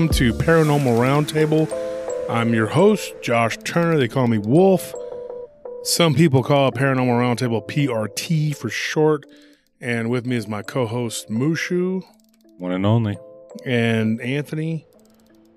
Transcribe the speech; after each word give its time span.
and 0.00 0.08
welcome 0.08 0.18
to 0.18 0.32
Paranormal 0.32 0.98
Roundtable. 0.98 2.26
I'm 2.30 2.54
your 2.54 2.68
host, 2.68 3.12
Josh 3.20 3.58
Turner. 3.64 3.98
They 3.98 4.08
call 4.08 4.28
me 4.28 4.38
Wolf. 4.38 4.94
Some 5.82 6.14
people 6.14 6.42
call 6.42 6.68
it 6.68 6.74
Paranormal 6.74 7.36
Roundtable 7.36 7.66
PRT 7.68 8.56
for 8.56 8.70
short. 8.70 9.26
And 9.78 10.08
with 10.08 10.24
me 10.24 10.36
is 10.36 10.48
my 10.48 10.62
co 10.62 10.86
host, 10.86 11.28
Mushu 11.28 12.02
One 12.56 12.72
and 12.72 12.86
only. 12.86 13.18
and 13.66 14.22
Anthony. 14.22 14.86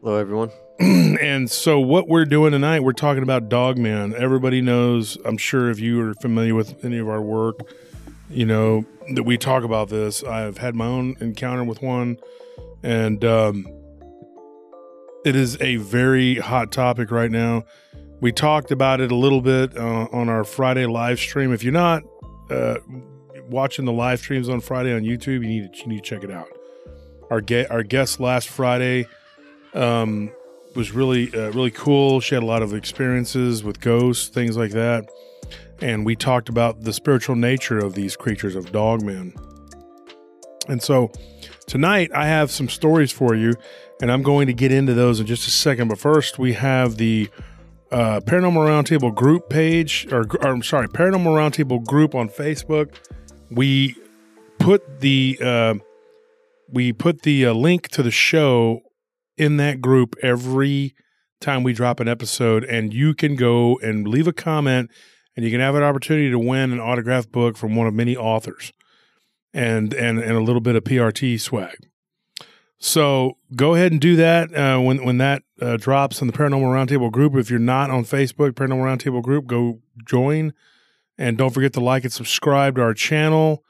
Hello, 0.01 0.17
everyone. 0.17 0.51
and 0.79 1.49
so, 1.49 1.79
what 1.79 2.09
we're 2.09 2.25
doing 2.25 2.51
tonight, 2.51 2.81
we're 2.81 2.91
talking 2.91 3.23
about 3.23 3.47
Dogman. 3.47 4.13
Everybody 4.13 4.59
knows, 4.59 5.17
I'm 5.23 5.37
sure 5.37 5.69
if 5.69 5.79
you 5.79 6.01
are 6.01 6.15
familiar 6.15 6.53
with 6.53 6.83
any 6.83 6.97
of 6.97 7.07
our 7.07 7.21
work, 7.21 7.61
you 8.29 8.45
know 8.45 8.83
that 9.13 9.23
we 9.23 9.37
talk 9.37 9.63
about 9.63 9.87
this. 9.87 10.21
I've 10.21 10.57
had 10.57 10.75
my 10.75 10.87
own 10.87 11.15
encounter 11.21 11.63
with 11.63 11.81
one, 11.81 12.17
and 12.81 13.23
um, 13.23 13.65
it 15.25 15.35
is 15.35 15.59
a 15.61 15.77
very 15.77 16.35
hot 16.35 16.71
topic 16.71 17.11
right 17.11 17.31
now. 17.31 17.63
We 18.19 18.31
talked 18.31 18.71
about 18.71 19.01
it 19.01 19.11
a 19.11 19.15
little 19.15 19.41
bit 19.41 19.77
uh, 19.77 20.07
on 20.11 20.29
our 20.29 20.43
Friday 20.43 20.85
live 20.85 21.19
stream. 21.19 21.53
If 21.53 21.63
you're 21.63 21.73
not 21.73 22.03
uh, 22.49 22.77
watching 23.49 23.85
the 23.85 23.91
live 23.91 24.19
streams 24.19 24.49
on 24.49 24.61
Friday 24.61 24.93
on 24.93 25.01
YouTube, 25.01 25.41
you 25.41 25.47
need 25.47 25.73
to, 25.73 25.79
you 25.79 25.87
need 25.87 26.03
to 26.03 26.09
check 26.09 26.23
it 26.23 26.31
out. 26.31 26.47
Our 27.29 27.41
ge- 27.41 27.67
our 27.69 27.83
guest 27.83 28.19
last 28.19 28.47
Friday 28.49 29.07
um, 29.73 30.31
was 30.75 30.91
really 30.91 31.33
uh, 31.33 31.51
really 31.51 31.71
cool. 31.71 32.19
She 32.19 32.35
had 32.35 32.43
a 32.43 32.47
lot 32.47 32.61
of 32.61 32.73
experiences 32.73 33.63
with 33.63 33.79
ghosts, 33.79 34.29
things 34.29 34.55
like 34.57 34.71
that, 34.71 35.09
and 35.81 36.05
we 36.05 36.15
talked 36.15 36.49
about 36.49 36.81
the 36.81 36.93
spiritual 36.93 37.35
nature 37.35 37.79
of 37.79 37.93
these 37.93 38.15
creatures 38.15 38.55
of 38.55 38.71
dogmen. 38.71 39.33
And 40.69 40.81
so 40.81 41.11
tonight 41.67 42.11
I 42.13 42.27
have 42.27 42.51
some 42.51 42.69
stories 42.69 43.11
for 43.11 43.35
you, 43.35 43.53
and 44.03 44.11
I'm 44.11 44.21
going 44.21 44.47
to 44.47 44.53
get 44.53 44.73
into 44.73 44.93
those 44.93 45.21
in 45.21 45.25
just 45.25 45.47
a 45.47 45.49
second. 45.49 45.87
But 45.87 45.97
first, 45.97 46.37
we 46.37 46.51
have 46.55 46.97
the 46.97 47.29
uh, 47.89 48.19
Paranormal 48.19 48.67
Roundtable 48.67 49.15
group 49.15 49.49
page, 49.49 50.05
or, 50.11 50.25
or 50.41 50.47
I'm 50.49 50.61
sorry, 50.61 50.89
Paranormal 50.89 51.23
Roundtable 51.27 51.81
group 51.85 52.13
on 52.13 52.27
Facebook. 52.27 52.95
We 53.49 53.95
put 54.59 54.99
the 54.99 55.39
uh, 55.41 55.75
we 56.67 56.91
put 56.91 57.21
the 57.21 57.45
uh, 57.45 57.53
link 57.53 57.87
to 57.91 58.03
the 58.03 58.11
show 58.11 58.81
in 59.37 59.55
that 59.57 59.79
group 59.79 60.17
every 60.21 60.95
time 61.39 61.63
we 61.63 61.71
drop 61.71 62.01
an 62.01 62.09
episode, 62.09 62.65
and 62.65 62.93
you 62.93 63.13
can 63.13 63.37
go 63.37 63.79
and 63.81 64.05
leave 64.05 64.27
a 64.27 64.33
comment, 64.33 64.91
and 65.37 65.45
you 65.45 65.51
can 65.51 65.61
have 65.61 65.75
an 65.75 65.83
opportunity 65.83 66.29
to 66.29 66.37
win 66.37 66.73
an 66.73 66.79
autographed 66.81 67.31
book 67.31 67.55
from 67.55 67.73
one 67.77 67.87
of 67.87 67.93
many 67.93 68.17
authors, 68.17 68.73
and 69.53 69.93
and 69.93 70.19
and 70.19 70.33
a 70.33 70.41
little 70.41 70.59
bit 70.59 70.75
of 70.75 70.83
PRT 70.83 71.39
swag. 71.39 71.77
So 72.83 73.37
go 73.55 73.75
ahead 73.75 73.93
and 73.93 74.01
do 74.01 74.17
that 74.17 74.53
uh, 74.53 74.77
when 74.77 75.05
when 75.05 75.17
that 75.19 75.43
uh, 75.61 75.77
drops 75.77 76.19
in 76.19 76.27
the 76.27 76.33
Paranormal 76.33 76.63
Roundtable 76.63 77.09
group. 77.09 77.33
If 77.33 77.49
you're 77.49 77.57
not 77.57 77.89
on 77.89 78.03
Facebook, 78.03 78.51
Paranormal 78.51 78.97
Roundtable 78.97 79.23
group, 79.23 79.47
go 79.47 79.79
join, 80.05 80.53
and 81.17 81.37
don't 81.37 81.51
forget 81.51 81.71
to 81.73 81.79
like 81.79 82.03
and 82.03 82.11
subscribe 82.11 82.75
to 82.75 82.81
our 82.81 82.93
channel. 82.93 83.63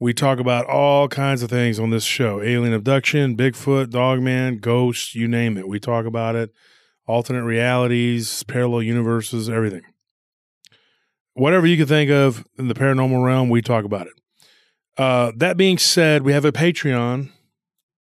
We 0.00 0.12
talk 0.12 0.40
about 0.40 0.66
all 0.66 1.06
kinds 1.06 1.44
of 1.44 1.50
things 1.50 1.78
on 1.78 1.90
this 1.90 2.02
show: 2.02 2.42
alien 2.42 2.72
abduction, 2.72 3.36
Bigfoot, 3.36 3.90
Dogman, 3.90 4.58
ghosts, 4.58 5.14
you 5.14 5.28
name 5.28 5.56
it. 5.56 5.68
We 5.68 5.78
talk 5.78 6.04
about 6.04 6.34
it. 6.34 6.52
Alternate 7.06 7.44
realities, 7.44 8.42
parallel 8.42 8.82
universes, 8.82 9.48
everything. 9.48 9.82
Whatever 11.34 11.68
you 11.68 11.76
can 11.76 11.86
think 11.86 12.10
of 12.10 12.44
in 12.58 12.66
the 12.66 12.74
paranormal 12.74 13.24
realm, 13.24 13.48
we 13.48 13.62
talk 13.62 13.84
about 13.84 14.08
it. 14.08 14.14
Uh, 14.98 15.30
that 15.36 15.56
being 15.56 15.78
said, 15.78 16.24
we 16.24 16.32
have 16.32 16.44
a 16.44 16.50
Patreon. 16.50 17.30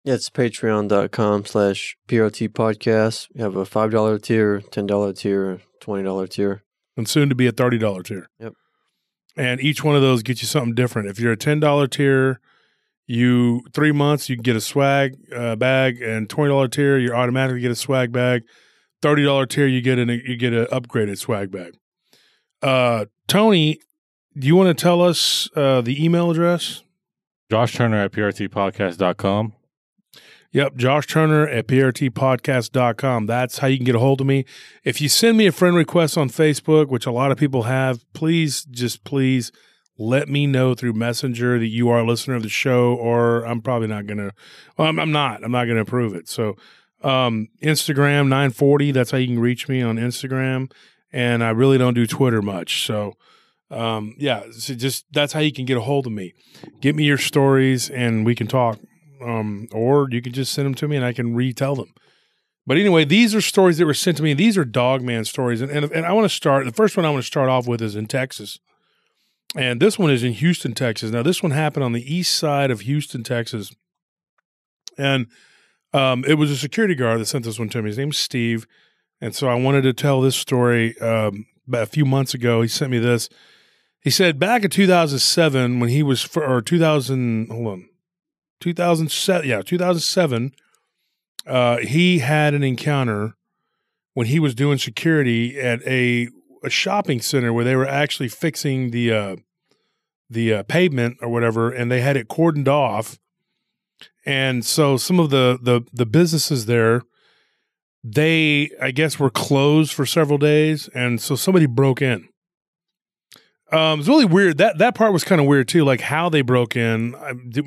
Yeah, 0.06 0.14
it's 0.14 0.30
patreon.com 0.30 1.46
slash 1.46 1.98
PRT 2.08 2.50
podcast. 2.50 3.28
We 3.34 3.42
have 3.42 3.56
a 3.56 3.64
$5 3.66 4.22
tier, 4.22 4.62
$10 4.62 5.18
tier, 5.18 5.62
$20 5.82 6.30
tier. 6.30 6.64
and 6.96 7.10
soon 7.10 7.28
to 7.30 7.36
be 7.36 7.48
a 7.48 7.52
thirty 7.52 7.78
dollar 7.80 8.04
tier. 8.04 8.30
Yep. 8.40 8.54
And 9.36 9.60
each 9.60 9.84
one 9.84 9.96
of 9.96 10.02
those 10.02 10.24
gets 10.24 10.42
you 10.42 10.48
something 10.48 10.76
different. 10.76 11.10
If 11.10 11.20
you're 11.20 11.32
a 11.34 11.38
ten 11.38 11.60
dollar 11.60 11.88
tier, 11.88 12.40
you 13.08 13.64
three 13.74 13.92
months 13.92 14.30
you 14.30 14.36
can 14.38 14.44
get 14.44 14.56
a 14.56 14.62
swag 14.62 15.16
uh, 15.36 15.56
bag, 15.58 16.02
and 16.02 16.30
twenty 16.30 16.50
dollar 16.50 16.68
tier 16.70 16.98
you 16.98 17.12
automatically 17.12 17.60
get 17.62 17.72
a 17.72 17.76
swag 17.76 18.12
bag. 18.14 18.44
Thirty 19.02 19.24
dollar 19.26 19.46
tier 19.46 19.68
you 19.68 19.82
get 19.82 20.00
an 20.00 20.10
you 20.10 20.38
get 20.38 20.54
an 20.54 20.66
upgraded 20.68 21.18
swag 21.18 21.52
bag. 21.52 21.74
Uh, 22.62 23.06
Tony, 23.28 23.80
do 24.38 24.48
you 24.48 24.56
want 24.56 24.76
to 24.76 24.82
tell 24.82 25.02
us 25.02 25.50
uh, 25.56 25.82
the 25.82 26.02
email 26.04 26.32
address? 26.32 26.84
Josh 27.52 27.74
Turner 27.74 27.98
at 28.04 28.12
PRTpodcast.com. 28.14 29.54
Yep, 30.52 30.76
Josh 30.76 31.08
Turner 31.08 31.48
at 31.48 31.68
prtpodcast.com. 31.68 33.26
That's 33.26 33.58
how 33.58 33.68
you 33.68 33.78
can 33.78 33.86
get 33.86 33.96
a 33.96 34.00
hold 34.00 34.22
of 34.22 34.28
me. 34.28 34.46
If 34.84 35.02
you 35.02 35.10
send 35.10 35.38
me 35.38 35.48
a 35.48 35.52
friend 35.52 35.76
request 35.76 36.18
on 36.18 36.30
Facebook, 36.30 36.88
which 36.88 37.06
a 37.06 37.12
lot 37.12 37.32
of 37.32 37.38
people 37.38 37.64
have, 37.64 38.06
please 38.14 38.64
just 38.66 39.04
please 39.04 39.52
let 39.98 40.28
me 40.28 40.46
know 40.48 40.74
through 40.74 40.94
Messenger 40.94 41.60
that 41.60 41.68
you 41.68 41.90
are 41.90 42.00
a 42.00 42.06
listener 42.06 42.36
of 42.36 42.44
the 42.44 42.50
show, 42.50 42.94
or 42.94 43.44
I'm 43.46 43.62
probably 43.62 43.88
not 43.88 44.08
going 44.08 44.18
to, 44.18 44.32
well, 44.78 44.88
I'm, 44.88 45.00
I'm 45.00 45.12
not, 45.12 45.44
I'm 45.44 45.52
not 45.52 45.66
going 45.66 45.76
to 45.76 45.82
approve 45.82 46.16
it. 46.16 46.28
So, 46.28 46.56
um, 47.02 47.50
Instagram 47.62 48.28
940, 48.28 48.92
that's 48.92 49.12
how 49.12 49.18
you 49.18 49.28
can 49.28 49.40
reach 49.40 49.70
me 49.70 49.82
on 49.82 49.98
Instagram. 49.98 50.72
And 51.12 51.44
I 51.44 51.52
really 51.52 51.78
don't 51.78 51.94
do 51.94 52.08
Twitter 52.08 52.42
much. 52.42 52.86
So, 52.86 53.14
um, 53.72 54.16
yeah, 54.18 54.44
so 54.52 54.74
just 54.74 55.06
that's 55.12 55.34
how 55.34 55.40
you 55.40 55.52
can 55.52 55.66
get 55.66 55.78
a 55.78 55.82
hold 55.82 56.08
of 56.08 56.14
me. 56.14 56.34
Get 56.82 56.96
me 56.96 57.04
your 57.04 57.18
stories 57.18 57.90
and 57.90 58.26
we 58.26 58.36
can 58.36 58.48
talk 58.48 58.80
um, 59.26 59.68
or 59.72 60.08
you 60.12 60.22
can 60.22 60.34
just 60.34 60.54
send 60.54 60.66
them 60.66 60.76
to 60.76 60.88
me 60.88 60.96
and 60.96 61.06
I 61.06 61.14
can 61.14 61.36
retell 61.36 61.76
them. 61.76 61.94
But 62.68 62.78
anyway, 62.78 63.06
these 63.06 63.36
are 63.36 63.42
stories 63.42 63.78
that 63.78 63.86
were 63.86 63.94
sent 63.94 64.18
to 64.18 64.24
me. 64.24 64.34
These 64.34 64.58
are 64.58 64.66
Dogman 64.66 65.26
stories, 65.26 65.62
and 65.62 65.72
and, 65.72 65.92
and 65.92 66.06
I 66.06 66.14
want 66.14 66.26
to 66.26 66.36
start. 66.36 66.66
The 66.66 66.72
first 66.72 66.98
one 66.98 67.06
I 67.06 67.10
want 67.12 67.24
to 67.24 67.28
start 67.28 67.50
off 67.50 67.68
with 67.68 67.82
is 67.82 67.96
in 67.96 68.08
Texas, 68.08 68.60
and 69.56 69.80
this 69.80 70.00
one 70.00 70.10
is 70.10 70.24
in 70.24 70.34
Houston, 70.34 70.74
Texas. 70.74 71.12
Now, 71.12 71.22
this 71.22 71.44
one 71.44 71.52
happened 71.52 71.84
on 71.84 71.92
the 71.92 72.14
east 72.14 72.36
side 72.36 72.72
of 72.72 72.82
Houston, 72.82 73.24
Texas, 73.24 73.72
and 74.98 75.28
um, 75.94 76.26
it 76.28 76.36
was 76.36 76.50
a 76.50 76.58
security 76.58 76.96
guard 76.96 77.20
that 77.20 77.26
sent 77.26 77.46
this 77.46 77.60
one 77.60 77.70
to 77.70 77.84
me. 77.84 77.90
His 77.90 78.00
name's 78.00 78.18
Steve, 78.18 78.66
and 79.22 79.36
so 79.36 79.48
I 79.48 79.56
wanted 79.56 79.84
to 79.84 79.94
tell 79.94 80.22
this 80.22 80.36
story. 80.36 80.98
Um, 81.00 81.46
about 81.68 81.84
a 81.84 81.88
few 81.88 82.06
months 82.06 82.34
ago, 82.34 82.62
he 82.62 82.68
sent 82.68 82.92
me 82.92 83.00
this. 83.00 83.30
He 84.00 84.12
said 84.12 84.40
back 84.40 84.64
in 84.64 84.70
2007 84.70 85.80
when 85.80 85.90
he 85.90 86.04
was 86.04 86.22
for 86.22 86.46
or 86.46 86.62
2000 86.62 87.48
hold 87.50 87.68
on 87.68 87.90
2007 88.60 89.48
yeah 89.48 89.62
2007 89.62 90.54
uh, 91.48 91.78
he 91.78 92.20
had 92.20 92.54
an 92.54 92.64
encounter 92.64 93.36
when 94.14 94.28
he 94.28 94.40
was 94.40 94.56
doing 94.56 94.78
security 94.78 95.60
at 95.60 95.86
a, 95.86 96.30
a 96.64 96.70
shopping 96.70 97.22
center 97.22 97.54
where 97.54 97.64
they 97.64 97.76
were 97.76 97.88
actually 97.88 98.30
fixing 98.30 98.92
the 98.92 99.12
uh, 99.12 99.36
the 100.30 100.54
uh, 100.54 100.64
pavement 100.64 101.18
or 101.22 101.30
whatever 101.30 101.72
and 101.72 101.92
they 101.92 102.02
had 102.02 102.18
it 102.18 102.28
cordoned 102.28 102.68
off. 102.68 103.20
And 104.26 104.66
so 104.66 104.98
some 104.98 105.20
of 105.20 105.30
the 105.30 105.60
the 105.62 105.82
the 105.94 106.06
businesses 106.06 106.66
there 106.66 107.02
they 108.08 108.70
i 108.80 108.92
guess 108.92 109.18
were 109.18 109.32
closed 109.32 109.92
for 109.92 110.06
several 110.06 110.38
days 110.38 110.88
and 110.94 111.20
so 111.20 111.36
somebody 111.36 111.66
broke 111.66 112.04
in 112.04 112.30
um, 113.72 114.00
it's 114.00 114.10
really 114.10 114.26
weird. 114.26 114.58
That 114.58 114.78
that 114.78 114.96
part 114.96 115.14
was 115.14 115.24
kind 115.24 115.42
of 115.42 115.48
weird 115.48 115.68
too. 115.68 115.84
Like 115.84 116.02
how 116.02 116.30
they 116.30 116.42
broke 116.42 116.76
in, 116.76 117.16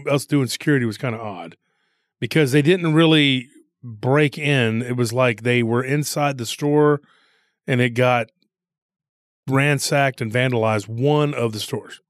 us 0.08 0.26
doing 0.26 0.46
security 0.46 0.86
was 0.86 0.98
kind 0.98 1.14
of 1.14 1.20
odd 1.20 1.56
because 2.20 2.52
they 2.52 2.62
didn't 2.62 2.94
really 2.94 3.48
break 3.82 4.38
in. 4.38 4.82
It 4.82 4.96
was 4.96 5.12
like 5.12 5.42
they 5.42 5.62
were 5.62 5.82
inside 5.82 6.38
the 6.38 6.46
store, 6.46 7.00
and 7.66 7.80
it 7.80 7.90
got 7.90 8.28
ransacked 9.48 10.20
and 10.20 10.32
vandalized 10.32 10.88
one 10.88 11.34
of 11.34 11.52
the 11.52 11.60
stores. 11.60 12.00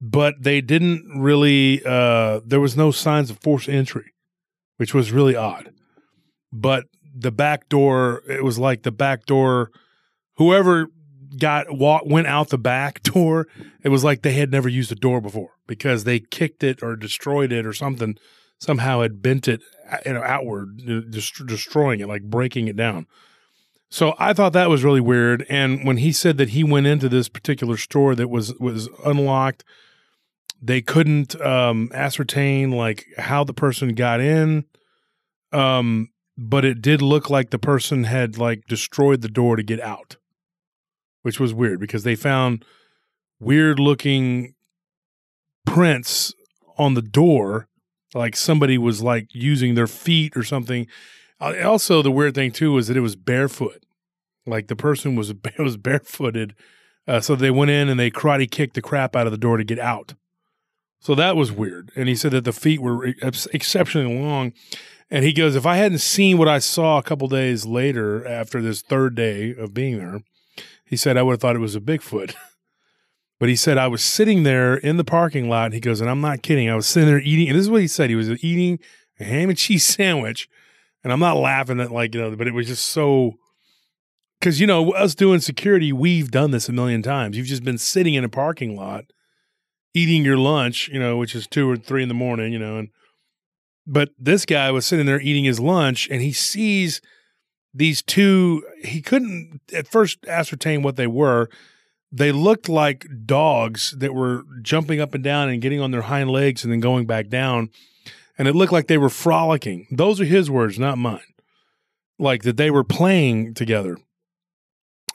But 0.00 0.34
they 0.40 0.60
didn't 0.60 1.04
really. 1.14 1.82
Uh, 1.84 2.40
there 2.44 2.60
was 2.60 2.76
no 2.76 2.90
signs 2.90 3.30
of 3.30 3.38
forced 3.40 3.68
entry, 3.68 4.12
which 4.78 4.94
was 4.94 5.12
really 5.12 5.36
odd. 5.36 5.72
But 6.50 6.86
the 7.14 7.30
back 7.30 7.68
door, 7.68 8.22
it 8.28 8.42
was 8.42 8.58
like 8.58 8.82
the 8.82 8.92
back 8.92 9.26
door. 9.26 9.70
Whoever 10.36 10.88
got 11.38 11.76
walk, 11.76 12.02
went 12.06 12.26
out 12.26 12.48
the 12.48 12.58
back 12.58 13.02
door, 13.02 13.46
it 13.82 13.88
was 13.88 14.04
like 14.04 14.22
they 14.22 14.32
had 14.32 14.50
never 14.50 14.68
used 14.68 14.92
a 14.92 14.96
door 14.96 15.20
before 15.20 15.50
because 15.66 16.04
they 16.04 16.20
kicked 16.20 16.62
it 16.62 16.82
or 16.82 16.96
destroyed 16.96 17.52
it 17.52 17.66
or 17.66 17.72
something. 17.72 18.16
Somehow 18.58 19.00
had 19.00 19.22
bent 19.22 19.48
it, 19.48 19.60
uh, 19.90 19.98
you 20.06 20.12
know, 20.12 20.22
outward, 20.22 21.10
dest- 21.10 21.46
destroying 21.46 22.00
it, 22.00 22.08
like 22.08 22.22
breaking 22.22 22.68
it 22.68 22.76
down. 22.76 23.06
So 23.90 24.14
I 24.18 24.32
thought 24.32 24.52
that 24.54 24.70
was 24.70 24.84
really 24.84 25.00
weird. 25.00 25.44
And 25.50 25.84
when 25.84 25.98
he 25.98 26.12
said 26.12 26.38
that 26.38 26.50
he 26.50 26.64
went 26.64 26.86
into 26.86 27.08
this 27.08 27.28
particular 27.28 27.76
store 27.76 28.14
that 28.14 28.30
was 28.30 28.54
was 28.58 28.88
unlocked, 29.04 29.64
they 30.62 30.80
couldn't 30.80 31.38
um, 31.40 31.90
ascertain 31.92 32.70
like 32.70 33.04
how 33.18 33.44
the 33.44 33.52
person 33.52 33.94
got 33.94 34.20
in. 34.20 34.64
Um, 35.52 36.08
but 36.38 36.64
it 36.64 36.80
did 36.80 37.02
look 37.02 37.28
like 37.28 37.50
the 37.50 37.58
person 37.58 38.04
had 38.04 38.38
like 38.38 38.62
destroyed 38.66 39.20
the 39.20 39.28
door 39.28 39.56
to 39.56 39.62
get 39.62 39.80
out 39.80 40.16
which 41.22 41.40
was 41.40 41.54
weird 41.54 41.80
because 41.80 42.04
they 42.04 42.14
found 42.14 42.64
weird 43.40 43.78
looking 43.78 44.54
prints 45.66 46.34
on 46.78 46.94
the 46.94 47.02
door 47.02 47.68
like 48.14 48.36
somebody 48.36 48.76
was 48.76 49.02
like 49.02 49.28
using 49.34 49.74
their 49.74 49.86
feet 49.86 50.36
or 50.36 50.42
something. 50.42 50.86
Uh, 51.40 51.54
Also, 51.64 52.02
the 52.02 52.10
weird 52.10 52.34
thing 52.34 52.50
too 52.52 52.72
was 52.72 52.88
that 52.88 52.96
it 52.96 53.00
was 53.00 53.16
barefoot, 53.16 53.84
like 54.46 54.68
the 54.68 54.76
person 54.76 55.16
was 55.16 55.32
was 55.58 55.76
barefooted. 55.76 56.54
Uh, 57.06 57.20
so 57.20 57.34
they 57.34 57.50
went 57.50 57.70
in 57.70 57.88
and 57.88 57.98
they 57.98 58.10
karate 58.10 58.50
kicked 58.50 58.74
the 58.74 58.82
crap 58.82 59.16
out 59.16 59.26
of 59.26 59.32
the 59.32 59.38
door 59.38 59.56
to 59.56 59.64
get 59.64 59.78
out. 59.78 60.14
So 61.00 61.16
that 61.16 61.34
was 61.36 61.50
weird. 61.50 61.90
And 61.96 62.08
he 62.08 62.14
said 62.14 62.30
that 62.30 62.44
the 62.44 62.52
feet 62.52 62.80
were 62.80 63.12
ex- 63.22 63.46
exceptionally 63.46 64.20
long. 64.20 64.52
And 65.10 65.24
he 65.24 65.32
goes, 65.32 65.56
if 65.56 65.66
I 65.66 65.76
hadn't 65.76 65.98
seen 65.98 66.38
what 66.38 66.46
I 66.46 66.60
saw 66.60 66.98
a 66.98 67.02
couple 67.02 67.26
days 67.26 67.66
later 67.66 68.26
after 68.26 68.62
this 68.62 68.82
third 68.82 69.16
day 69.16 69.52
of 69.52 69.74
being 69.74 69.98
there, 69.98 70.20
he 70.92 70.96
said 70.98 71.16
I 71.16 71.22
would 71.22 71.32
have 71.32 71.40
thought 71.40 71.56
it 71.56 71.60
was 71.60 71.74
a 71.74 71.80
Bigfoot. 71.80 72.34
but 73.40 73.48
he 73.48 73.56
said 73.56 73.78
I 73.78 73.88
was 73.88 74.04
sitting 74.04 74.42
there 74.42 74.74
in 74.74 74.98
the 74.98 75.04
parking 75.04 75.48
lot. 75.48 75.64
And 75.64 75.74
he 75.74 75.80
goes, 75.80 76.02
and 76.02 76.10
I'm 76.10 76.20
not 76.20 76.42
kidding. 76.42 76.68
I 76.68 76.74
was 76.74 76.86
sitting 76.86 77.08
there 77.08 77.18
eating, 77.18 77.48
and 77.48 77.56
this 77.56 77.62
is 77.62 77.70
what 77.70 77.80
he 77.80 77.88
said. 77.88 78.10
He 78.10 78.14
was 78.14 78.28
eating 78.44 78.78
a 79.18 79.24
ham 79.24 79.48
and 79.48 79.56
cheese 79.56 79.84
sandwich. 79.96 80.50
And 81.02 81.10
I'm 81.10 81.18
not 81.18 81.38
laughing 81.38 81.80
at 81.80 81.92
like, 81.92 82.14
you 82.14 82.20
know, 82.20 82.36
but 82.36 82.46
it 82.46 82.52
was 82.52 82.66
just 82.66 82.84
so 82.84 83.38
because 84.38 84.60
you 84.60 84.66
know 84.66 84.92
us 84.92 85.14
doing 85.14 85.40
security, 85.40 85.94
we've 85.94 86.30
done 86.30 86.50
this 86.50 86.68
a 86.68 86.72
million 86.72 87.00
times. 87.00 87.38
You've 87.38 87.46
just 87.46 87.64
been 87.64 87.78
sitting 87.78 88.12
in 88.12 88.22
a 88.22 88.28
parking 88.28 88.76
lot 88.76 89.06
eating 89.94 90.26
your 90.26 90.36
lunch, 90.36 90.88
you 90.88 90.98
know, 90.98 91.16
which 91.16 91.34
is 91.34 91.46
two 91.46 91.70
or 91.70 91.78
three 91.78 92.02
in 92.02 92.08
the 92.08 92.14
morning, 92.14 92.52
you 92.52 92.58
know, 92.58 92.76
and 92.76 92.90
but 93.86 94.10
this 94.18 94.44
guy 94.44 94.70
was 94.70 94.84
sitting 94.84 95.06
there 95.06 95.22
eating 95.22 95.44
his 95.44 95.58
lunch 95.58 96.06
and 96.10 96.20
he 96.20 96.32
sees 96.32 97.00
these 97.74 98.02
two 98.02 98.64
he 98.82 99.00
couldn't 99.00 99.60
at 99.72 99.88
first 99.88 100.26
ascertain 100.26 100.82
what 100.82 100.96
they 100.96 101.06
were. 101.06 101.48
They 102.10 102.30
looked 102.30 102.68
like 102.68 103.06
dogs 103.24 103.94
that 103.96 104.14
were 104.14 104.44
jumping 104.60 105.00
up 105.00 105.14
and 105.14 105.24
down 105.24 105.48
and 105.48 105.62
getting 105.62 105.80
on 105.80 105.92
their 105.92 106.02
hind 106.02 106.30
legs 106.30 106.62
and 106.62 106.72
then 106.72 106.80
going 106.80 107.06
back 107.06 107.28
down. 107.28 107.70
And 108.36 108.46
it 108.46 108.54
looked 108.54 108.72
like 108.72 108.86
they 108.86 108.98
were 108.98 109.08
frolicking. 109.08 109.86
Those 109.90 110.20
are 110.20 110.26
his 110.26 110.50
words 110.50 110.78
not 110.78 110.98
mine. 110.98 111.20
Like 112.18 112.42
that 112.42 112.58
they 112.58 112.70
were 112.70 112.84
playing 112.84 113.54
together. 113.54 113.96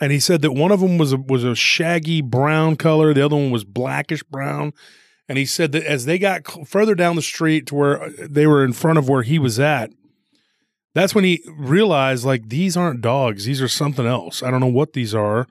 And 0.01 0.11
he 0.11 0.19
said 0.19 0.41
that 0.41 0.53
one 0.53 0.71
of 0.71 0.79
them 0.79 0.97
was 0.97 1.13
a, 1.13 1.17
was 1.17 1.43
a 1.43 1.55
shaggy 1.55 2.21
brown 2.21 2.75
color 2.75 3.13
the 3.13 3.25
other 3.25 3.35
one 3.35 3.51
was 3.51 3.63
blackish 3.63 4.23
brown. 4.23 4.73
And 5.29 5.37
he 5.37 5.45
said 5.45 5.71
that 5.73 5.83
as 5.83 6.05
they 6.05 6.17
got 6.17 6.67
further 6.67 6.95
down 6.95 7.15
the 7.15 7.21
street 7.21 7.67
to 7.67 7.75
where 7.75 8.03
uh, 8.03 8.09
they 8.21 8.47
were 8.47 8.63
in 8.63 8.73
front 8.73 8.97
of 8.97 9.09
where 9.09 9.23
he 9.23 9.39
was 9.39 9.59
at 9.59 9.91
that's 10.97 11.13
when 11.13 11.23
he 11.23 11.43
realized 11.55 12.25
like 12.25 12.49
these 12.49 12.75
aren't 12.75 13.01
dogs. 13.01 13.45
These 13.45 13.61
are 13.61 13.67
something 13.67 14.05
else. 14.05 14.41
I 14.41 14.51
don't 14.51 14.59
know 14.59 14.67
what 14.67 14.93
these 14.93 15.13
are 15.13 15.47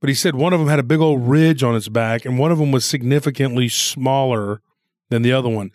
but 0.00 0.08
he 0.08 0.14
said 0.14 0.34
one 0.34 0.52
of 0.52 0.60
them 0.60 0.68
had 0.68 0.78
a 0.78 0.84
big 0.84 1.00
old 1.00 1.28
ridge 1.28 1.62
on 1.62 1.74
its 1.74 1.88
back 1.88 2.24
and 2.24 2.38
one 2.38 2.52
of 2.52 2.58
them 2.58 2.70
was 2.70 2.84
significantly 2.84 3.68
smaller 3.68 4.60
than 5.08 5.22
the 5.22 5.32
other 5.32 5.48
one. 5.48 5.70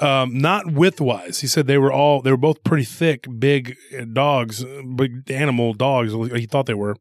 Um, 0.00 0.38
not 0.38 0.66
widthwise. 0.66 1.40
He 1.40 1.46
said 1.46 1.66
they 1.66 1.78
were 1.78 1.92
all 1.92 2.22
they 2.22 2.30
were 2.30 2.36
both 2.36 2.64
pretty 2.64 2.84
thick 2.84 3.26
big 3.38 3.76
uh, 3.98 4.04
dogs 4.04 4.64
big 4.96 5.30
animal 5.30 5.74
dogs 5.74 6.12
he 6.34 6.46
thought 6.46 6.66
they 6.66 6.74
were. 6.74 6.96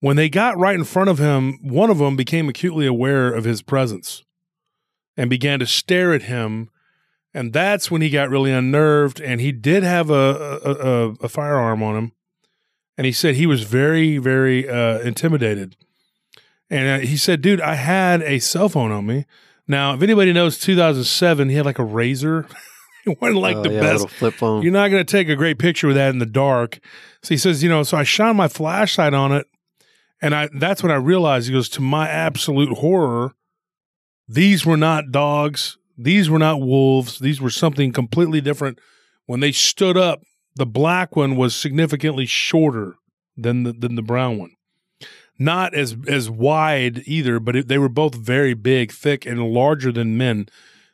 When 0.00 0.16
they 0.16 0.28
got 0.28 0.58
right 0.58 0.74
in 0.74 0.84
front 0.84 1.10
of 1.10 1.18
him 1.18 1.58
one 1.62 1.90
of 1.90 1.98
them 1.98 2.16
became 2.16 2.48
acutely 2.48 2.86
aware 2.86 3.32
of 3.32 3.44
his 3.44 3.60
presence 3.60 4.22
and 5.16 5.28
began 5.28 5.58
to 5.58 5.66
stare 5.66 6.12
at 6.12 6.22
him 6.22 6.70
and 7.34 7.52
that's 7.52 7.90
when 7.90 8.00
he 8.00 8.08
got 8.10 8.30
really 8.30 8.52
unnerved 8.52 9.20
and 9.20 9.40
he 9.40 9.52
did 9.52 9.82
have 9.82 10.08
a 10.10 10.60
a, 10.64 10.70
a, 10.72 11.08
a 11.22 11.28
firearm 11.28 11.82
on 11.82 11.96
him 11.96 12.12
and 12.96 13.04
he 13.06 13.12
said 13.12 13.34
he 13.34 13.46
was 13.46 13.64
very 13.64 14.18
very 14.18 14.68
uh, 14.68 14.98
intimidated 15.00 15.76
and 16.70 17.02
uh, 17.02 17.06
he 17.06 17.16
said 17.16 17.40
dude 17.42 17.60
i 17.60 17.74
had 17.74 18.22
a 18.22 18.38
cell 18.38 18.68
phone 18.68 18.90
on 18.92 19.04
me 19.06 19.26
now 19.68 19.94
if 19.94 20.02
anybody 20.02 20.32
knows 20.32 20.58
2007 20.58 21.48
he 21.50 21.56
had 21.56 21.66
like 21.66 21.78
a 21.78 21.84
razor 21.84 22.46
it 23.06 23.20
wasn't 23.20 23.38
like 23.40 23.56
Oh, 23.56 23.62
the 23.62 23.72
yeah, 23.72 23.80
best 23.80 24.08
flip 24.08 24.34
phone. 24.34 24.62
you're 24.62 24.72
not 24.72 24.88
going 24.90 25.04
to 25.04 25.10
take 25.10 25.28
a 25.28 25.36
great 25.36 25.58
picture 25.58 25.86
with 25.88 25.96
that 25.96 26.08
in 26.10 26.20
the 26.20 26.26
dark. 26.26 26.78
So 27.22 27.28
he 27.34 27.36
says, 27.38 27.62
you 27.62 27.68
know, 27.68 27.82
so 27.82 27.96
I 27.98 28.02
shone 28.02 28.36
my 28.36 28.48
flashlight 28.48 29.12
on 29.12 29.30
it, 29.32 29.46
and 30.22 30.34
I 30.34 30.48
that's 30.58 30.82
when 30.82 30.90
I 30.90 30.96
realized. 30.96 31.46
He 31.48 31.52
goes, 31.52 31.68
to 31.70 31.82
my 31.82 32.08
absolute 32.08 32.78
horror, 32.78 33.32
these 34.26 34.64
were 34.64 34.78
not 34.78 35.10
dogs. 35.10 35.76
These 35.96 36.28
were 36.28 36.38
not 36.38 36.60
wolves. 36.60 37.18
These 37.18 37.40
were 37.40 37.50
something 37.50 37.92
completely 37.92 38.40
different. 38.40 38.78
When 39.26 39.40
they 39.40 39.52
stood 39.52 39.96
up, 39.96 40.22
the 40.56 40.66
black 40.66 41.16
one 41.16 41.36
was 41.36 41.54
significantly 41.54 42.26
shorter 42.26 42.94
than 43.36 43.64
the 43.64 43.72
than 43.72 43.94
the 43.94 44.02
brown 44.02 44.38
one. 44.38 44.52
Not 45.38 45.74
as 45.74 45.96
as 46.06 46.30
wide 46.30 47.02
either, 47.06 47.40
but 47.40 47.56
it, 47.56 47.68
they 47.68 47.78
were 47.78 47.88
both 47.88 48.14
very 48.14 48.54
big, 48.54 48.92
thick, 48.92 49.26
and 49.26 49.52
larger 49.52 49.90
than 49.90 50.18
men. 50.18 50.48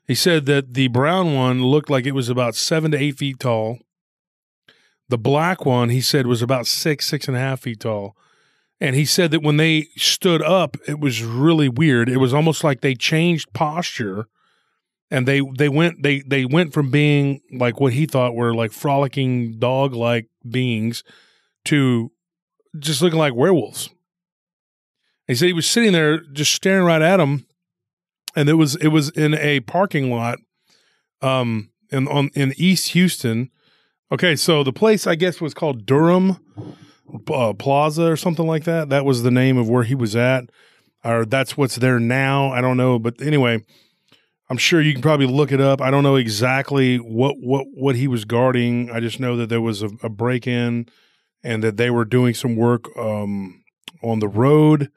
He 0.06 0.14
said 0.14 0.46
that 0.46 0.74
the 0.74 0.88
brown 0.88 1.34
one 1.34 1.62
looked 1.64 1.90
like 1.90 2.06
it 2.06 2.14
was 2.14 2.28
about 2.28 2.54
seven 2.54 2.90
to 2.92 2.98
eight 2.98 3.18
feet 3.18 3.38
tall. 3.38 3.78
The 5.08 5.18
black 5.18 5.66
one, 5.66 5.88
he 5.90 6.00
said, 6.00 6.26
was 6.26 6.40
about 6.40 6.66
six, 6.66 7.06
six 7.06 7.26
and 7.28 7.36
a 7.36 7.40
half 7.40 7.60
feet 7.60 7.80
tall. 7.80 8.16
And 8.80 8.96
he 8.96 9.04
said 9.04 9.30
that 9.32 9.42
when 9.42 9.56
they 9.56 9.88
stood 9.96 10.40
up, 10.40 10.76
it 10.88 10.98
was 10.98 11.22
really 11.22 11.68
weird. 11.68 12.08
It 12.08 12.16
was 12.16 12.32
almost 12.32 12.64
like 12.64 12.80
they 12.80 12.94
changed 12.94 13.52
posture 13.52 14.26
and 15.10 15.26
they 15.26 15.40
they 15.56 15.68
went 15.68 16.02
they 16.02 16.20
they 16.20 16.44
went 16.44 16.72
from 16.72 16.90
being 16.90 17.40
like 17.52 17.80
what 17.80 17.92
he 17.92 18.06
thought 18.06 18.34
were 18.34 18.54
like 18.54 18.72
frolicking 18.72 19.58
dog 19.58 19.94
like 19.94 20.28
beings 20.48 21.02
to 21.64 22.12
just 22.78 23.02
looking 23.02 23.18
like 23.18 23.34
werewolves. 23.34 23.90
He 25.26 25.34
said 25.34 25.46
he 25.46 25.52
was 25.52 25.68
sitting 25.68 25.92
there 25.92 26.20
just 26.20 26.52
staring 26.52 26.84
right 26.84 27.02
at 27.02 27.20
him 27.20 27.46
and 28.34 28.48
it 28.48 28.54
was 28.54 28.76
it 28.76 28.88
was 28.88 29.10
in 29.10 29.34
a 29.34 29.60
parking 29.60 30.10
lot 30.10 30.38
um 31.22 31.70
in 31.90 32.08
on 32.08 32.30
in 32.34 32.54
East 32.56 32.92
Houston. 32.92 33.50
Okay, 34.12 34.34
so 34.34 34.64
the 34.64 34.72
place 34.72 35.06
I 35.06 35.14
guess 35.14 35.40
was 35.40 35.54
called 35.54 35.86
Durham 35.86 36.38
uh, 37.32 37.52
Plaza 37.52 38.04
or 38.04 38.16
something 38.16 38.46
like 38.46 38.64
that. 38.64 38.88
That 38.88 39.04
was 39.04 39.22
the 39.22 39.30
name 39.30 39.56
of 39.56 39.68
where 39.68 39.84
he 39.84 39.94
was 39.94 40.16
at, 40.16 40.50
or 41.04 41.24
that's 41.24 41.56
what's 41.56 41.76
there 41.76 42.00
now. 42.00 42.50
I 42.50 42.60
don't 42.60 42.76
know, 42.76 42.98
but 42.98 43.20
anyway, 43.20 43.64
I'm 44.50 44.58
sure 44.58 44.80
you 44.80 44.92
can 44.92 45.00
probably 45.00 45.26
look 45.26 45.52
it 45.52 45.60
up. 45.60 45.80
I 45.80 45.90
don't 45.90 46.02
know 46.02 46.16
exactly 46.16 46.96
what 46.96 47.36
what 47.38 47.66
what 47.72 47.94
he 47.94 48.08
was 48.08 48.24
guarding. 48.24 48.90
I 48.90 49.00
just 49.00 49.20
know 49.20 49.36
that 49.36 49.48
there 49.48 49.60
was 49.60 49.82
a, 49.82 49.90
a 50.02 50.08
break 50.08 50.46
in, 50.46 50.86
and 51.42 51.64
that 51.64 51.76
they 51.76 51.88
were 51.88 52.04
doing 52.04 52.34
some 52.34 52.56
work 52.56 52.84
um, 52.98 53.62
on 54.02 54.18
the 54.18 54.28
road 54.28 54.90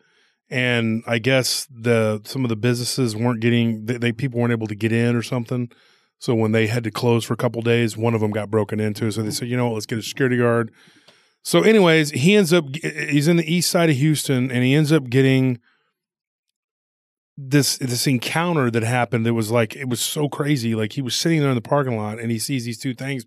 and 0.54 1.04
I 1.08 1.18
guess 1.18 1.68
the 1.72 2.22
some 2.26 2.46
of 2.46 2.50
the 2.50 2.56
businesses 2.56 3.16
weren't 3.16 3.40
getting 3.40 3.88
they, 3.88 3.98
they 3.98 4.12
people 4.12 4.40
weren't 4.40 4.52
able 4.52 4.68
to 4.68 4.76
get 4.76 4.92
in 4.92 5.16
or 5.16 5.24
something. 5.24 5.72
So 6.20 6.36
when 6.36 6.52
they 6.52 6.68
had 6.68 6.84
to 6.84 6.92
close 6.92 7.26
for 7.26 7.34
a 7.34 7.38
couple 7.38 7.64
days, 7.64 7.98
one 7.98 8.14
of 8.14 8.22
them 8.22 8.30
got 8.30 8.52
broken 8.52 8.80
into. 8.80 9.12
So 9.12 9.24
they 9.24 9.32
said, 9.32 9.48
you 9.48 9.58
know 9.58 9.66
what, 9.66 9.74
let's 9.74 9.88
get 9.88 9.98
a 9.98 10.04
security 10.04 10.38
guard. 10.38 10.72
So, 11.42 11.64
anyways, 11.64 12.12
he 12.12 12.36
ends 12.36 12.54
up 12.54 12.66
he's 12.74 13.28
in 13.28 13.38
the 13.38 13.52
east 13.52 13.70
side 13.70 13.90
of 13.90 13.98
Houston, 13.98 14.52
and 14.52 14.64
he 14.64 14.76
ends 14.76 14.92
up 14.92 15.10
getting 15.10 15.60
this 17.38 17.78
this 17.78 18.08
encounter 18.08 18.70
that 18.70 18.84
happened. 18.84 19.26
That 19.26 19.34
was 19.34 19.52
like 19.52 19.76
it 19.76 19.90
was 19.90 20.02
so 20.02 20.30
crazy. 20.30 20.76
Like 20.76 20.94
he 20.94 21.02
was 21.02 21.16
sitting 21.16 21.40
there 21.40 21.50
in 21.50 21.56
the 21.56 21.62
parking 21.62 21.98
lot, 21.98 22.20
and 22.20 22.32
he 22.32 22.40
sees 22.40 22.66
these 22.66 22.80
two 22.80 22.94
things. 22.94 23.26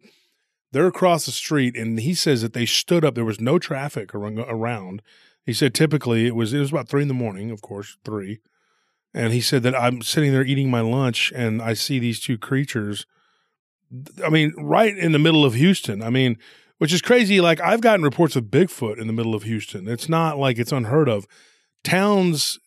They're 0.72 0.86
across 0.86 1.26
the 1.26 1.32
street, 1.32 1.76
and 1.76 1.98
he 2.00 2.14
says 2.14 2.42
that 2.42 2.52
they 2.52 2.66
stood 2.66 3.04
up. 3.04 3.14
There 3.14 3.24
was 3.24 3.40
no 3.40 3.58
traffic 3.58 4.14
around. 4.14 5.02
He 5.44 5.52
said 5.52 5.74
typically 5.74 6.26
it 6.26 6.34
was 6.34 6.52
it 6.52 6.58
was 6.58 6.70
about 6.70 6.88
three 6.88 7.02
in 7.02 7.08
the 7.08 7.14
morning, 7.14 7.50
of 7.50 7.62
course, 7.62 7.96
three. 8.04 8.40
And 9.14 9.32
he 9.32 9.40
said 9.40 9.62
that 9.62 9.74
I'm 9.74 10.02
sitting 10.02 10.32
there 10.32 10.44
eating 10.44 10.70
my 10.70 10.80
lunch 10.80 11.32
and 11.34 11.62
I 11.62 11.72
see 11.72 11.98
these 11.98 12.20
two 12.20 12.36
creatures. 12.36 13.06
I 14.22 14.28
mean, 14.28 14.52
right 14.58 14.94
in 14.94 15.12
the 15.12 15.18
middle 15.18 15.44
of 15.44 15.54
Houston. 15.54 16.02
I 16.02 16.10
mean, 16.10 16.36
which 16.78 16.92
is 16.92 17.00
crazy. 17.00 17.40
Like 17.40 17.60
I've 17.60 17.80
gotten 17.80 18.02
reports 18.02 18.36
of 18.36 18.44
Bigfoot 18.44 18.98
in 19.00 19.06
the 19.06 19.12
middle 19.12 19.34
of 19.34 19.44
Houston. 19.44 19.88
It's 19.88 20.08
not 20.08 20.36
like 20.36 20.58
it's 20.58 20.72
unheard 20.72 21.08
of. 21.08 21.26
Towns, 21.84 22.58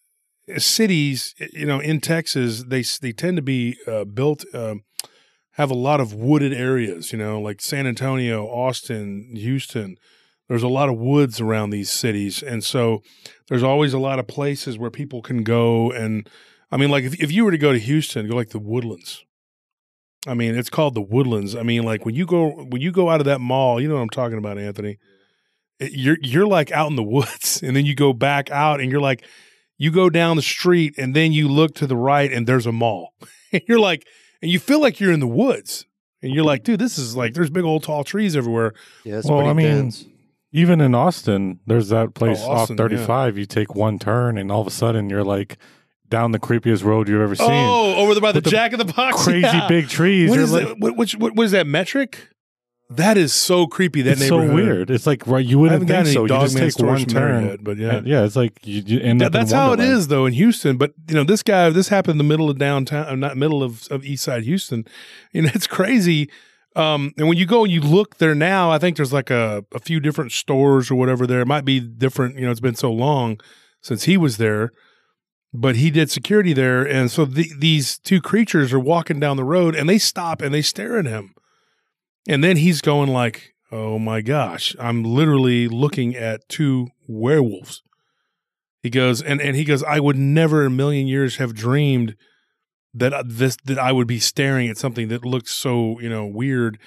cities, 0.58 1.36
you 1.54 1.66
know, 1.66 1.80
in 1.80 2.02
Texas, 2.02 2.64
they 2.64 2.84
they 3.02 3.12
tend 3.12 3.38
to 3.38 3.44
be 3.44 3.78
uh, 3.88 4.06
built. 4.06 4.46
Uh, 4.54 4.76
have 5.60 5.70
a 5.70 5.76
lot 5.76 6.00
of 6.00 6.14
wooded 6.14 6.54
areas, 6.54 7.12
you 7.12 7.18
know, 7.18 7.38
like 7.42 7.60
San 7.60 7.86
Antonio, 7.86 8.46
Austin, 8.46 9.34
Houston. 9.36 9.98
There's 10.48 10.64
a 10.64 10.70
lot 10.70 10.88
of 10.88 10.98
woods 10.98 11.42
around 11.42 11.72
these 11.72 11.92
cities 11.92 12.42
and 12.42 12.64
so 12.64 13.04
there's 13.50 13.62
always 13.62 13.94
a 13.94 14.00
lot 14.00 14.20
of 14.20 14.28
places 14.28 14.80
where 14.80 14.90
people 14.90 15.22
can 15.22 15.44
go 15.44 15.92
and 15.92 16.28
i 16.72 16.78
mean 16.78 16.90
like 16.90 17.04
if, 17.04 17.22
if 17.22 17.32
you 17.32 17.46
were 17.46 17.52
to 17.52 17.58
go 17.58 17.72
to 17.72 17.78
houston 17.78 18.28
go 18.28 18.36
like 18.36 18.50
the 18.50 18.60
woodlands. 18.60 19.24
I 20.28 20.34
mean 20.34 20.56
it's 20.56 20.70
called 20.70 20.96
the 20.96 21.02
woodlands. 21.02 21.56
I 21.56 21.64
mean 21.64 21.84
like 21.84 22.06
when 22.06 22.16
you 22.16 22.26
go 22.26 22.50
when 22.50 22.82
you 22.82 22.92
go 22.92 23.10
out 23.10 23.22
of 23.22 23.26
that 23.26 23.40
mall 23.40 23.80
you 23.80 23.88
know 23.88 23.96
what 23.96 24.02
i'm 24.02 24.10
talking 24.10 24.38
about 24.38 24.58
anthony? 24.58 24.98
You're 25.80 26.18
you're 26.22 26.48
like 26.48 26.72
out 26.72 26.90
in 26.90 26.96
the 26.96 27.04
woods 27.04 27.62
and 27.64 27.76
then 27.76 27.86
you 27.86 27.96
go 27.96 28.14
back 28.14 28.50
out 28.50 28.80
and 28.80 28.90
you're 28.90 29.02
like 29.02 29.26
you 29.80 29.90
go 29.90 30.12
down 30.12 30.36
the 30.36 30.44
street 30.44 30.94
and 31.00 31.16
then 31.16 31.32
you 31.32 31.48
look 31.48 31.74
to 31.74 31.88
the 31.88 31.98
right 31.98 32.32
and 32.32 32.46
there's 32.46 32.68
a 32.68 32.72
mall 32.72 33.16
you're 33.68 33.80
like 33.80 34.06
and 34.44 34.52
you 34.52 34.60
feel 34.60 34.80
like 34.80 35.00
you're 35.00 35.12
in 35.12 35.20
the 35.20 35.28
woods 35.28 35.88
and 36.22 36.32
you're 36.32 36.44
like 36.44 36.64
dude 36.64 36.80
this 36.80 37.00
is 37.00 37.16
like 37.16 37.34
there's 37.34 37.50
big 37.50 37.64
old 37.64 37.82
tall 37.82 38.04
trees 38.04 38.36
everywhere 38.36 38.74
Yeah, 39.04 39.22
Well, 39.26 39.48
I 39.48 39.54
mean, 39.54 39.68
dense. 39.68 40.06
Even 40.52 40.82
in 40.82 40.96
Austin, 40.96 41.60
there's 41.68 41.90
that 41.90 42.08
oh, 42.08 42.12
place 42.12 42.40
Oh, 42.42 42.52
Austin, 42.52 42.74
off 42.74 42.78
35. 42.78 43.38
You 43.38 43.46
take 43.46 43.76
one 43.76 44.00
turn, 44.00 44.36
and 44.36 44.52
all 44.52 44.62
of 44.62 44.68
a 44.68 44.72
sudden 44.72 45.08
you're 45.08 45.24
like 45.24 45.58
down 46.10 46.32
the 46.32 46.40
creepiest 46.40 46.84
road 46.84 47.08
you've 47.08 47.22
ever 47.22 47.36
seen. 47.36 47.48
Oh, 47.50 47.96
over 47.98 48.16
there 48.16 48.22
by 48.22 48.32
the 48.32 48.42
the 48.42 48.50
Jack 48.50 48.74
in 48.74 48.80
the 48.80 48.86
Box. 48.86 49.24
Crazy 49.24 49.42
yeah. 49.42 49.68
big 49.68 49.90
trees. 49.90 50.30
What 50.30 50.40
like, 50.40 50.68
that? 50.68 50.80
What, 50.80 50.98
which, 50.98 51.16
what, 51.16 51.36
what 51.36 51.46
is 51.46 51.52
that 51.52 51.68
metric? 51.68 52.30
That 52.92 53.18
is 53.18 53.34
so 53.34 53.68
creepy. 53.68 54.02
That 54.02 54.14
it's 54.14 54.28
so 54.28 54.52
weird. 54.52 54.90
It's 54.90 55.06
like 55.06 55.28
right, 55.28 55.46
you 55.46 55.60
wouldn't 55.60 55.88
think 55.88 56.08
so. 56.08 56.24
You 56.24 56.28
just 56.28 56.58
take 56.58 56.80
one 56.80 57.06
turn, 57.06 57.46
yet, 57.46 57.64
but 57.64 57.78
yeah. 57.78 57.98
and 57.98 58.08
yeah, 58.08 58.24
it's 58.24 58.36
like 58.36 58.66
you, 58.66 58.82
you 58.82 59.00
end 59.00 59.22
up. 59.22 59.32
that's 59.32 59.52
how 59.52 59.74
it 59.74 59.80
is 59.80 60.08
though 60.08 60.26
in 60.26 60.34
Houston. 60.34 60.78
But 60.78 60.94
you 61.08 61.14
know, 61.14 61.24
this 61.24 61.44
guy, 61.44 61.70
this 61.70 61.90
happened 61.90 62.14
in 62.14 62.18
the 62.18 62.24
middle 62.24 62.50
of 62.50 62.58
downtown, 62.58 63.06
uh, 63.06 63.16
not 63.16 63.38
middle 63.38 63.62
of, 63.62 63.88
of 63.92 64.04
East 64.04 64.24
Side 64.24 64.44
Houston. 64.44 64.86
You 65.32 65.44
know, 65.44 65.52
it's 65.54 65.68
crazy. 65.68 66.32
Um, 66.76 67.14
and 67.18 67.28
when 67.28 67.38
you 67.38 67.46
go 67.46 67.64
and 67.64 67.72
you 67.72 67.82
look 67.82 68.18
there 68.18 68.34
now, 68.34 68.72
I 68.72 68.80
think 68.80 68.98
there's 68.98 69.14
like 69.14 69.30
a, 69.30 69.64
a 69.74 69.80
few 69.80 70.00
different 70.00 70.32
stores 70.32 70.90
or 70.90 70.96
whatever 70.96 71.28
there. 71.28 71.42
It 71.42 71.48
might 71.48 71.66
be 71.66 71.80
different. 71.80 72.36
You 72.36 72.46
know, 72.46 72.52
it's 72.52 72.60
been 72.60 72.74
so 72.74 72.92
long 72.92 73.40
since 73.82 74.04
he 74.04 74.18
was 74.18 74.38
there, 74.38 74.72
but 75.54 75.76
he 75.76 75.92
did 75.92 76.10
security 76.10 76.54
there, 76.54 76.84
and 76.84 77.12
so 77.12 77.26
the, 77.26 77.52
these 77.60 78.00
two 78.00 78.22
creatures 78.22 78.74
are 78.74 78.80
walking 78.80 79.20
down 79.20 79.38
the 79.38 79.44
road, 79.44 79.76
and 79.76 79.88
they 79.88 80.00
stop 80.00 80.42
and 80.42 80.54
they 80.54 80.64
stare 80.64 80.98
at 80.98 81.06
him, 81.06 81.36
and 82.28 82.44
then 82.44 82.58
he's 82.58 82.82
going 82.82 83.10
like, 83.10 83.54
"Oh 83.72 84.00
my 84.00 84.22
gosh, 84.22 84.76
I'm 84.80 85.04
literally 85.04 85.68
looking 85.68 86.16
at 86.16 86.48
two 86.50 86.88
werewolves." 87.08 87.82
He 88.82 88.90
goes 88.90 89.22
and 89.22 89.42
and 89.42 89.56
he 89.56 89.66
goes, 89.66 89.84
I 89.84 90.00
would 90.00 90.18
never 90.18 90.62
in 90.62 90.68
a 90.68 90.76
million 90.76 91.08
years 91.08 91.38
have 91.38 91.54
dreamed 91.54 92.16
that 92.94 93.14
uh, 93.14 93.24
this 93.26 93.58
that 93.66 93.78
I 93.78 93.92
would 93.92 94.08
be 94.08 94.20
staring 94.20 94.70
at 94.70 94.78
something 94.78 95.10
that 95.10 95.26
looked 95.26 95.50
so 95.50 96.00
you 96.00 96.10
know 96.10 96.26
weird. 96.26 96.80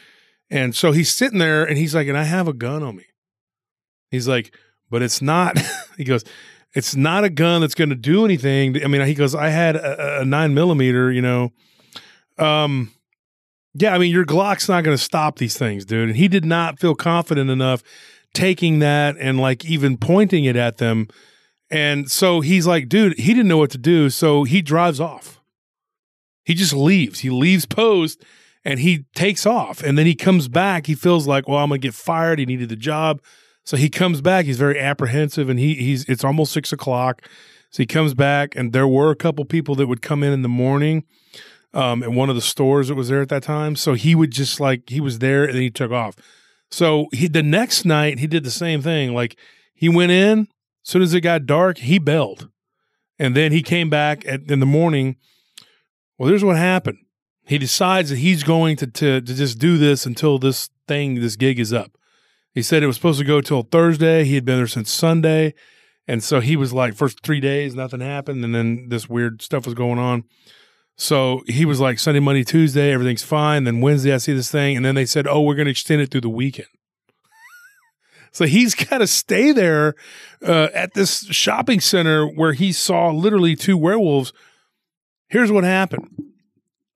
And 0.50 0.74
so 0.74 0.92
he's 0.92 1.12
sitting 1.12 1.38
there 1.38 1.64
and 1.64 1.78
he's 1.78 1.94
like, 1.94 2.08
and 2.08 2.16
I 2.16 2.24
have 2.24 2.48
a 2.48 2.52
gun 2.52 2.82
on 2.82 2.96
me. 2.96 3.06
He's 4.10 4.28
like, 4.28 4.54
but 4.90 5.02
it's 5.02 5.22
not. 5.22 5.58
he 5.96 6.04
goes, 6.04 6.24
it's 6.74 6.94
not 6.94 7.24
a 7.24 7.30
gun 7.30 7.60
that's 7.60 7.74
going 7.74 7.90
to 7.90 7.96
do 7.96 8.24
anything. 8.24 8.82
I 8.82 8.86
mean, 8.86 9.06
he 9.06 9.14
goes, 9.14 9.34
I 9.34 9.48
had 9.48 9.76
a, 9.76 10.20
a 10.20 10.24
nine 10.24 10.52
millimeter, 10.52 11.10
you 11.10 11.22
know. 11.22 11.52
Um, 12.38 12.92
yeah, 13.74 13.94
I 13.94 13.98
mean, 13.98 14.12
your 14.12 14.24
Glock's 14.24 14.68
not 14.68 14.84
going 14.84 14.96
to 14.96 15.02
stop 15.02 15.38
these 15.38 15.56
things, 15.56 15.84
dude. 15.84 16.08
And 16.10 16.16
he 16.16 16.28
did 16.28 16.44
not 16.44 16.78
feel 16.78 16.94
confident 16.94 17.50
enough 17.50 17.82
taking 18.34 18.78
that 18.80 19.16
and 19.18 19.40
like 19.40 19.64
even 19.64 19.96
pointing 19.96 20.44
it 20.44 20.56
at 20.56 20.78
them. 20.78 21.08
And 21.70 22.10
so 22.10 22.40
he's 22.40 22.66
like, 22.66 22.88
dude, 22.88 23.18
he 23.18 23.32
didn't 23.32 23.48
know 23.48 23.58
what 23.58 23.70
to 23.70 23.78
do. 23.78 24.10
So 24.10 24.44
he 24.44 24.60
drives 24.60 25.00
off. 25.00 25.40
He 26.44 26.54
just 26.54 26.74
leaves. 26.74 27.20
He 27.20 27.30
leaves 27.30 27.64
post 27.64 28.22
and 28.64 28.80
he 28.80 29.06
takes 29.14 29.46
off. 29.46 29.82
And 29.82 29.96
then 29.96 30.06
he 30.06 30.14
comes 30.14 30.48
back. 30.48 30.86
He 30.86 30.94
feels 30.94 31.26
like, 31.26 31.48
well, 31.48 31.58
I'm 31.58 31.68
going 31.68 31.80
to 31.80 31.86
get 31.86 31.94
fired. 31.94 32.38
He 32.38 32.46
needed 32.46 32.68
the 32.68 32.76
job. 32.76 33.22
So 33.64 33.76
he 33.76 33.88
comes 33.88 34.20
back. 34.20 34.44
He's 34.44 34.58
very 34.58 34.78
apprehensive 34.78 35.48
and 35.48 35.58
he, 35.58 35.74
he's, 35.76 36.04
it's 36.06 36.24
almost 36.24 36.52
six 36.52 36.72
o'clock. 36.72 37.22
So 37.70 37.82
he 37.82 37.86
comes 37.86 38.12
back 38.12 38.54
and 38.54 38.72
there 38.72 38.88
were 38.88 39.10
a 39.10 39.16
couple 39.16 39.44
people 39.46 39.74
that 39.76 39.86
would 39.86 40.02
come 40.02 40.22
in 40.22 40.32
in 40.32 40.42
the 40.42 40.48
morning 40.48 41.04
um, 41.74 42.02
at 42.02 42.12
one 42.12 42.28
of 42.28 42.34
the 42.34 42.42
stores 42.42 42.88
that 42.88 42.94
was 42.94 43.08
there 43.08 43.22
at 43.22 43.28
that 43.30 43.42
time. 43.42 43.76
So 43.76 43.94
he 43.94 44.14
would 44.14 44.30
just 44.30 44.60
like, 44.60 44.88
he 44.88 45.00
was 45.00 45.18
there 45.18 45.44
and 45.44 45.54
then 45.54 45.62
he 45.62 45.70
took 45.70 45.92
off. 45.92 46.16
So 46.70 47.06
he, 47.12 47.28
the 47.28 47.42
next 47.42 47.84
night 47.84 48.18
he 48.18 48.26
did 48.26 48.44
the 48.44 48.50
same 48.50 48.82
thing. 48.82 49.14
Like 49.14 49.36
he 49.74 49.88
went 49.88 50.12
in, 50.12 50.40
as 50.40 50.46
soon 50.90 51.02
as 51.02 51.14
it 51.14 51.20
got 51.20 51.46
dark, 51.46 51.78
he 51.78 51.98
bailed. 51.98 52.48
And 53.18 53.36
then 53.36 53.52
he 53.52 53.62
came 53.62 53.88
back 53.88 54.26
at, 54.26 54.50
in 54.50 54.60
the 54.60 54.66
morning. 54.66 55.16
Well, 56.18 56.28
here's 56.28 56.44
what 56.44 56.56
happened. 56.56 56.98
He 57.44 57.58
decides 57.58 58.10
that 58.10 58.18
he's 58.18 58.42
going 58.42 58.76
to, 58.76 58.86
to, 58.86 59.20
to 59.20 59.34
just 59.34 59.58
do 59.58 59.78
this 59.78 60.06
until 60.06 60.38
this 60.38 60.70
thing, 60.88 61.16
this 61.16 61.36
gig 61.36 61.58
is 61.58 61.72
up. 61.72 61.92
He 62.54 62.62
said 62.62 62.82
it 62.82 62.86
was 62.86 62.96
supposed 62.96 63.18
to 63.18 63.24
go 63.24 63.40
till 63.40 63.62
Thursday. 63.62 64.24
He 64.24 64.34
had 64.34 64.44
been 64.44 64.58
there 64.58 64.66
since 64.66 64.90
Sunday. 64.90 65.54
And 66.06 66.22
so 66.22 66.40
he 66.40 66.56
was 66.56 66.72
like, 66.72 66.94
first 66.94 67.22
three 67.22 67.40
days, 67.40 67.74
nothing 67.74 68.00
happened. 68.00 68.44
And 68.44 68.54
then 68.54 68.88
this 68.88 69.08
weird 69.08 69.40
stuff 69.40 69.64
was 69.64 69.74
going 69.74 69.98
on. 69.98 70.24
So 70.96 71.42
he 71.46 71.64
was 71.64 71.80
like, 71.80 71.98
Sunday, 71.98 72.20
Monday, 72.20 72.44
Tuesday, 72.44 72.92
everything's 72.92 73.22
fine. 73.22 73.64
Then 73.64 73.80
Wednesday, 73.80 74.12
I 74.12 74.18
see 74.18 74.34
this 74.34 74.50
thing. 74.50 74.76
And 74.76 74.84
then 74.84 74.94
they 74.94 75.06
said, 75.06 75.26
oh, 75.26 75.40
we're 75.40 75.54
going 75.54 75.66
to 75.66 75.70
extend 75.70 76.02
it 76.02 76.10
through 76.10 76.22
the 76.22 76.28
weekend. 76.28 76.68
So 78.34 78.46
he's 78.46 78.74
got 78.74 78.98
to 78.98 79.06
stay 79.06 79.52
there 79.52 79.94
uh, 80.42 80.68
at 80.72 80.94
this 80.94 81.26
shopping 81.26 81.80
center 81.80 82.26
where 82.26 82.54
he 82.54 82.72
saw 82.72 83.10
literally 83.10 83.54
two 83.54 83.76
werewolves. 83.76 84.32
Here's 85.28 85.52
what 85.52 85.64
happened. 85.64 86.32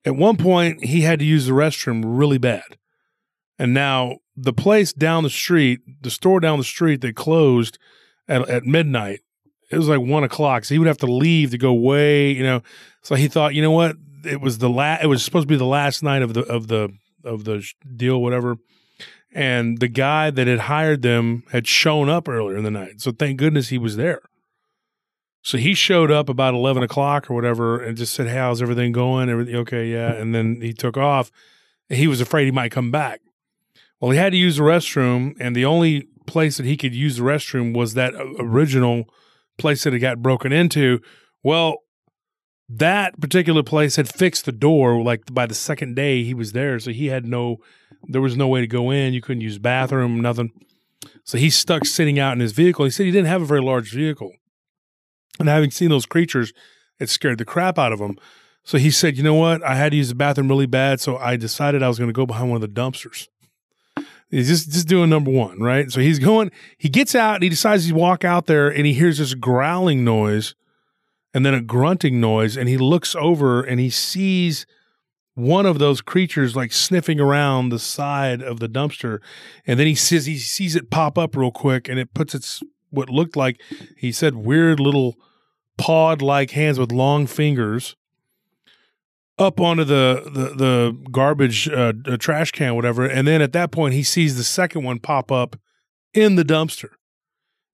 At 0.03 0.15
one 0.15 0.37
point, 0.37 0.85
he 0.85 1.01
had 1.01 1.19
to 1.19 1.25
use 1.25 1.45
the 1.45 1.51
restroom 1.51 2.01
really 2.03 2.39
bad. 2.39 2.79
And 3.59 3.71
now 3.71 4.17
the 4.35 4.53
place 4.53 4.93
down 4.93 5.21
the 5.21 5.29
street, 5.29 5.81
the 6.01 6.09
store 6.09 6.39
down 6.39 6.57
the 6.57 6.63
street 6.63 7.01
that 7.01 7.15
closed 7.15 7.77
at, 8.27 8.49
at 8.49 8.63
midnight, 8.63 9.19
it 9.69 9.77
was 9.77 9.89
like 9.89 9.99
one 9.99 10.23
o'clock. 10.23 10.65
So 10.65 10.75
he 10.75 10.79
would 10.79 10.87
have 10.87 10.99
to 10.99 11.11
leave 11.11 11.51
to 11.51 11.57
go 11.57 11.73
way, 11.73 12.31
you 12.31 12.43
know. 12.43 12.61
So 13.07 13.15
he 13.15 13.27
thought, 13.27 13.53
you 13.53 13.61
know 13.61 13.71
what? 13.71 13.95
It 14.25 14.41
was 14.41 14.57
the 14.57 14.69
last, 14.69 15.03
it 15.03 15.07
was 15.07 15.23
supposed 15.23 15.47
to 15.47 15.53
be 15.53 15.57
the 15.57 15.65
last 15.65 16.03
night 16.03 16.21
of 16.21 16.33
the, 16.33 16.41
of 16.41 16.67
the, 16.67 16.89
of 17.23 17.45
the 17.45 17.65
deal, 17.95 18.21
whatever 18.21 18.57
and 19.33 19.79
the 19.79 19.87
guy 19.87 20.31
that 20.31 20.47
had 20.47 20.61
hired 20.61 21.01
them 21.01 21.43
had 21.51 21.67
shown 21.67 22.09
up 22.09 22.27
earlier 22.27 22.57
in 22.57 22.63
the 22.63 22.71
night. 22.71 23.01
So 23.01 23.11
thank 23.11 23.37
goodness 23.37 23.69
he 23.69 23.77
was 23.77 23.95
there. 23.95 24.21
So 25.43 25.57
he 25.57 25.75
showed 25.75 26.11
up 26.11 26.27
about 26.27 26.53
eleven 26.53 26.83
o'clock 26.83 27.29
or 27.29 27.35
whatever, 27.35 27.81
and 27.81 27.95
just 27.95 28.13
said, 28.13 28.27
"Hey, 28.27 28.35
how's 28.35 28.61
everything 28.61 28.91
going? 28.91 29.29
Everything 29.29 29.55
okay? 29.57 29.87
Yeah." 29.87 30.11
And 30.11 30.35
then 30.35 30.59
he 30.61 30.73
took 30.73 30.97
off. 30.97 31.31
He 31.87 32.07
was 32.07 32.19
afraid 32.19 32.45
he 32.45 32.51
might 32.51 32.71
come 32.71 32.91
back. 32.91 33.21
Well, 34.01 34.11
he 34.11 34.17
had 34.17 34.31
to 34.31 34.37
use 34.37 34.57
the 34.57 34.63
restroom, 34.63 35.35
and 35.39 35.55
the 35.55 35.65
only 35.65 36.07
place 36.25 36.57
that 36.57 36.65
he 36.65 36.75
could 36.75 36.93
use 36.93 37.17
the 37.17 37.23
restroom 37.23 37.73
was 37.73 37.93
that 37.93 38.13
uh, 38.13 38.25
original 38.39 39.05
place 39.57 39.83
that 39.85 39.93
it 39.93 39.99
got 39.99 40.21
broken 40.21 40.51
into. 40.51 40.99
Well, 41.43 41.77
that 42.69 43.19
particular 43.19 43.63
place 43.63 43.95
had 43.95 44.09
fixed 44.09 44.45
the 44.45 44.51
door. 44.51 45.01
Like 45.01 45.33
by 45.33 45.45
the 45.45 45.55
second 45.55 45.95
day 45.95 46.23
he 46.23 46.33
was 46.33 46.51
there, 46.51 46.79
so 46.79 46.91
he 46.91 47.07
had 47.07 47.25
no 47.25 47.59
there 48.03 48.21
was 48.21 48.37
no 48.37 48.47
way 48.47 48.61
to 48.61 48.67
go 48.67 48.91
in. 48.91 49.13
You 49.13 49.21
couldn't 49.21 49.41
use 49.41 49.57
bathroom, 49.57 50.21
nothing. 50.21 50.51
So 51.23 51.37
he's 51.37 51.55
stuck 51.55 51.85
sitting 51.85 52.19
out 52.19 52.33
in 52.33 52.39
his 52.39 52.51
vehicle. 52.51 52.85
He 52.85 52.91
said 52.91 53.05
he 53.05 53.11
didn't 53.11 53.27
have 53.27 53.41
a 53.41 53.45
very 53.45 53.61
large 53.61 53.91
vehicle. 53.91 54.31
And 55.39 55.49
having 55.49 55.71
seen 55.71 55.89
those 55.89 56.05
creatures, 56.05 56.53
it 56.99 57.09
scared 57.09 57.37
the 57.37 57.45
crap 57.45 57.77
out 57.77 57.91
of 57.91 57.99
him. 57.99 58.17
So 58.63 58.77
he 58.77 58.91
said, 58.91 59.17
you 59.17 59.23
know 59.23 59.33
what? 59.33 59.63
I 59.63 59.75
had 59.75 59.91
to 59.91 59.97
use 59.97 60.09
the 60.09 60.15
bathroom 60.15 60.49
really 60.49 60.65
bad. 60.65 60.99
So 60.99 61.17
I 61.17 61.37
decided 61.37 61.83
I 61.83 61.87
was 61.87 61.97
going 61.97 62.09
to 62.09 62.13
go 62.13 62.25
behind 62.25 62.49
one 62.49 62.61
of 62.61 62.61
the 62.61 62.81
dumpsters. 62.81 63.27
He's 64.29 64.49
just, 64.49 64.71
just 64.71 64.87
doing 64.87 65.09
number 65.09 65.31
one, 65.31 65.59
right? 65.59 65.89
So 65.89 66.01
he's 66.01 66.19
going, 66.19 66.51
he 66.77 66.89
gets 66.89 67.15
out 67.15 67.35
and 67.35 67.43
he 67.43 67.49
decides 67.49 67.87
to 67.87 67.93
walk 67.93 68.25
out 68.25 68.45
there 68.45 68.67
and 68.67 68.85
he 68.85 68.93
hears 68.93 69.19
this 69.19 69.33
growling 69.35 70.03
noise 70.03 70.53
and 71.37 71.45
then 71.45 71.53
a 71.53 71.61
grunting 71.61 72.19
noise. 72.19 72.57
And 72.57 72.67
he 72.67 72.77
looks 72.77 73.15
over 73.15 73.61
and 73.61 73.79
he 73.79 73.91
sees 73.91 74.65
one 75.35 75.67
of 75.67 75.77
those 75.77 76.01
creatures 76.01 76.55
like 76.55 76.73
sniffing 76.73 77.19
around 77.19 77.69
the 77.69 77.77
side 77.77 78.41
of 78.41 78.59
the 78.59 78.67
dumpster. 78.67 79.19
And 79.67 79.79
then 79.79 79.85
he 79.85 79.93
says 79.93 80.25
he 80.25 80.39
sees 80.39 80.75
it 80.75 80.89
pop 80.89 81.15
up 81.15 81.35
real 81.35 81.51
quick 81.51 81.87
and 81.87 81.99
it 81.99 82.15
puts 82.15 82.33
its 82.33 82.63
what 82.89 83.11
looked 83.11 83.35
like 83.35 83.61
he 83.95 84.11
said 84.11 84.33
weird 84.33 84.79
little 84.79 85.15
pod 85.77 86.23
like 86.23 86.51
hands 86.51 86.79
with 86.79 86.91
long 86.91 87.27
fingers 87.27 87.95
up 89.37 89.59
onto 89.59 89.83
the 89.83 90.23
the, 90.25 90.55
the 90.55 91.09
garbage 91.11 91.69
uh, 91.69 91.93
trash 92.17 92.49
can 92.49 92.73
whatever. 92.73 93.05
And 93.05 93.27
then 93.27 93.43
at 93.43 93.53
that 93.53 93.69
point 93.69 93.93
he 93.93 94.01
sees 94.01 94.37
the 94.37 94.43
second 94.43 94.83
one 94.83 94.97
pop 94.97 95.31
up 95.31 95.55
in 96.15 96.35
the 96.35 96.43
dumpster. 96.43 96.93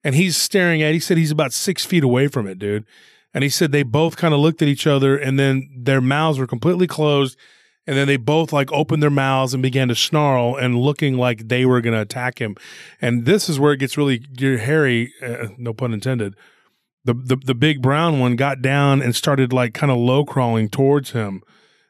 And 0.04 0.16
he's 0.16 0.36
staring 0.36 0.82
at 0.82 0.94
he 0.94 1.00
said 1.00 1.18
he's 1.18 1.32
about 1.32 1.54
six 1.54 1.86
feet 1.86 2.04
away 2.04 2.28
from 2.28 2.46
it 2.46 2.60
dude 2.60 2.86
and 3.34 3.44
he 3.44 3.50
said 3.50 3.72
they 3.72 3.84
both 3.84 4.16
kind 4.16 4.34
of 4.34 4.40
looked 4.40 4.62
at 4.62 4.68
each 4.68 4.86
other 4.86 5.18
and 5.18 5.40
then 5.40 5.70
their 5.76 6.02
mouths 6.02 6.38
were 6.38 6.48
completely 6.48 6.88
closed. 6.88 7.38
And 7.86 7.98
then 7.98 8.08
they 8.08 8.16
both 8.16 8.54
like 8.54 8.72
opened 8.72 9.04
their 9.04 9.10
mouths 9.10 9.54
and 9.54 9.62
began 9.62 9.90
to 9.90 9.96
snarl 9.96 10.56
and 10.56 10.80
looking 10.80 11.18
like 11.18 11.50
they 11.50 11.66
were 11.66 11.82
going 11.82 11.96
to 11.96 12.02
attack 12.02 12.40
him. 12.40 12.56
And 13.02 13.26
this 13.26 13.50
is 13.50 13.60
where 13.60 13.74
it 13.74 13.78
gets 13.78 13.98
really 13.98 14.24
hairy, 14.40 15.14
uh, 15.22 15.48
no 15.58 15.74
pun 15.74 15.94
intended. 15.94 16.36
The, 17.04 17.14
the, 17.14 17.36
the 17.36 17.56
big 17.56 17.82
brown 17.82 18.20
one 18.20 18.38
got 18.38 18.62
down 18.62 19.02
and 19.02 19.14
started 19.14 19.52
like 19.52 19.74
kind 19.74 19.92
of 19.92 19.98
low 19.98 20.24
crawling 20.24 20.70
towards 20.70 21.12
him 21.12 21.44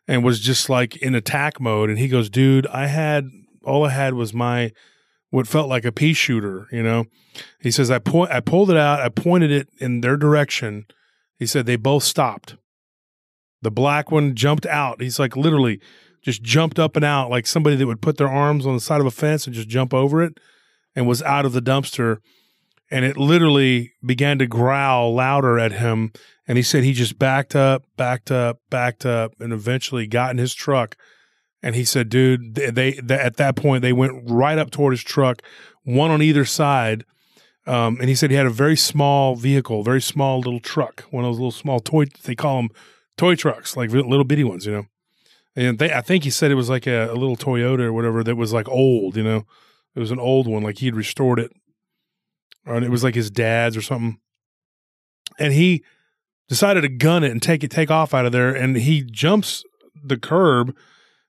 and 0.08 0.24
was 0.24 0.40
just 0.40 0.68
like 0.68 0.98
in 0.98 1.14
attack 1.14 1.60
mode. 1.60 1.92
And 1.92 2.00
he 2.00 2.08
goes, 2.08 2.28
dude, 2.28 2.66
I 2.68 2.88
had, 2.88 3.30
all 3.64 3.86
I 3.86 3.92
had 3.92 4.16
was 4.16 4.34
my, 4.34 4.72
what 5.30 5.48
felt 5.48 5.70
like 5.70 5.86
a 5.86 5.92
pea 5.92 6.14
shooter, 6.14 6.68
you 6.72 6.82
know? 6.82 7.06
He 7.60 7.70
says, 7.70 7.92
I 7.92 8.00
point, 8.00 8.32
I 8.32 8.40
pulled 8.40 8.72
it 8.72 8.78
out, 8.78 9.00
I 9.00 9.10
pointed 9.10 9.52
it 9.52 9.68
in 9.78 10.02
their 10.02 10.18
direction 10.18 10.88
he 11.38 11.46
said 11.46 11.66
they 11.66 11.76
both 11.76 12.04
stopped. 12.04 12.56
The 13.62 13.72
black 13.72 14.12
one 14.12 14.36
jumped 14.36 14.66
out. 14.66 15.02
He's 15.02 15.20
like 15.20 15.36
literally 15.36 15.80
just 16.22 16.42
jumped 16.42 16.80
up 16.80 16.96
and 16.96 17.06
out 17.06 17.30
like 17.30 17.46
somebody 17.46 17.76
that 17.76 17.88
would 17.88 18.02
put 18.02 18.18
their 18.18 18.30
arms 18.30 18.66
on 18.66 18.74
the 18.74 18.80
side 18.80 19.02
of 19.02 19.08
a 19.08 19.12
fence 19.12 19.46
and 19.46 19.56
just 19.56 19.68
jump 19.68 19.94
over 19.94 20.22
it 20.22 20.40
and 20.96 21.08
was 21.08 21.22
out 21.24 21.46
of 21.46 21.54
the 21.54 21.62
dumpster. 21.62 22.18
And 22.92 23.04
it 23.06 23.18
literally 23.18 23.94
began 24.06 24.38
to 24.40 24.48
growl 24.48 25.16
louder 25.16 25.58
at 25.58 25.74
him. 25.74 26.12
And 26.48 26.58
he 26.58 26.64
said 26.64 26.84
he 26.84 26.94
just 26.94 27.18
backed 27.18 27.56
up, 27.56 27.84
backed 27.98 28.32
up, 28.32 28.60
backed 28.70 29.06
up, 29.06 29.34
and 29.40 29.52
eventually 29.54 30.08
got 30.08 30.32
in 30.32 30.38
his 30.38 30.54
truck. 30.54 30.96
And 31.62 31.76
he 31.76 31.86
said, 31.86 32.10
dude, 32.10 32.56
they, 32.56 32.92
they 32.92 33.18
at 33.18 33.38
that 33.38 33.56
point, 33.56 33.82
they 33.82 33.94
went 33.94 34.30
right 34.30 34.58
up 34.58 34.70
toward 34.70 34.92
his 34.92 35.04
truck, 35.04 35.42
one 35.84 36.12
on 36.12 36.22
either 36.22 36.44
side 36.44 37.06
Um, 37.66 37.98
and 38.00 38.10
he 38.10 38.16
said 38.16 38.30
he 38.30 38.36
had 38.36 38.46
a 38.46 38.52
very 38.52 38.76
small 38.76 39.36
vehicle, 39.36 39.84
very 39.84 40.02
small 40.02 40.40
little 40.40 40.60
truck, 40.60 41.02
one 41.12 41.24
of 41.24 41.30
those 41.30 41.40
little 41.40 41.52
small 41.52 41.80
toy. 41.80 42.06
They 42.24 42.36
call 42.36 42.58
them 42.58 42.70
toy 43.18 43.36
trucks, 43.36 43.78
like 43.78 43.92
little 43.92 44.26
bitty 44.26 44.44
ones, 44.44 44.66
you 44.66 44.74
know. 44.74 44.86
And 45.56 45.80
they, 45.80 45.94
I 45.94 46.02
think 46.02 46.24
he 46.24 46.30
said 46.30 46.52
it 46.52 46.56
was 46.56 46.70
like 46.70 46.88
a, 46.88 47.12
a 47.12 47.14
little 47.14 47.38
Toyota 47.38 47.82
or 47.82 47.94
whatever 47.94 48.24
that 48.24 48.36
was 48.36 48.54
like 48.54 48.68
old, 48.68 49.16
you 49.16 49.24
know. 49.24 49.46
It 49.96 50.00
was 50.00 50.12
an 50.12 50.20
old 50.20 50.48
one, 50.48 50.64
like 50.64 50.80
he'd 50.80 50.96
restored 50.96 51.40
it, 51.40 51.52
and 52.66 52.84
it 52.84 52.90
was 52.90 53.04
like 53.04 53.16
his 53.16 53.30
dad's 53.30 53.78
or 53.78 53.82
something. 53.82 54.20
And 55.40 55.54
he 55.54 55.84
decided 56.50 56.82
to 56.82 56.90
gun 56.90 57.24
it 57.24 57.32
and 57.32 57.42
take 57.42 57.64
it, 57.64 57.72
take 57.72 57.92
off 57.92 58.14
out 58.14 58.26
of 58.26 58.32
there. 58.32 58.54
And 58.54 58.76
he 58.76 59.04
jumps 59.04 59.64
the 60.04 60.18
curb 60.18 60.76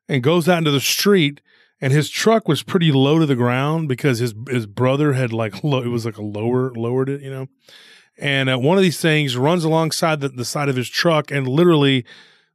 and 0.09 0.23
goes 0.23 0.49
out 0.49 0.59
into 0.59 0.71
the 0.71 0.81
street. 0.81 1.41
And 1.85 1.93
his 1.93 2.09
truck 2.09 2.49
was 2.49 2.63
pretty 2.63 2.91
low 2.93 3.19
to 3.19 3.27
the 3.27 3.35
ground 3.35 3.89
because 3.89 4.19
his 4.19 4.33
his 4.49 4.65
brother 4.65 5.13
had 5.13 5.35
like 5.35 5.63
low, 5.63 5.83
it 5.83 5.89
was 5.89 6.07
like 6.07 6.17
a 6.17 6.23
lower 6.23 6.73
lowered 6.73 7.11
it, 7.11 7.21
you 7.21 7.29
know. 7.29 7.47
And 8.17 8.49
uh, 8.49 8.57
one 8.57 8.79
of 8.79 8.83
these 8.83 9.03
things 9.03 9.37
runs 9.37 9.65
alongside 9.65 10.21
the, 10.21 10.31
the 10.31 10.47
side 10.47 10.71
of 10.71 10.77
his 10.77 10.89
truck 10.89 11.31
and 11.31 11.47
literally 11.47 12.07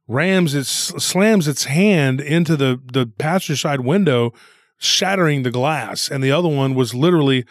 rams 0.08 0.52
its 0.52 0.68
slams 0.68 1.46
its 1.46 1.66
hand 1.66 2.20
into 2.20 2.56
the 2.56 2.80
the 2.92 3.06
passenger 3.06 3.56
side 3.56 3.82
window, 3.82 4.32
shattering 4.78 5.44
the 5.44 5.52
glass. 5.52 6.10
And 6.10 6.24
the 6.24 6.32
other 6.32 6.48
one 6.48 6.74
was 6.74 6.92
literally 6.92 7.44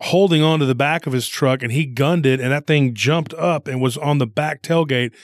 holding 0.00 0.42
onto 0.42 0.66
the 0.66 0.74
back 0.74 1.06
of 1.06 1.12
his 1.12 1.28
truck, 1.28 1.62
and 1.62 1.70
he 1.70 1.86
gunned 1.86 2.26
it, 2.26 2.40
and 2.40 2.50
that 2.50 2.66
thing 2.66 2.94
jumped 2.94 3.32
up 3.34 3.68
and 3.68 3.80
was 3.80 3.96
on 3.96 4.18
the 4.18 4.26
back 4.26 4.60
tailgate. 4.60 5.14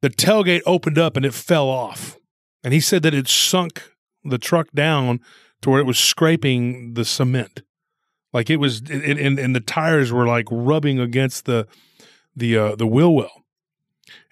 The 0.00 0.08
tailgate 0.08 0.62
opened 0.64 0.96
up 0.96 1.14
and 1.14 1.26
it 1.26 1.34
fell 1.34 1.68
off. 1.68 2.16
And 2.64 2.72
he 2.72 2.80
said 2.80 3.02
that 3.02 3.12
it 3.12 3.28
sunk 3.28 3.82
the 4.28 4.38
truck 4.38 4.68
down 4.72 5.20
to 5.62 5.70
where 5.70 5.80
it 5.80 5.86
was 5.86 5.98
scraping 5.98 6.94
the 6.94 7.04
cement. 7.04 7.62
Like 8.32 8.50
it 8.50 8.56
was, 8.56 8.82
it, 8.82 9.18
and, 9.18 9.38
and 9.38 9.56
the 9.56 9.60
tires 9.60 10.12
were 10.12 10.26
like 10.26 10.46
rubbing 10.50 10.98
against 11.00 11.46
the 11.46 11.66
the 12.34 12.56
uh, 12.56 12.76
the 12.76 12.86
wheel 12.86 13.14
well. 13.14 13.44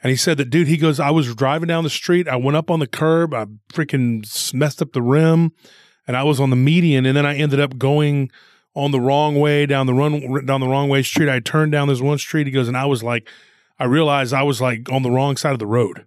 And 0.02 0.10
he 0.10 0.16
said 0.16 0.36
that, 0.36 0.50
dude, 0.50 0.68
he 0.68 0.76
goes, 0.76 1.00
I 1.00 1.10
was 1.10 1.34
driving 1.34 1.68
down 1.68 1.84
the 1.84 1.90
street. 1.90 2.28
I 2.28 2.36
went 2.36 2.56
up 2.56 2.70
on 2.70 2.78
the 2.78 2.86
curb. 2.86 3.32
I 3.32 3.46
freaking 3.72 4.54
messed 4.54 4.82
up 4.82 4.92
the 4.92 5.02
rim 5.02 5.52
and 6.06 6.16
I 6.16 6.22
was 6.22 6.40
on 6.40 6.50
the 6.50 6.56
median. 6.56 7.06
And 7.06 7.16
then 7.16 7.24
I 7.24 7.36
ended 7.36 7.58
up 7.58 7.78
going 7.78 8.30
on 8.74 8.90
the 8.90 9.00
wrong 9.00 9.36
way 9.36 9.66
down 9.66 9.86
the 9.86 9.94
run, 9.94 10.44
down 10.44 10.60
the 10.60 10.68
wrong 10.68 10.88
way 10.88 11.02
street. 11.02 11.28
I 11.28 11.40
turned 11.40 11.72
down 11.72 11.88
this 11.88 12.00
one 12.00 12.18
street. 12.18 12.46
He 12.46 12.52
goes, 12.52 12.68
and 12.68 12.76
I 12.76 12.84
was 12.84 13.02
like, 13.02 13.28
I 13.78 13.84
realized 13.84 14.34
I 14.34 14.42
was 14.42 14.60
like 14.60 14.90
on 14.92 15.02
the 15.02 15.10
wrong 15.10 15.36
side 15.36 15.52
of 15.52 15.58
the 15.58 15.66
road. 15.66 16.06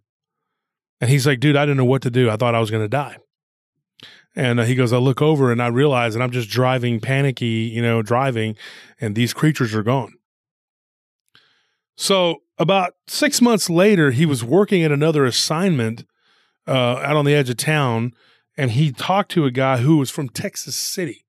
And 1.01 1.09
he's 1.09 1.27
like, 1.27 1.39
dude, 1.39 1.55
I 1.55 1.63
didn't 1.65 1.77
know 1.77 1.85
what 1.85 2.01
to 2.03 2.11
do. 2.11 2.29
I 2.29 2.37
thought 2.37 2.55
I 2.55 2.59
was 2.59 2.71
going 2.71 2.83
to 2.83 2.89
die. 2.89 3.17
And 4.37 4.59
uh, 4.59 4.65
he 4.65 4.75
goes, 4.75 4.93
I 4.93 4.97
look 4.97 5.19
over 5.19 5.51
and 5.51 5.59
I 5.59 5.65
realize 5.65 6.13
that 6.13 6.21
I'm 6.21 6.29
just 6.29 6.47
driving 6.47 6.99
panicky, 6.99 7.71
you 7.73 7.81
know, 7.81 8.03
driving, 8.03 8.55
and 9.01 9.15
these 9.15 9.33
creatures 9.33 9.73
are 9.73 9.81
gone. 9.81 10.13
So 11.95 12.43
about 12.59 12.93
six 13.07 13.41
months 13.41 13.67
later, 13.67 14.11
he 14.11 14.27
was 14.27 14.43
working 14.43 14.83
at 14.83 14.91
another 14.91 15.25
assignment 15.25 16.05
uh, 16.67 16.97
out 16.97 17.15
on 17.15 17.25
the 17.25 17.33
edge 17.33 17.49
of 17.49 17.57
town, 17.57 18.13
and 18.55 18.71
he 18.71 18.91
talked 18.91 19.31
to 19.31 19.45
a 19.45 19.51
guy 19.51 19.77
who 19.77 19.97
was 19.97 20.11
from 20.11 20.29
Texas 20.29 20.75
City. 20.75 21.25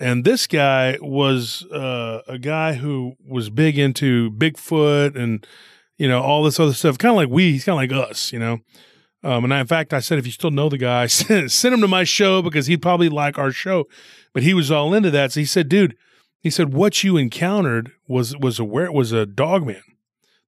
And 0.00 0.24
this 0.24 0.48
guy 0.48 0.98
was 1.00 1.64
uh, 1.66 2.22
a 2.26 2.38
guy 2.38 2.72
who 2.72 3.14
was 3.24 3.50
big 3.50 3.78
into 3.78 4.32
Bigfoot 4.32 5.14
and 5.14 5.46
you 5.96 6.08
know 6.08 6.20
all 6.20 6.42
this 6.42 6.58
other 6.58 6.72
stuff, 6.72 6.98
kind 6.98 7.10
of 7.10 7.16
like 7.16 7.28
we. 7.28 7.52
He's 7.52 7.66
kind 7.66 7.74
of 7.74 7.96
like 7.96 8.10
us, 8.10 8.32
you 8.32 8.40
know. 8.40 8.62
Um, 9.22 9.44
and 9.44 9.52
I, 9.52 9.60
in 9.60 9.66
fact, 9.66 9.92
I 9.92 10.00
said 10.00 10.18
if 10.18 10.26
you 10.26 10.32
still 10.32 10.50
know 10.50 10.68
the 10.68 10.78
guy, 10.78 11.06
send, 11.08 11.74
him 11.74 11.80
to 11.80 11.88
my 11.88 12.04
show 12.04 12.42
because 12.42 12.66
he'd 12.66 12.82
probably 12.82 13.08
like 13.08 13.38
our 13.38 13.52
show. 13.52 13.86
But 14.32 14.42
he 14.42 14.54
was 14.54 14.70
all 14.70 14.94
into 14.94 15.10
that. 15.10 15.32
So 15.32 15.40
he 15.40 15.46
said, 15.46 15.68
"Dude," 15.68 15.96
he 16.40 16.50
said, 16.50 16.72
"what 16.72 17.04
you 17.04 17.16
encountered 17.16 17.92
was 18.06 18.36
was 18.36 18.58
a 18.58 18.64
where 18.64 18.90
was 18.90 19.12
a 19.12 19.26
dog 19.26 19.66
man. 19.66 19.82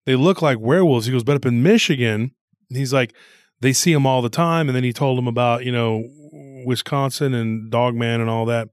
They 0.06 0.16
look 0.16 0.40
like 0.40 0.58
werewolves." 0.58 1.06
He 1.06 1.12
goes, 1.12 1.24
"But 1.24 1.36
up 1.36 1.46
in 1.46 1.62
Michigan, 1.62 2.32
he's 2.68 2.92
like, 2.92 3.14
they 3.60 3.72
see 3.72 3.92
them 3.92 4.06
all 4.06 4.22
the 4.22 4.30
time." 4.30 4.68
And 4.68 4.76
then 4.76 4.84
he 4.84 4.92
told 4.92 5.18
him 5.18 5.26
about 5.26 5.64
you 5.64 5.72
know 5.72 6.04
Wisconsin 6.64 7.34
and 7.34 7.70
dog 7.70 7.94
man 7.94 8.20
and 8.20 8.30
all 8.30 8.46
that 8.46 8.68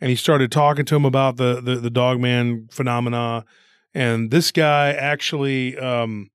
and 0.00 0.10
he 0.10 0.16
started 0.16 0.52
talking 0.52 0.84
to 0.84 0.96
him 0.96 1.04
about 1.04 1.36
the 1.36 1.60
the, 1.60 1.76
the 1.76 1.90
dog 1.90 2.20
man 2.20 2.68
phenomena 2.70 3.44
and 3.94 4.30
this 4.30 4.52
guy 4.52 4.92
actually 4.92 5.76
um, 5.78 6.30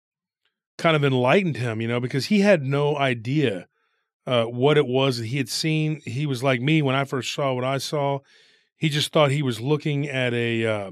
kind 0.82 0.96
of 0.96 1.04
enlightened 1.04 1.58
him 1.58 1.80
you 1.80 1.88
know 1.88 2.00
because 2.00 2.26
he 2.26 2.40
had 2.40 2.64
no 2.64 2.98
idea 2.98 3.68
uh, 4.26 4.46
what 4.46 4.78
it 4.78 4.88
was 4.88 5.18
that 5.18 5.28
he 5.28 5.38
had 5.38 5.50
seen. 5.50 6.02
He 6.06 6.26
was 6.26 6.44
like 6.44 6.62
me 6.62 6.82
when 6.82 6.96
i 6.96 7.06
first 7.06 7.34
saw 7.34 7.54
what 7.54 7.64
i 7.64 7.78
saw. 7.78 8.20
He 8.78 8.90
just 8.90 9.12
thought 9.12 9.32
he 9.32 9.44
was 9.44 9.62
looking 9.62 10.08
at 10.08 10.34
a 10.34 10.66
uh, 10.66 10.92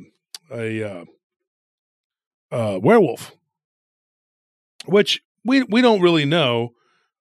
a 0.51 0.83
uh, 0.83 1.05
uh 2.51 2.79
werewolf 2.81 3.31
which 4.85 5.21
we 5.43 5.63
we 5.63 5.81
don't 5.81 6.01
really 6.01 6.25
know. 6.25 6.73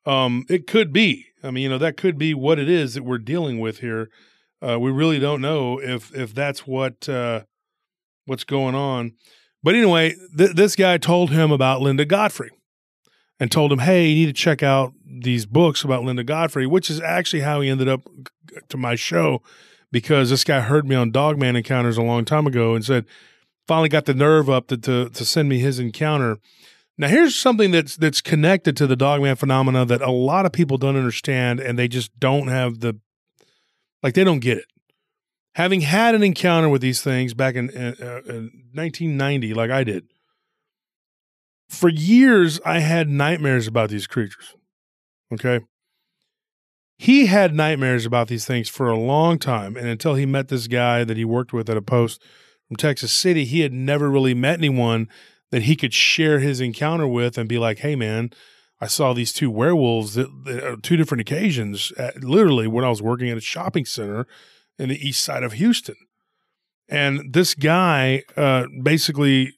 Um, 0.07 0.45
it 0.49 0.67
could 0.67 0.93
be. 0.93 1.27
I 1.43 1.51
mean 1.51 1.65
you 1.65 1.69
know 1.69 1.79
that 1.79 1.97
could 1.97 2.19
be 2.19 2.35
what 2.35 2.59
it 2.59 2.69
is 2.69 2.95
that 2.95 3.05
we're 3.05 3.19
dealing 3.19 3.61
with 3.61 3.79
here. 3.79 4.11
Uh, 4.61 4.79
we 4.79 4.91
really 4.91 5.19
don't 5.19 5.41
know 5.41 5.81
if 5.81 6.15
if 6.15 6.35
that's 6.35 6.67
what 6.67 7.09
uh, 7.09 7.43
what's 8.27 8.45
going 8.45 8.75
on. 8.75 9.13
But 9.63 9.75
anyway, 9.75 10.15
th- 10.37 10.53
this 10.53 10.77
guy 10.77 10.99
told 10.99 11.31
him 11.31 11.51
about 11.51 11.81
Linda 11.81 12.05
Godfrey 12.05 12.51
and 13.40 13.51
told 13.51 13.72
him, 13.72 13.81
"Hey, 13.81 14.09
you 14.09 14.27
need 14.27 14.35
to 14.35 14.40
check 14.40 14.62
out 14.62 14.92
these 15.05 15.46
books 15.46 15.85
about 15.85 16.05
Linda 16.05 16.24
Godfrey," 16.24 16.66
which 16.66 16.90
is 16.90 17.01
actually 17.01 17.40
how 17.40 17.61
he 17.61 17.68
ended 17.68 17.88
up 17.88 18.09
to 18.68 18.77
my 18.77 18.94
show 18.94 19.42
because 19.90 20.31
this 20.31 20.44
guy 20.44 20.61
heard 20.61 20.87
me 20.87 20.94
on 20.94 21.11
Dogman 21.11 21.57
Encounters 21.57 21.96
a 21.96 22.03
long 22.03 22.24
time 22.24 22.46
ago 22.46 22.74
and 22.74 22.85
said, 22.85 23.07
finally 23.68 23.90
got 23.90 24.07
the 24.07 24.14
nerve 24.14 24.51
up 24.51 24.66
to, 24.68 24.77
to, 24.79 25.11
to 25.11 25.24
send 25.24 25.48
me 25.48 25.59
his 25.59 25.79
encounter. 25.79 26.38
Now, 26.96 27.07
here's 27.09 27.37
something 27.37 27.70
that's 27.70 27.96
that's 27.96 28.20
connected 28.20 28.77
to 28.79 28.87
the 28.88 28.96
Dogman 28.96 29.37
phenomena 29.37 29.85
that 29.85 30.03
a 30.03 30.11
lot 30.11 30.46
of 30.46 30.53
people 30.53 30.79
don't 30.79 30.96
understand, 30.96 31.61
and 31.61 31.79
they 31.79 31.87
just 31.87 32.18
don't 32.18 32.48
have 32.48 32.81
the 32.81 32.98
like 34.03 34.14
they 34.14 34.24
don't 34.24 34.40
get 34.40 34.59
it. 34.59 34.64
Having 35.55 35.83
had 35.83 36.16
an 36.16 36.24
encounter 36.24 36.68
with 36.68 36.81
these 36.81 37.01
things 37.01 37.35
back 37.35 37.55
in, 37.55 37.70
uh, 37.70 38.22
in 38.27 38.51
1990, 38.74 39.55
like 39.55 39.70
I 39.70 39.85
did, 39.85 40.07
for 41.69 41.89
years 41.89 42.61
I 42.65 42.81
had 42.81 43.09
nightmares 43.09 43.67
about 43.67 43.91
these 43.91 44.07
creatures. 44.07 44.55
Okay. 45.33 45.61
He 46.97 47.27
had 47.27 47.55
nightmares 47.55 48.05
about 48.05 48.29
these 48.29 48.45
things 48.45 48.69
for 48.69 48.89
a 48.89 48.99
long 48.99 49.39
time. 49.39 49.77
And 49.77 49.87
until 49.87 50.15
he 50.15 50.27
met 50.27 50.49
this 50.49 50.67
guy 50.67 51.05
that 51.05 51.17
he 51.17 51.25
worked 51.25 51.53
with 51.53 51.71
at 51.71 51.77
a 51.77 51.83
post 51.83 52.21
from 52.67 52.77
Texas 52.77 53.13
City, 53.13 53.45
he 53.45 53.61
had 53.61 53.73
never 53.73 54.11
really 54.11 54.35
met 54.35 54.59
anyone 54.59 55.09
that 55.51 55.63
he 55.63 55.77
could 55.77 55.95
share 55.95 56.41
his 56.41 56.61
encounter 56.61 57.07
with 57.07 57.39
and 57.39 57.49
be 57.49 57.59
like, 57.59 57.79
hey, 57.79 57.95
man, 57.95 58.31
I 58.81 58.87
saw 58.87 59.13
these 59.13 59.33
two 59.33 59.51
werewolves 59.51 60.15
that 60.15 60.81
two 60.83 60.97
different 60.97 61.21
occasions, 61.21 61.93
at, 61.97 62.23
literally 62.23 62.67
when 62.67 62.85
I 62.85 62.91
was 62.91 63.03
working 63.03 63.31
at 63.31 63.39
a 63.39 63.43
shopping 63.43 63.85
center 63.85 64.27
in 64.79 64.89
the 64.89 65.09
east 65.09 65.23
side 65.25 65.43
of 65.43 65.55
Houston. 65.55 65.97
And 66.89 67.33
this 67.33 67.55
guy 67.55 68.23
uh, 68.37 68.67
basically 68.83 69.53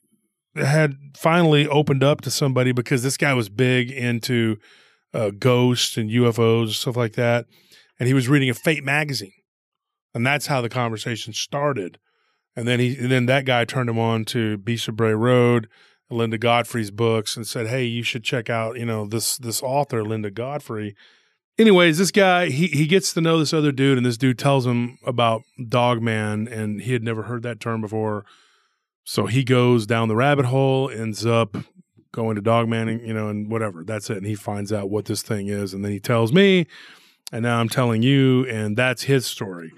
had 0.57 0.97
finally 1.17 1.67
opened 1.67 2.03
up 2.03 2.21
to 2.23 2.31
somebody 2.31 2.73
because 2.73 3.03
this 3.03 3.17
guy 3.17 3.35
was 3.35 3.49
big 3.49 3.91
into 3.91 4.57
uh, 5.15 5.31
ghosts 5.31 5.97
and 5.97 6.11
UFOs 6.11 6.63
and 6.65 6.73
stuff 6.73 6.97
like 6.97 7.15
that. 7.15 7.47
And 7.99 8.07
he 8.07 8.15
was 8.15 8.29
reading 8.29 8.51
a 8.51 8.55
Fate 8.55 8.85
magazine. 8.85 9.33
And 10.15 10.27
that's 10.27 10.47
how 10.47 10.61
the 10.61 10.69
conversation 10.69 11.33
started. 11.33 11.99
And 12.57 12.67
then 12.67 12.81
he, 12.81 12.97
and 12.97 13.11
then 13.11 13.27
that 13.27 13.45
guy 13.45 13.65
turned 13.65 13.89
him 13.89 13.99
on 13.99 14.25
to 14.27 14.59
of 14.89 14.97
Bray 14.97 15.15
Road, 15.15 15.69
Linda 16.11 16.39
Godfrey's 16.39 16.91
books 16.91 17.37
and 17.37 17.47
said, 17.47 17.69
"Hey, 17.69 17.85
you 17.85 18.03
should 18.03 18.25
check 18.25 18.51
out, 18.51 18.77
you 18.79 18.85
know, 18.85 19.07
this 19.07 19.37
this 19.37 19.63
author, 19.63 20.03
Linda 20.03 20.31
Godfrey." 20.31 20.97
Anyways, 21.59 21.99
this 21.99 22.11
guy 22.11 22.49
he 22.49 22.67
he 22.67 22.87
gets 22.87 23.13
to 23.15 23.21
know 23.21 23.39
this 23.39 23.53
other 23.53 23.71
dude, 23.71 23.97
and 23.97 24.05
this 24.05 24.17
dude 24.17 24.39
tells 24.39 24.67
him 24.67 24.99
about 25.07 25.43
Dogman, 25.69 26.49
and 26.49 26.81
he 26.81 26.93
had 26.93 27.05
never 27.05 27.23
heard 27.23 27.43
that 27.45 27.61
term 27.61 27.81
before. 27.81 28.25
So 29.11 29.27
he 29.27 29.43
goes 29.43 29.87
down 29.87 30.07
the 30.07 30.15
rabbit 30.15 30.45
hole, 30.45 30.89
ends 30.89 31.27
up 31.27 31.57
going 32.13 32.37
to 32.37 32.41
Dogman, 32.41 33.01
you 33.05 33.13
know, 33.13 33.27
and 33.27 33.51
whatever. 33.51 33.83
That's 33.83 34.09
it. 34.09 34.19
And 34.19 34.25
he 34.25 34.37
finds 34.37 34.73
out 34.73 34.89
what 34.89 35.07
this 35.07 35.21
thing 35.21 35.49
is, 35.49 35.75
and 35.75 35.85
then 35.85 35.91
he 35.91 35.99
tells 35.99 36.33
me, 36.33 36.69
and 37.33 37.43
now 37.43 37.59
I'm 37.59 37.69
telling 37.69 38.03
you, 38.03 38.47
and 38.47 38.77
that's 38.77 39.03
his 39.03 39.27
story. 39.27 39.73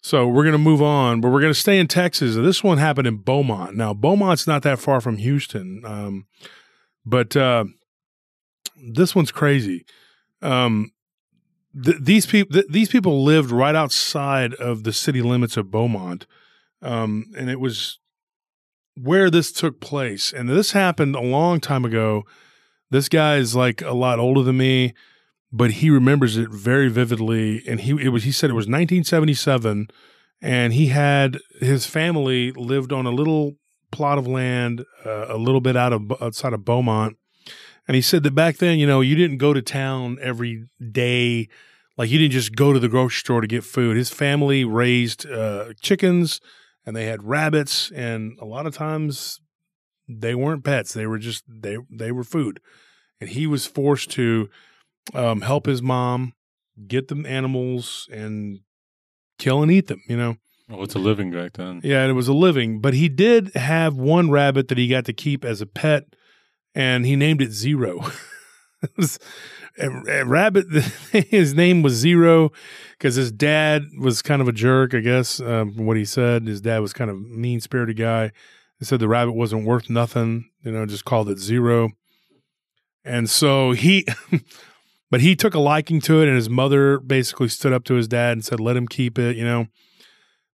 So 0.00 0.26
we're 0.26 0.42
going 0.42 0.54
to 0.54 0.58
move 0.58 0.82
on, 0.82 1.20
but 1.20 1.30
we're 1.30 1.40
going 1.40 1.52
to 1.52 1.58
stay 1.58 1.78
in 1.78 1.86
Texas. 1.86 2.34
This 2.34 2.64
one 2.64 2.78
happened 2.78 3.06
in 3.06 3.18
Beaumont. 3.18 3.76
Now, 3.76 3.94
Beaumont's 3.94 4.48
not 4.48 4.64
that 4.64 4.80
far 4.80 5.00
from 5.00 5.18
Houston, 5.18 5.82
um, 5.84 6.26
but 7.06 7.36
uh, 7.36 7.66
this 8.76 9.14
one's 9.14 9.30
crazy. 9.30 9.86
Um, 10.42 10.90
th- 11.80 11.98
these 12.00 12.26
people, 12.26 12.52
th- 12.52 12.66
these 12.68 12.88
people 12.88 13.22
lived 13.22 13.52
right 13.52 13.76
outside 13.76 14.52
of 14.54 14.82
the 14.82 14.92
city 14.92 15.22
limits 15.22 15.56
of 15.56 15.70
Beaumont, 15.70 16.26
um, 16.82 17.26
and 17.38 17.48
it 17.48 17.60
was 17.60 18.00
where 18.94 19.30
this 19.30 19.52
took 19.52 19.80
place. 19.80 20.32
And 20.32 20.48
this 20.48 20.72
happened 20.72 21.16
a 21.16 21.20
long 21.20 21.60
time 21.60 21.84
ago. 21.84 22.24
This 22.90 23.08
guy 23.08 23.36
is 23.36 23.56
like 23.56 23.82
a 23.82 23.92
lot 23.92 24.18
older 24.18 24.42
than 24.42 24.56
me 24.56 24.94
but 25.54 25.70
he 25.70 25.88
remembers 25.88 26.36
it 26.36 26.50
very 26.50 26.88
vividly. 26.88 27.62
And 27.66 27.80
he 27.80 27.92
it 27.92 28.08
was 28.08 28.24
he 28.24 28.32
said 28.32 28.50
it 28.50 28.54
was 28.54 28.66
1977, 28.66 29.88
and 30.42 30.72
he 30.72 30.88
had 30.88 31.38
his 31.60 31.86
family 31.86 32.50
lived 32.50 32.92
on 32.92 33.06
a 33.06 33.10
little 33.10 33.54
plot 33.92 34.18
of 34.18 34.26
land 34.26 34.84
uh, 35.06 35.26
a 35.28 35.38
little 35.38 35.60
bit 35.60 35.76
out 35.76 35.92
of 35.92 36.12
outside 36.20 36.52
of 36.52 36.64
Beaumont. 36.64 37.16
And 37.86 37.94
he 37.94 38.02
said 38.02 38.24
that 38.24 38.34
back 38.34 38.56
then, 38.56 38.78
you 38.78 38.86
know, 38.86 39.00
you 39.00 39.14
didn't 39.14 39.38
go 39.38 39.52
to 39.52 39.62
town 39.62 40.18
every 40.20 40.64
day. 40.90 41.48
Like 41.96 42.10
you 42.10 42.18
didn't 42.18 42.32
just 42.32 42.56
go 42.56 42.72
to 42.72 42.80
the 42.80 42.88
grocery 42.88 43.20
store 43.20 43.40
to 43.40 43.46
get 43.46 43.62
food. 43.62 43.96
His 43.96 44.10
family 44.10 44.64
raised 44.64 45.30
uh, 45.30 45.74
chickens 45.80 46.40
and 46.86 46.94
they 46.94 47.06
had 47.06 47.22
rabbits, 47.24 47.90
and 47.92 48.38
a 48.40 48.44
lot 48.44 48.66
of 48.66 48.74
times 48.74 49.40
they 50.08 50.34
weren't 50.34 50.64
pets. 50.64 50.92
They 50.92 51.06
were 51.06 51.18
just 51.18 51.44
they 51.48 51.78
they 51.90 52.12
were 52.12 52.24
food, 52.24 52.60
and 53.20 53.30
he 53.30 53.46
was 53.46 53.66
forced 53.66 54.10
to 54.12 54.48
um, 55.14 55.40
help 55.42 55.66
his 55.66 55.82
mom 55.82 56.32
get 56.86 57.08
them 57.08 57.24
animals 57.26 58.08
and 58.12 58.60
kill 59.38 59.62
and 59.62 59.70
eat 59.72 59.86
them. 59.86 60.02
You 60.08 60.16
know, 60.16 60.36
Oh, 60.70 60.82
it's 60.82 60.94
a 60.94 60.98
living 60.98 61.30
back 61.30 61.52
then. 61.54 61.80
yeah, 61.84 62.02
and 62.02 62.10
it 62.10 62.14
was 62.14 62.28
a 62.28 62.32
living. 62.34 62.80
But 62.80 62.94
he 62.94 63.08
did 63.08 63.52
have 63.54 63.94
one 63.96 64.30
rabbit 64.30 64.68
that 64.68 64.78
he 64.78 64.88
got 64.88 65.04
to 65.06 65.12
keep 65.12 65.44
as 65.44 65.60
a 65.60 65.66
pet, 65.66 66.04
and 66.74 67.04
he 67.06 67.16
named 67.16 67.42
it 67.42 67.52
Zero. 67.52 68.00
It 68.82 68.90
was- 68.98 69.18
rabbit, 69.78 70.66
his 71.12 71.54
name 71.54 71.82
was 71.82 71.94
Zero 71.94 72.52
because 72.92 73.14
his 73.14 73.32
dad 73.32 73.84
was 73.98 74.22
kind 74.22 74.40
of 74.40 74.48
a 74.48 74.52
jerk, 74.52 74.94
I 74.94 75.00
guess, 75.00 75.40
um, 75.40 75.86
what 75.86 75.96
he 75.96 76.04
said. 76.04 76.46
His 76.46 76.60
dad 76.60 76.78
was 76.78 76.92
kind 76.92 77.10
of 77.10 77.16
a 77.16 77.20
mean 77.20 77.60
spirited 77.60 77.96
guy. 77.96 78.32
He 78.78 78.84
said 78.84 79.00
the 79.00 79.08
rabbit 79.08 79.32
wasn't 79.32 79.66
worth 79.66 79.88
nothing, 79.88 80.50
you 80.62 80.72
know, 80.72 80.86
just 80.86 81.04
called 81.04 81.28
it 81.28 81.38
Zero. 81.38 81.90
And 83.04 83.28
so 83.28 83.72
he, 83.72 84.06
but 85.10 85.20
he 85.20 85.36
took 85.36 85.54
a 85.54 85.60
liking 85.60 86.00
to 86.02 86.22
it, 86.22 86.26
and 86.26 86.36
his 86.36 86.50
mother 86.50 86.98
basically 86.98 87.48
stood 87.48 87.72
up 87.72 87.84
to 87.84 87.94
his 87.94 88.08
dad 88.08 88.32
and 88.32 88.44
said, 88.44 88.60
let 88.60 88.76
him 88.76 88.88
keep 88.88 89.18
it, 89.18 89.36
you 89.36 89.44
know. 89.44 89.66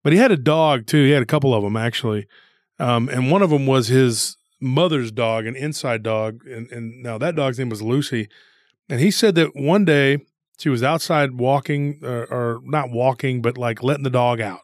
But 0.04 0.14
he 0.14 0.20
had 0.20 0.32
a 0.32 0.38
dog 0.38 0.88
too. 0.88 1.04
He 1.04 1.12
had 1.12 1.22
a 1.22 1.28
couple 1.28 1.54
of 1.54 1.64
them 1.64 1.76
actually, 1.76 2.28
um, 2.80 3.10
and 3.10 3.30
one 3.30 3.42
of 3.42 3.50
them 3.50 3.68
was 3.68 3.88
his 3.88 4.38
mother's 4.62 5.12
dog, 5.12 5.46
an 5.46 5.56
inside 5.56 6.04
dog, 6.04 6.46
and, 6.46 6.72
and 6.72 7.04
now 7.04 7.18
that 7.18 7.36
dog's 7.36 7.60
name 7.60 7.70
was 7.70 7.82
Lucy. 7.82 8.30
And 8.90 9.00
he 9.00 9.12
said 9.12 9.36
that 9.36 9.56
one 9.56 9.86
day 9.86 10.20
she 10.58 10.70
was 10.70 10.84
outside 10.84 11.34
walking, 11.34 12.00
or, 12.04 12.26
or 12.26 12.60
not 12.64 12.90
walking, 12.90 13.42
but 13.42 13.58
like 13.58 13.84
letting 13.84 14.04
the 14.04 14.10
dog 14.10 14.42
out, 14.42 14.62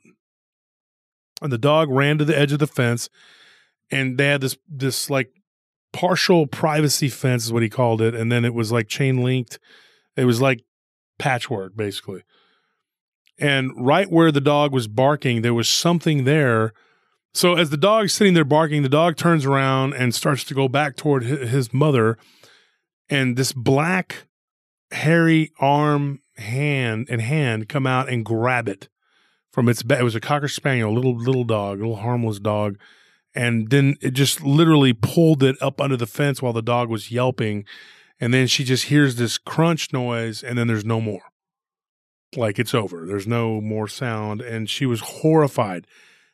and 1.41 1.51
the 1.51 1.57
dog 1.57 1.89
ran 1.89 2.17
to 2.17 2.25
the 2.25 2.37
edge 2.37 2.51
of 2.51 2.59
the 2.59 2.67
fence, 2.67 3.09
and 3.91 4.17
they 4.17 4.27
had 4.27 4.41
this 4.41 4.57
this 4.67 5.09
like 5.09 5.31
partial 5.93 6.47
privacy 6.47 7.07
fence 7.07 7.45
is 7.45 7.53
what 7.53 7.63
he 7.63 7.69
called 7.69 8.01
it, 8.01 8.13
and 8.15 8.31
then 8.31 8.43
it 8.43 8.53
was 8.53 8.71
like 8.71 8.87
chain 8.87 9.23
linked. 9.23 9.59
It 10.17 10.25
was 10.25 10.41
like 10.41 10.63
patchwork 11.17 11.75
basically. 11.75 12.23
And 13.37 13.71
right 13.75 14.09
where 14.09 14.31
the 14.31 14.41
dog 14.41 14.73
was 14.73 14.87
barking, 14.87 15.41
there 15.41 15.53
was 15.53 15.69
something 15.69 16.23
there. 16.23 16.73
So 17.33 17.55
as 17.55 17.69
the 17.69 17.77
dog's 17.77 18.13
sitting 18.13 18.33
there 18.33 18.45
barking, 18.45 18.81
the 18.81 18.89
dog 18.89 19.17
turns 19.17 19.45
around 19.45 19.93
and 19.93 20.15
starts 20.15 20.45
to 20.45 20.53
go 20.53 20.67
back 20.69 20.95
toward 20.95 21.23
his 21.23 21.73
mother. 21.73 22.17
And 23.09 23.37
this 23.37 23.53
black, 23.53 24.25
hairy 24.91 25.51
arm, 25.59 26.21
hand, 26.37 27.07
and 27.09 27.21
hand 27.21 27.69
come 27.69 27.85
out 27.85 28.09
and 28.09 28.25
grab 28.25 28.67
it 28.67 28.89
from 29.51 29.69
its 29.69 29.83
back. 29.83 29.99
It 29.99 30.03
was 30.03 30.15
a 30.15 30.19
cocker 30.19 30.47
spaniel, 30.47 30.91
a 30.91 30.93
little 30.93 31.15
little 31.15 31.43
dog, 31.43 31.79
a 31.79 31.81
little 31.81 31.97
harmless 31.97 32.39
dog. 32.39 32.77
And 33.33 33.69
then 33.69 33.97
it 34.01 34.11
just 34.11 34.41
literally 34.41 34.93
pulled 34.93 35.43
it 35.43 35.55
up 35.61 35.81
under 35.81 35.97
the 35.97 36.05
fence 36.05 36.41
while 36.41 36.53
the 36.53 36.61
dog 36.61 36.89
was 36.89 37.11
yelping. 37.11 37.65
And 38.19 38.33
then 38.33 38.47
she 38.47 38.63
just 38.63 38.85
hears 38.85 39.17
this 39.17 39.37
crunch 39.37 39.91
noise, 39.91 40.41
and 40.41 40.57
then 40.57 40.67
there's 40.67 40.85
no 40.85 41.01
more 41.01 41.21
like 42.35 42.59
it's 42.59 42.73
over. 42.73 43.05
There's 43.05 43.27
no 43.27 43.61
more 43.61 43.87
sound. 43.87 44.41
And 44.41 44.69
she 44.69 44.85
was 44.85 45.01
horrified, 45.01 45.85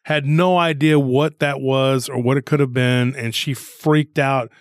had 0.04 0.26
no 0.26 0.58
idea 0.58 1.00
what 1.00 1.40
that 1.40 1.60
was 1.60 2.08
or 2.08 2.22
what 2.22 2.38
it 2.38 2.46
could 2.46 2.60
have 2.60 2.74
been. 2.74 3.16
And 3.16 3.34
she 3.34 3.54
freaked 3.54 4.20
out. 4.20 4.52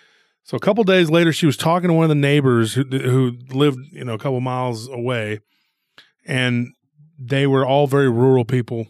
So 0.44 0.56
a 0.56 0.60
couple 0.60 0.82
days 0.84 1.10
later, 1.10 1.32
she 1.32 1.46
was 1.46 1.56
talking 1.56 1.88
to 1.88 1.94
one 1.94 2.04
of 2.04 2.08
the 2.08 2.14
neighbors 2.14 2.74
who, 2.74 2.84
who 2.84 3.36
lived, 3.50 3.78
you 3.92 4.04
know, 4.04 4.14
a 4.14 4.18
couple 4.18 4.40
miles 4.40 4.88
away. 4.88 5.40
And 6.26 6.74
they 7.18 7.46
were 7.46 7.64
all 7.64 7.86
very 7.86 8.10
rural 8.10 8.44
people. 8.44 8.86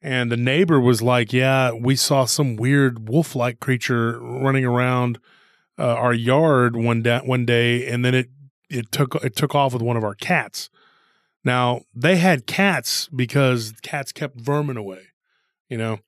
And 0.00 0.32
the 0.32 0.36
neighbor 0.36 0.80
was 0.80 1.02
like, 1.02 1.32
Yeah, 1.32 1.72
we 1.72 1.94
saw 1.96 2.24
some 2.24 2.56
weird 2.56 3.08
wolf 3.08 3.36
like 3.36 3.60
creature 3.60 4.18
running 4.20 4.64
around 4.64 5.18
uh, 5.78 5.94
our 5.94 6.12
yard 6.14 6.76
one, 6.76 7.02
da- 7.02 7.20
one 7.20 7.44
day. 7.44 7.86
And 7.86 8.04
then 8.04 8.14
it, 8.14 8.28
it 8.72 8.90
took 8.90 9.14
it 9.16 9.36
took 9.36 9.54
off 9.54 9.72
with 9.72 9.82
one 9.82 9.96
of 9.96 10.04
our 10.04 10.14
cats. 10.14 10.70
Now 11.44 11.82
they 11.94 12.16
had 12.16 12.46
cats 12.46 13.08
because 13.14 13.74
cats 13.82 14.12
kept 14.12 14.40
vermin 14.40 14.76
away, 14.76 15.08
you 15.68 15.76
know, 15.76 15.98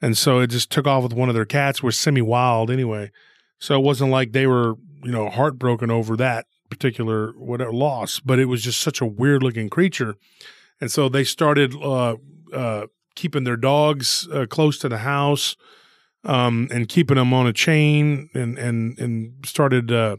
and 0.00 0.16
so 0.16 0.40
it 0.40 0.48
just 0.48 0.70
took 0.70 0.86
off 0.86 1.02
with 1.02 1.12
one 1.12 1.28
of 1.28 1.34
their 1.34 1.44
cats. 1.44 1.82
Were 1.82 1.92
semi 1.92 2.22
wild 2.22 2.70
anyway, 2.70 3.10
so 3.58 3.78
it 3.78 3.82
wasn't 3.82 4.10
like 4.10 4.32
they 4.32 4.46
were 4.46 4.74
you 5.02 5.12
know 5.12 5.28
heartbroken 5.28 5.90
over 5.90 6.16
that 6.16 6.46
particular 6.70 7.32
whatever 7.32 7.72
loss, 7.72 8.20
but 8.20 8.38
it 8.38 8.46
was 8.46 8.62
just 8.62 8.80
such 8.80 9.00
a 9.00 9.06
weird 9.06 9.42
looking 9.42 9.68
creature, 9.68 10.16
and 10.80 10.90
so 10.90 11.08
they 11.08 11.24
started 11.24 11.74
uh, 11.76 12.16
uh, 12.52 12.86
keeping 13.14 13.44
their 13.44 13.56
dogs 13.56 14.28
uh, 14.32 14.46
close 14.48 14.78
to 14.78 14.88
the 14.88 14.98
house. 14.98 15.56
Um, 16.26 16.68
and 16.70 16.88
keeping 16.88 17.16
them 17.16 17.34
on 17.34 17.46
a 17.46 17.52
chain 17.52 18.30
and, 18.32 18.58
and, 18.58 18.98
and 18.98 19.44
started, 19.44 19.92
uh, 19.92 20.16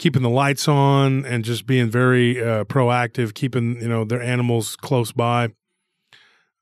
keeping 0.00 0.22
the 0.22 0.30
lights 0.30 0.66
on 0.66 1.24
and 1.26 1.44
just 1.44 1.66
being 1.66 1.88
very 1.88 2.42
uh, 2.42 2.64
proactive, 2.64 3.34
keeping 3.34 3.80
you 3.80 3.88
know 3.88 4.04
their 4.04 4.20
animals 4.20 4.74
close 4.74 5.12
by. 5.12 5.50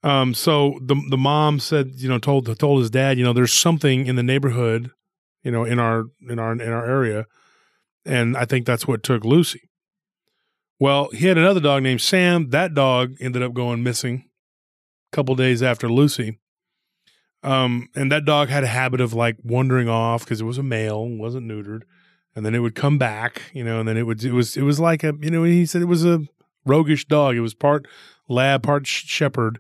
Um, 0.03 0.35
so 0.35 0.79
the 0.83 0.97
the 1.09 1.17
mom 1.17 1.61
said, 1.61 1.93
you 1.97 2.09
know, 2.09 2.19
told 2.19 2.59
told 2.59 2.81
his 2.81 2.91
dad, 2.91 3.17
you 3.17 3.25
know, 3.25 3.33
there's 3.33 3.53
something 3.53 4.07
in 4.07 4.17
the 4.17 4.23
neighborhood, 4.23 4.91
you 5.43 5.51
know, 5.51 5.65
in 5.65 5.79
our 5.79 6.05
in 6.29 6.39
our 6.39 6.53
in 6.53 6.73
our 6.73 6.87
area, 6.87 7.27
and 8.05 8.37
I 8.37 8.45
think 8.45 8.67
that's 8.67 8.87
what 8.87 9.03
took 9.03 9.25
Lucy. 9.25 9.71
Well, 10.81 11.09
he 11.13 11.27
had 11.27 11.39
another 11.39 11.61
dog 11.61 11.83
named 11.83 12.01
Sam. 12.01 12.51
That 12.51 12.75
dog 12.75 13.15
ended 13.21 13.43
up 13.43 13.53
going 13.53 13.83
missing 13.83 14.29
a 15.13 15.17
couple 15.17 15.35
days 15.35 15.63
after 15.63 15.89
Lucy. 15.89 16.39
Um, 17.43 17.89
and 17.95 18.11
that 18.11 18.25
dog 18.25 18.49
had 18.49 18.65
a 18.65 18.69
habit 18.69 19.01
of 19.01 19.13
like 19.13 19.37
wandering 19.45 19.89
off 19.89 20.25
because 20.25 20.41
it 20.41 20.45
was 20.45 20.59
a 20.59 20.63
male, 20.63 21.09
wasn't 21.09 21.47
neutered 21.47 21.83
and 22.39 22.47
then 22.47 22.55
it 22.55 22.61
would 22.61 22.77
come 22.77 22.99
back, 22.99 23.43
you 23.53 23.65
know, 23.65 23.81
and 23.81 23.89
then 23.89 23.97
it 23.97 24.05
would 24.05 24.23
it 24.23 24.31
was 24.31 24.57
it 24.57 24.63
was 24.63 24.79
like 24.79 25.03
a 25.03 25.13
you 25.21 25.29
know 25.29 25.43
he 25.43 25.67
said 25.67 25.83
it 25.83 25.87
was 25.87 26.05
a 26.05 26.21
roguish 26.65 27.05
dog. 27.05 27.35
It 27.35 27.41
was 27.41 27.53
part 27.53 27.89
lab, 28.29 28.63
part 28.63 28.87
sh- 28.87 29.07
shepherd, 29.07 29.59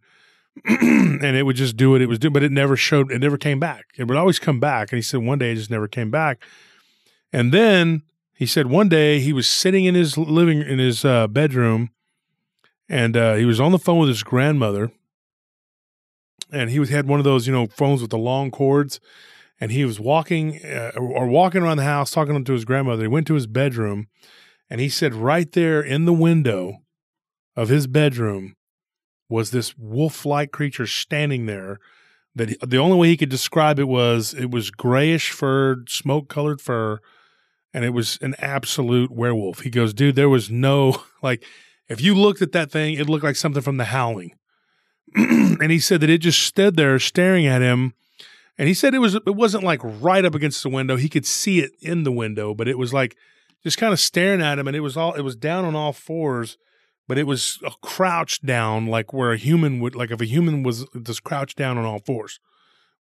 and 0.67 1.37
it 1.37 1.45
would 1.45 1.57
just 1.57 1.77
do 1.77 1.91
what 1.91 2.01
it 2.01 2.07
was 2.07 2.19
doing, 2.19 2.33
but 2.33 2.43
it 2.43 2.53
never 2.53 2.77
showed. 2.77 3.11
It 3.11 3.19
never 3.21 3.37
came 3.37 3.61
back. 3.61 3.87
It 3.97 4.05
would 4.05 4.17
always 4.17 4.39
come 4.39 4.61
back, 4.61 4.93
and 4.93 4.97
he 4.97 5.03
said 5.03 5.21
one 5.21 5.39
day 5.39 5.53
it 5.53 5.57
just 5.57 5.71
never 5.71 5.89
came 5.89 6.11
back. 6.11 6.43
And 7.33 7.53
then 7.53 8.03
he 8.35 8.47
said 8.47 8.67
one 8.67 8.89
day 8.89 9.21
he 9.21 9.33
was 9.33 9.49
sitting 9.49 9.85
in 9.85 9.95
his 9.95 10.17
living 10.17 10.61
in 10.61 10.79
his 10.79 11.05
uh, 11.05 11.27
bedroom, 11.27 11.91
and 12.89 13.17
uh, 13.17 13.35
he 13.35 13.45
was 13.45 13.61
on 13.61 13.73
the 13.73 13.79
phone 13.79 13.99
with 13.99 14.09
his 14.09 14.23
grandmother, 14.23 14.91
and 16.51 16.71
he 16.71 16.79
was 16.79 16.89
had 16.89 17.07
one 17.07 17.21
of 17.21 17.25
those 17.25 17.47
you 17.47 17.53
know 17.53 17.67
phones 17.67 18.01
with 18.01 18.11
the 18.11 18.19
long 18.19 18.51
cords 18.51 19.01
and 19.61 19.73
he 19.73 19.85
was 19.85 19.99
walking 19.99 20.65
uh, 20.65 20.93
or 20.97 21.27
walking 21.27 21.63
around 21.63 21.79
the 21.79 21.85
house 21.85 22.11
talking 22.11 22.45
to 22.45 22.53
his 22.53 22.65
grandmother. 22.65 23.03
He 23.03 23.09
went 23.09 23.27
to 23.29 23.35
his 23.35 23.47
bedroom, 23.47 24.09
and 24.71 24.81
he 24.81 24.89
said 24.89 25.15
right 25.15 25.51
there 25.51 25.81
in 25.83 26.05
the 26.05 26.13
window 26.13 26.79
of 27.57 27.69
his 27.69 27.87
bedroom 27.87 28.55
was 29.29 29.51
this 29.51 29.77
wolf-like 29.77 30.51
creature 30.53 30.87
standing 30.87 31.47
there. 31.47 31.79
That 32.35 32.51
he- 32.51 32.59
the 32.65 32.79
only 32.79 32.97
way 32.97 33.09
he 33.09 33.17
could 33.17 33.29
describe 33.29 33.79
it 33.79 33.89
was 33.89 34.35
it 34.35 34.51
was 34.51 34.71
grayish 34.71 35.31
furred, 35.31 35.91
smoke-colored 35.91 36.61
fur, 36.61 37.01
and 37.75 37.85
it 37.85 37.91
was 37.91 38.19
an 38.23 38.35
absolute 38.39 39.11
werewolf. 39.11 39.61
He 39.61 39.71
goes, 39.71 39.93
dude, 39.93 40.17
there 40.17 40.29
was 40.29 40.51
no 40.51 41.03
like. 41.23 41.45
If 41.89 42.03
you 42.03 42.15
looked 42.15 42.43
at 42.43 42.53
that 42.53 42.71
thing, 42.71 42.95
it 42.95 43.09
looked 43.09 43.25
like 43.25 43.35
something 43.37 43.63
from 43.63 43.79
The 43.79 43.87
Howling. 43.87 44.35
and 45.15 45.73
he 45.73 45.79
said 45.79 46.03
that 46.03 46.11
it 46.11 46.19
just 46.19 46.43
stood 46.43 46.77
there 46.77 46.99
staring 46.99 47.47
at 47.47 47.63
him 47.63 47.95
and 48.59 48.67
he 48.67 48.75
said 48.75 48.93
it 48.93 48.99
was 48.99 49.15
it 49.15 49.37
wasn't 49.37 49.63
like 49.63 49.81
right 49.83 50.25
up 50.25 50.35
against 50.35 50.63
the 50.63 50.69
window. 50.69 50.97
He 50.97 51.09
could 51.09 51.25
see 51.25 51.61
it 51.61 51.71
in 51.81 52.03
the 52.03 52.13
window, 52.13 52.55
but 52.55 52.69
it 52.69 52.77
was 52.77 52.93
like 52.93 53.17
just 53.63 53.79
kind 53.79 53.93
of 53.93 54.01
staring 54.01 54.43
at 54.43 54.59
him 54.59 54.67
and 54.67 54.77
it 54.77 54.81
was 54.81 54.97
all 54.97 55.15
it 55.15 55.23
was 55.23 55.37
down 55.37 55.65
on 55.65 55.77
all 55.77 55.93
fours, 55.93 56.59
but 57.09 57.19
it 57.19 57.25
was 57.25 57.59
uh, 57.65 57.71
crouched 57.83 58.47
down 58.47 58.87
like 58.87 59.13
where 59.13 59.33
a 59.33 59.37
human 59.37 59.81
would 59.81 59.97
like 59.97 60.11
if 60.11 60.21
a 60.21 60.27
human 60.27 60.63
was 60.63 60.87
just 61.03 61.25
crouched 61.25 61.57
down 61.57 61.79
on 61.79 61.85
all 61.85 61.99
fours 61.99 62.39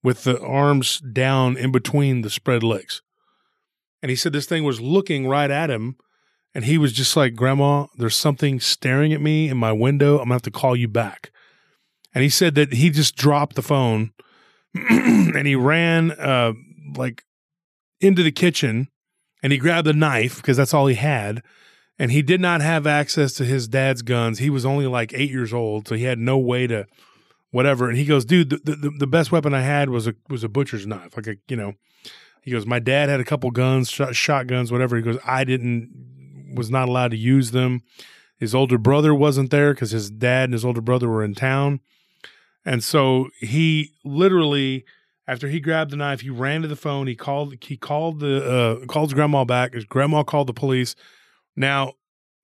with 0.02 0.24
the 0.24 0.40
arms 0.40 0.98
down 1.00 1.56
in 1.56 1.70
between 1.70 2.22
the 2.22 2.30
spread 2.30 2.62
legs. 2.62 3.02
And 4.02 4.10
he 4.10 4.16
said 4.16 4.32
this 4.32 4.46
thing 4.46 4.64
was 4.64 4.80
looking 4.80 5.26
right 5.26 5.50
at 5.50 5.70
him 5.70 5.96
and 6.54 6.64
he 6.64 6.78
was 6.78 6.92
just 6.92 7.16
like, 7.16 7.36
"Grandma, 7.36 7.86
there's 7.96 8.16
something 8.16 8.58
staring 8.58 9.12
at 9.12 9.20
me 9.20 9.48
in 9.48 9.56
my 9.56 9.72
window. 9.72 10.12
I'm 10.12 10.18
going 10.18 10.28
to 10.28 10.34
have 10.34 10.42
to 10.42 10.50
call 10.50 10.74
you 10.74 10.88
back." 10.88 11.30
And 12.14 12.22
he 12.22 12.30
said 12.30 12.54
that 12.54 12.72
he 12.72 12.90
just 12.90 13.16
dropped 13.16 13.54
the 13.54 13.62
phone 13.62 14.12
and 14.74 15.46
he 15.46 15.54
ran 15.54 16.12
uh, 16.12 16.54
like 16.96 17.22
into 18.00 18.22
the 18.22 18.32
kitchen 18.32 18.88
and 19.42 19.52
he 19.52 19.58
grabbed 19.58 19.86
a 19.86 19.92
knife 19.92 20.36
because 20.36 20.56
that's 20.56 20.74
all 20.74 20.86
he 20.86 20.94
had. 20.94 21.42
And 21.98 22.12
he 22.12 22.22
did 22.22 22.40
not 22.40 22.60
have 22.60 22.86
access 22.86 23.32
to 23.34 23.44
his 23.44 23.66
dad's 23.66 24.02
guns. 24.02 24.38
He 24.38 24.50
was 24.50 24.64
only 24.64 24.86
like 24.86 25.12
eight 25.14 25.30
years 25.30 25.52
old, 25.52 25.88
so 25.88 25.96
he 25.96 26.04
had 26.04 26.18
no 26.18 26.38
way 26.38 26.66
to 26.68 26.86
whatever. 27.50 27.88
And 27.88 27.98
he 27.98 28.04
goes, 28.04 28.24
dude, 28.24 28.50
the, 28.50 28.76
the, 28.76 28.90
the 28.98 29.06
best 29.06 29.32
weapon 29.32 29.52
I 29.52 29.62
had 29.62 29.90
was 29.90 30.06
a 30.06 30.14
was 30.28 30.44
a 30.44 30.48
butcher's 30.48 30.86
knife, 30.86 31.16
like 31.16 31.26
a 31.26 31.36
you 31.48 31.56
know. 31.56 31.74
He 32.42 32.52
goes, 32.52 32.66
my 32.66 32.78
dad 32.78 33.08
had 33.08 33.20
a 33.20 33.24
couple 33.24 33.50
guns, 33.50 33.90
shot, 33.90 34.14
shotguns, 34.14 34.70
whatever. 34.70 34.96
He 34.96 35.02
goes, 35.02 35.18
I 35.26 35.44
didn't, 35.44 36.54
was 36.54 36.70
not 36.70 36.88
allowed 36.88 37.10
to 37.10 37.16
use 37.16 37.50
them. 37.50 37.82
His 38.38 38.54
older 38.54 38.78
brother 38.78 39.12
wasn't 39.14 39.50
there 39.50 39.74
because 39.74 39.90
his 39.90 40.08
dad 40.08 40.44
and 40.44 40.52
his 40.52 40.64
older 40.64 40.80
brother 40.80 41.08
were 41.08 41.24
in 41.24 41.34
town, 41.34 41.80
and 42.64 42.82
so 42.82 43.28
he 43.40 43.92
literally, 44.04 44.84
after 45.26 45.48
he 45.48 45.58
grabbed 45.58 45.90
the 45.90 45.96
knife, 45.96 46.20
he 46.20 46.30
ran 46.30 46.62
to 46.62 46.68
the 46.68 46.76
phone. 46.76 47.08
He 47.08 47.16
called, 47.16 47.56
he 47.60 47.76
called 47.76 48.20
the, 48.20 48.80
uh, 48.82 48.86
called 48.86 49.10
his 49.10 49.14
grandma 49.14 49.44
back. 49.44 49.74
His 49.74 49.84
grandma 49.84 50.22
called 50.22 50.46
the 50.46 50.54
police. 50.54 50.94
Now, 51.58 51.94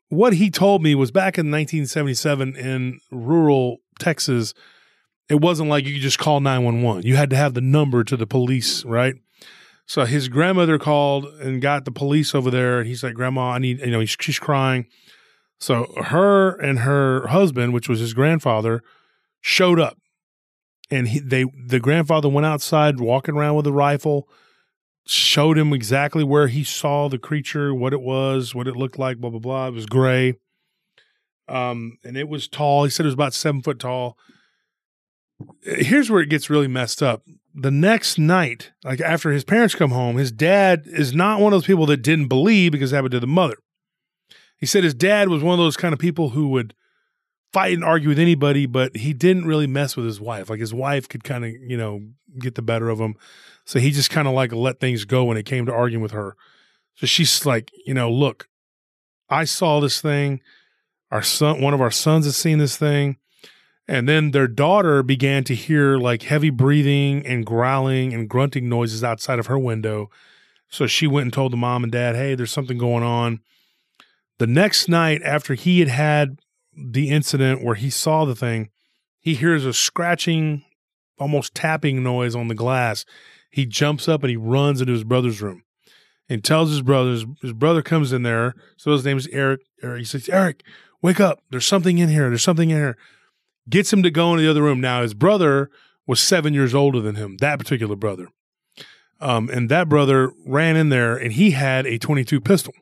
what 0.09 0.35
he 0.35 0.51
told 0.51 0.83
me 0.83 0.95
was 0.95 1.11
back 1.11 1.39
in 1.39 1.51
1977 1.51 2.57
in 2.57 3.01
rural 3.11 3.79
Texas, 3.99 4.55
it 5.29 5.41
wasn't 5.41 5.71
like 5.71 5.87
you 5.87 5.95
could 5.95 6.03
just 6.03 6.19
call 6.19 6.41
911. 6.41 7.05
You 7.05 7.17
had 7.17 7.31
to 7.31 7.37
have 7.37 7.55
the 7.55 7.61
number 7.61 8.05
to 8.05 8.17
the 8.17 8.27
police, 8.27 8.85
right? 8.85 9.15
So 9.87 10.05
his 10.05 10.29
grandmother 10.29 10.79
called 10.79 11.27
and 11.41 11.61
got 11.61 11.85
the 11.85 11.93
police 11.93 12.35
over 12.35 12.51
there. 12.51 12.81
And 12.81 12.89
he's 12.89 13.03
like, 13.03 13.15
Grandma, 13.15 13.53
I 13.53 13.59
need, 13.59 13.81
you 13.81 13.91
know, 13.91 14.05
she's 14.05 14.39
crying. 14.39 14.87
So 15.59 15.93
her 16.05 16.57
and 16.57 16.81
her 16.81 17.29
husband, 17.29 17.73
which 17.73 17.89
was 17.89 18.01
his 18.01 18.15
grandfather, 18.15 18.83
showed 19.41 19.79
up. 19.79 19.99
And 20.91 21.09
he, 21.09 21.21
they, 21.21 21.45
the 21.67 21.81
grandfather 21.81 22.29
went 22.29 22.47
outside 22.47 23.01
walking 23.01 23.37
around 23.37 23.57
with 23.57 23.67
a 23.67 23.73
rifle, 23.73 24.29
showed 25.07 25.59
him 25.59 25.73
exactly 25.73 26.25
where 26.25 26.49
he 26.49 26.65
saw 26.65 27.09
the 27.09 27.19
creature, 27.19 27.75
what 27.75 27.93
it 27.93 28.01
was, 28.01 28.55
what 28.55 28.67
it 28.67 28.77
looked 28.77 28.99
like, 28.99 29.19
blah, 29.19 29.31
blah, 29.31 29.39
blah. 29.39 29.67
It 29.69 29.75
was 29.75 29.87
gray. 29.87 30.35
Um, 31.49 31.99
and 32.05 32.17
it 32.17 32.29
was 32.29 32.49
tall. 32.49 32.85
He 32.85 32.91
said 32.91 33.05
it 33.05 33.09
was 33.09 33.15
about 33.15 33.35
seven 33.35 33.63
foot 33.63 33.79
tall. 33.79 34.17
Here's 35.63 36.11
where 36.11 36.23
it 36.23 36.31
gets 36.31 36.49
really 36.49 36.69
messed 36.69 37.03
up. 37.03 37.23
The 37.55 37.71
next 37.71 38.19
night, 38.19 38.73
like 38.83 39.01
after 39.01 39.31
his 39.31 39.45
parents 39.45 39.75
come 39.75 39.91
home, 39.91 40.17
his 40.17 40.33
dad 40.33 40.85
is 40.87 41.15
not 41.15 41.41
one 41.41 41.53
of 41.53 41.59
those 41.59 41.67
people 41.67 41.87
that 41.87 41.99
didn't 41.99 42.29
believe 42.29 42.73
because 42.73 42.93
it 42.93 42.97
happened 42.97 43.13
to 43.13 43.21
the 43.21 43.27
mother. 43.27 43.57
He 44.57 44.67
said 44.67 44.85
his 44.85 44.95
dad 44.95 45.29
was 45.29 45.43
one 45.43 45.59
of 45.59 45.63
those 45.63 45.77
kind 45.77 45.93
of 45.93 45.99
people 45.99 46.31
who 46.31 46.49
would 46.49 46.75
fight 47.53 47.75
and 47.75 47.85
argue 47.85 48.09
with 48.09 48.19
anybody, 48.19 48.67
but 48.67 48.97
he 48.97 49.13
didn't 49.13 49.47
really 49.47 49.67
mess 49.67 49.97
with 49.97 50.07
his 50.07 50.21
wife. 50.21 50.51
Like 50.51 50.61
his 50.61 50.75
wife 50.75 51.09
could 51.09 51.23
kind 51.23 51.45
of, 51.45 51.51
you 51.51 51.77
know, 51.77 52.01
get 52.39 52.55
the 52.55 52.63
better 52.63 52.89
of 52.89 52.99
him. 52.99 53.15
So 53.65 53.79
he 53.79 53.91
just 53.91 54.11
kind 54.11 54.29
of 54.29 54.35
like 54.35 54.53
let 54.53 54.81
things 54.81 55.05
go 55.05 55.25
when 55.25 55.37
it 55.37 55.47
came 55.47 55.67
to 55.67 55.73
arguing 55.73 56.03
with 56.03 56.13
her. 56.13 56.37
So 56.97 57.07
she's 57.07 57.45
like, 57.47 57.71
you 57.87 57.95
know, 57.95 58.11
look, 58.11 58.49
I 59.29 59.45
saw 59.45 59.81
this 59.81 60.01
thing. 60.01 60.41
Our 61.11 61.23
son, 61.23 61.61
one 61.61 61.75
of 61.75 61.81
our 61.81 61.91
sons 61.91 62.27
has 62.27 62.37
seen 62.37 62.59
this 62.59 62.77
thing. 62.77 63.17
And 63.87 64.09
then 64.09 64.31
their 64.31 64.49
daughter 64.49 65.03
began 65.03 65.45
to 65.45 65.55
hear 65.55 65.99
like 65.99 66.23
heavy 66.23 66.51
breathing 66.51 67.27
and 67.27 67.45
growling 67.45 68.15
and 68.15 68.29
grunting 68.29 68.69
noises 68.69 69.05
outside 69.05 69.39
of 69.39 69.47
her 69.47 69.59
window. 69.59 70.11
So 70.69 70.87
she 70.87 71.07
went 71.07 71.25
and 71.25 71.33
told 71.33 71.53
the 71.53 71.59
mom 71.59 71.85
and 71.85 71.93
dad, 71.93 72.17
hey, 72.17 72.35
there's 72.35 72.51
something 72.51 72.79
going 72.79 73.03
on. 73.03 73.41
The 74.39 74.47
next 74.47 74.89
night, 74.89 75.23
after 75.23 75.55
he 75.55 75.81
had 75.81 75.89
had 75.89 76.41
the 76.77 77.11
incident 77.11 77.63
where 77.63 77.77
he 77.77 77.91
saw 77.91 78.25
the 78.25 78.35
thing, 78.35 78.71
he 79.21 79.35
hears 79.35 79.65
a 79.65 79.73
scratching, 79.73 80.65
almost 81.19 81.55
tapping 81.55 82.03
noise 82.03 82.35
on 82.35 82.49
the 82.49 82.55
glass. 82.55 83.05
He 83.55 83.67
jumps 83.67 84.09
up 84.09 84.25
and 84.25 84.31
he 84.31 84.37
runs 84.37 84.81
into 84.81 84.93
his 84.93 85.05
brother's 85.05 85.41
room 85.41 85.63
and 86.29 86.43
tells 86.43 86.71
his 86.71 86.83
brothers. 86.83 87.25
His 87.41 87.53
brother 87.53 87.83
comes 87.83 88.13
in 88.13 88.25
there. 88.25 88.57
So 88.77 88.91
his 88.91 89.05
name 89.05 89.17
is 89.17 89.29
Eric. 89.29 89.61
Eric. 89.81 90.01
He 90.01 90.05
says, 90.05 90.29
Eric, 90.29 90.65
wake 91.01 91.21
up. 91.21 91.41
There's 91.51 91.65
something 91.65 91.99
in 91.99 92.09
here. 92.09 92.29
There's 92.29 92.43
something 92.43 92.71
in 92.71 92.77
here. 92.77 92.97
Gets 93.71 93.93
him 93.93 94.03
to 94.03 94.11
go 94.11 94.33
into 94.33 94.43
the 94.43 94.51
other 94.51 94.61
room. 94.61 94.81
Now, 94.81 95.03
his 95.03 95.15
brother 95.15 95.71
was 96.05 96.19
seven 96.19 96.53
years 96.53 96.75
older 96.75 97.01
than 97.01 97.15
him, 97.15 97.37
that 97.37 97.61
particular 97.61 97.95
brother. 97.95 98.27
Um, 99.21 99.49
and 99.49 99.69
that 99.69 99.89
brother 99.89 100.33
ran 100.45 100.75
in 100.75 100.89
there 100.89 101.17
and 101.17 101.33
he 101.33 101.53
had 101.53 101.87
a 101.87 101.97
22 101.97 102.41
pistol. 102.41 102.75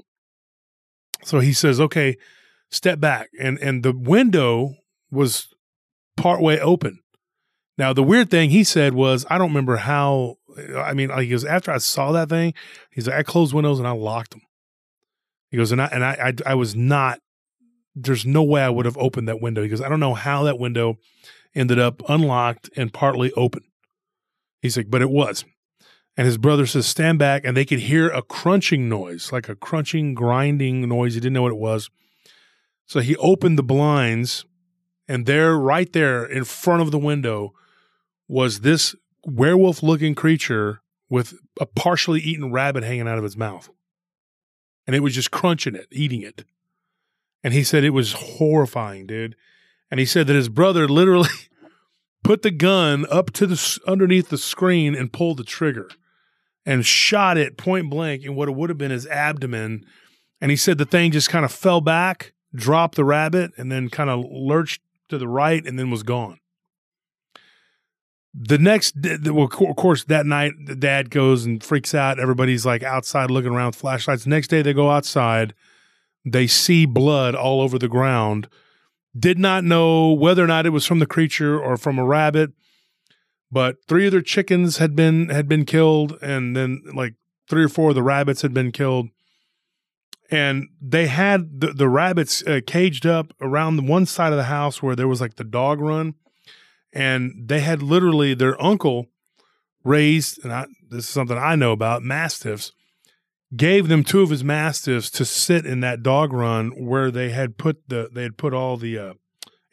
So 1.22 1.40
he 1.40 1.52
says, 1.52 1.82
okay, 1.82 2.16
step 2.70 2.98
back. 2.98 3.28
And, 3.38 3.58
and 3.58 3.82
the 3.82 3.92
window 3.92 4.76
was 5.10 5.48
partway 6.16 6.58
open. 6.58 7.00
Now, 7.76 7.92
the 7.92 8.02
weird 8.02 8.30
thing 8.30 8.50
he 8.50 8.64
said 8.64 8.94
was, 8.94 9.24
I 9.28 9.38
don't 9.38 9.48
remember 9.48 9.76
how, 9.76 10.36
I 10.76 10.92
mean, 10.94 11.08
like, 11.08 11.24
he 11.24 11.30
goes, 11.30 11.44
after 11.44 11.70
I 11.70 11.78
saw 11.78 12.12
that 12.12 12.28
thing, 12.28 12.54
he's 12.90 13.06
like, 13.06 13.16
I 13.16 13.22
closed 13.22 13.54
windows 13.54 13.78
and 13.78 13.88
I 13.88 13.92
locked 13.92 14.32
them. 14.32 14.42
He 15.50 15.56
goes, 15.56 15.72
and 15.72 15.82
I, 15.82 15.86
and 15.86 16.04
I, 16.04 16.12
I, 16.46 16.52
I 16.52 16.54
was 16.54 16.74
not, 16.74 17.20
there's 17.94 18.24
no 18.24 18.42
way 18.42 18.62
I 18.62 18.70
would 18.70 18.86
have 18.86 18.96
opened 18.96 19.28
that 19.28 19.42
window. 19.42 19.62
He 19.62 19.68
goes, 19.68 19.80
I 19.80 19.88
don't 19.88 20.00
know 20.00 20.14
how 20.14 20.44
that 20.44 20.58
window 20.58 20.98
ended 21.54 21.78
up 21.78 22.02
unlocked 22.08 22.70
and 22.76 22.92
partly 22.92 23.32
open. 23.32 23.62
He's 24.60 24.76
like, 24.76 24.90
but 24.90 25.02
it 25.02 25.10
was. 25.10 25.44
And 26.16 26.26
his 26.26 26.38
brother 26.38 26.66
says, 26.66 26.86
stand 26.86 27.18
back. 27.18 27.44
And 27.44 27.56
they 27.56 27.64
could 27.64 27.80
hear 27.80 28.08
a 28.08 28.22
crunching 28.22 28.88
noise, 28.88 29.32
like 29.32 29.48
a 29.48 29.56
crunching, 29.56 30.14
grinding 30.14 30.88
noise. 30.88 31.14
He 31.14 31.20
didn't 31.20 31.34
know 31.34 31.42
what 31.42 31.52
it 31.52 31.58
was. 31.58 31.90
So 32.86 33.00
he 33.00 33.16
opened 33.16 33.58
the 33.58 33.62
blinds, 33.62 34.44
and 35.08 35.24
there, 35.24 35.56
right 35.56 35.90
there 35.92 36.24
in 36.24 36.44
front 36.44 36.82
of 36.82 36.90
the 36.90 36.98
window, 36.98 37.52
was 38.28 38.60
this 38.60 38.94
werewolf 39.24 39.82
looking 39.82 40.14
creature 40.14 40.80
with 41.08 41.34
a 41.60 41.66
partially 41.66 42.20
eaten 42.20 42.50
rabbit 42.50 42.84
hanging 42.84 43.08
out 43.08 43.18
of 43.18 43.24
its 43.24 43.36
mouth. 43.36 43.68
And 44.86 44.96
it 44.96 45.00
was 45.00 45.14
just 45.14 45.30
crunching 45.30 45.74
it, 45.74 45.86
eating 45.92 46.22
it. 46.22 46.44
And 47.44 47.52
he 47.52 47.64
said 47.64 47.84
it 47.84 47.90
was 47.90 48.12
horrifying, 48.12 49.06
dude. 49.06 49.36
And 49.90 50.00
he 50.00 50.06
said 50.06 50.26
that 50.26 50.36
his 50.36 50.48
brother 50.48 50.88
literally 50.88 51.28
put 52.24 52.42
the 52.42 52.50
gun 52.50 53.04
up 53.10 53.30
to 53.32 53.46
the 53.46 53.78
underneath 53.86 54.28
the 54.28 54.38
screen 54.38 54.94
and 54.94 55.12
pulled 55.12 55.36
the 55.38 55.44
trigger 55.44 55.90
and 56.64 56.86
shot 56.86 57.36
it 57.36 57.58
point 57.58 57.90
blank 57.90 58.24
in 58.24 58.34
what 58.34 58.48
it 58.48 58.54
would 58.54 58.70
have 58.70 58.78
been 58.78 58.90
his 58.90 59.06
abdomen. 59.06 59.84
And 60.40 60.50
he 60.50 60.56
said 60.56 60.78
the 60.78 60.84
thing 60.84 61.12
just 61.12 61.28
kind 61.28 61.44
of 61.44 61.52
fell 61.52 61.80
back, 61.80 62.32
dropped 62.54 62.94
the 62.94 63.04
rabbit, 63.04 63.52
and 63.56 63.70
then 63.70 63.88
kind 63.88 64.10
of 64.10 64.24
lurched 64.30 64.80
to 65.08 65.18
the 65.18 65.28
right 65.28 65.64
and 65.64 65.78
then 65.78 65.90
was 65.90 66.02
gone. 66.02 66.38
The 68.34 68.58
next, 68.58 68.94
well, 69.24 69.44
of 69.44 69.76
course, 69.76 70.04
that 70.04 70.24
night, 70.24 70.52
the 70.64 70.74
dad 70.74 71.10
goes 71.10 71.44
and 71.44 71.62
freaks 71.62 71.94
out. 71.94 72.18
Everybody's 72.18 72.64
like 72.64 72.82
outside 72.82 73.30
looking 73.30 73.52
around 73.52 73.66
with 73.66 73.76
flashlights. 73.76 74.26
Next 74.26 74.48
day, 74.48 74.62
they 74.62 74.72
go 74.72 74.90
outside. 74.90 75.54
They 76.24 76.46
see 76.46 76.86
blood 76.86 77.34
all 77.34 77.60
over 77.60 77.78
the 77.78 77.88
ground. 77.88 78.48
Did 79.18 79.38
not 79.38 79.64
know 79.64 80.12
whether 80.12 80.42
or 80.42 80.46
not 80.46 80.64
it 80.64 80.70
was 80.70 80.86
from 80.86 80.98
the 80.98 81.06
creature 81.06 81.60
or 81.60 81.76
from 81.76 81.98
a 81.98 82.04
rabbit 82.04 82.52
but 83.52 83.84
three 83.86 84.06
of 84.06 84.12
their 84.12 84.22
chickens 84.22 84.78
had 84.78 84.96
been 84.96 85.28
had 85.28 85.46
been 85.46 85.66
killed 85.66 86.18
and 86.22 86.56
then 86.56 86.82
like 86.94 87.14
three 87.48 87.62
or 87.62 87.68
four 87.68 87.90
of 87.90 87.94
the 87.94 88.02
rabbits 88.02 88.42
had 88.42 88.54
been 88.54 88.72
killed 88.72 89.08
and 90.30 90.68
they 90.80 91.06
had 91.06 91.60
the, 91.60 91.68
the 91.68 91.88
rabbits 91.88 92.42
uh, 92.46 92.60
caged 92.66 93.04
up 93.04 93.34
around 93.40 93.76
the 93.76 93.82
one 93.82 94.06
side 94.06 94.32
of 94.32 94.38
the 94.38 94.44
house 94.44 94.82
where 94.82 94.96
there 94.96 95.06
was 95.06 95.20
like 95.20 95.36
the 95.36 95.44
dog 95.44 95.78
run 95.80 96.14
and 96.92 97.32
they 97.48 97.60
had 97.60 97.82
literally 97.82 98.34
their 98.34 98.60
uncle 98.62 99.06
raised 99.84 100.42
and 100.44 100.52
I, 100.52 100.66
this 100.88 101.04
is 101.04 101.10
something 101.10 101.38
i 101.38 101.56
know 101.56 101.72
about 101.72 102.02
mastiffs 102.02 102.72
gave 103.54 103.88
them 103.88 104.02
two 104.02 104.22
of 104.22 104.30
his 104.30 104.42
mastiffs 104.42 105.10
to 105.10 105.24
sit 105.24 105.66
in 105.66 105.80
that 105.80 106.02
dog 106.02 106.32
run 106.32 106.70
where 106.70 107.10
they 107.10 107.30
had 107.30 107.58
put 107.58 107.88
the 107.88 108.08
they 108.12 108.22
had 108.22 108.36
put 108.36 108.54
all 108.54 108.76
the 108.76 108.98
uh, 108.98 109.12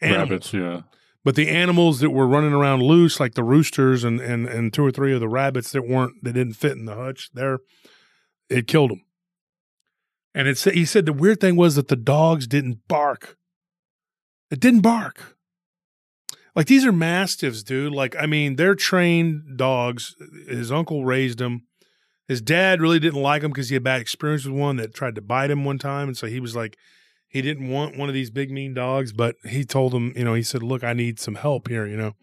animals. 0.02 0.30
Rabbits, 0.30 0.54
yeah. 0.54 0.82
But 1.24 1.36
the 1.36 1.50
animals 1.50 2.00
that 2.00 2.12
were 2.12 2.28
running 2.28 2.54
around 2.54 2.82
loose, 2.82 3.20
like 3.20 3.36
the 3.36 3.44
roosters 3.44 4.04
and, 4.04 4.22
and, 4.22 4.48
and 4.48 4.74
two 4.74 4.86
or 4.86 4.92
three 4.92 5.14
of 5.14 5.20
the 5.20 5.28
rabbits 5.28 5.72
that 5.74 5.88
weren't 5.88 6.24
that 6.24 6.34
didn't 6.34 6.54
fit 6.54 6.74
in 6.74 6.86
the 6.86 6.96
hutch, 6.96 7.30
there, 7.34 7.60
it 8.50 8.68
killed 8.68 8.92
them. 8.92 9.04
And 10.34 10.48
it 10.48 10.58
said 10.58 10.74
he 10.74 10.86
said 10.86 11.06
the 11.06 11.14
weird 11.14 11.42
thing 11.42 11.56
was 11.56 11.76
that 11.76 11.88
the 11.88 11.96
dogs 11.96 12.48
didn't 12.48 12.88
bark. 12.88 13.38
It 14.50 14.60
didn't 14.60 14.82
bark. 14.82 15.38
Like 16.60 16.68
these 16.68 16.86
are 16.86 16.92
mastiffs, 16.92 17.64
dude. 17.64 17.94
Like 17.94 18.18
I 18.20 18.26
mean, 18.26 18.58
they're 18.58 18.76
trained 18.76 19.58
dogs. 19.58 20.14
His 20.46 20.74
uncle 20.74 21.06
raised 21.06 21.38
them. 21.38 21.62
His 22.28 22.42
dad 22.42 22.82
really 22.82 23.00
didn't 23.00 23.22
like 23.22 23.44
him 23.44 23.52
because 23.52 23.70
he 23.70 23.76
had 23.76 23.84
bad 23.86 24.02
experience 24.02 24.44
with 24.44 24.56
one 24.56 24.76
that 24.76 24.94
tried 24.94 25.16
to 25.16 25.22
bite 25.22 25.52
him 25.52 25.64
one 25.64 25.78
time, 25.78 26.10
and 26.10 26.18
so 26.18 26.28
he 26.28 26.42
was 26.42 26.58
like, 26.58 26.76
he 27.30 27.42
didn't 27.42 27.70
want 27.70 27.98
one 27.98 28.10
of 28.10 28.14
these 28.14 28.30
big 28.30 28.52
mean 28.52 28.74
dogs, 28.74 29.14
but 29.14 29.38
he 29.46 29.64
told 29.64 29.94
him, 29.94 30.12
you 30.18 30.26
know, 30.26 30.34
he 30.34 30.44
said, 30.44 30.62
"Look, 30.62 30.84
I 30.84 30.92
need 30.92 31.18
some 31.18 31.36
help 31.36 31.70
here," 31.70 31.88
you 31.88 31.96
know. 31.96 32.16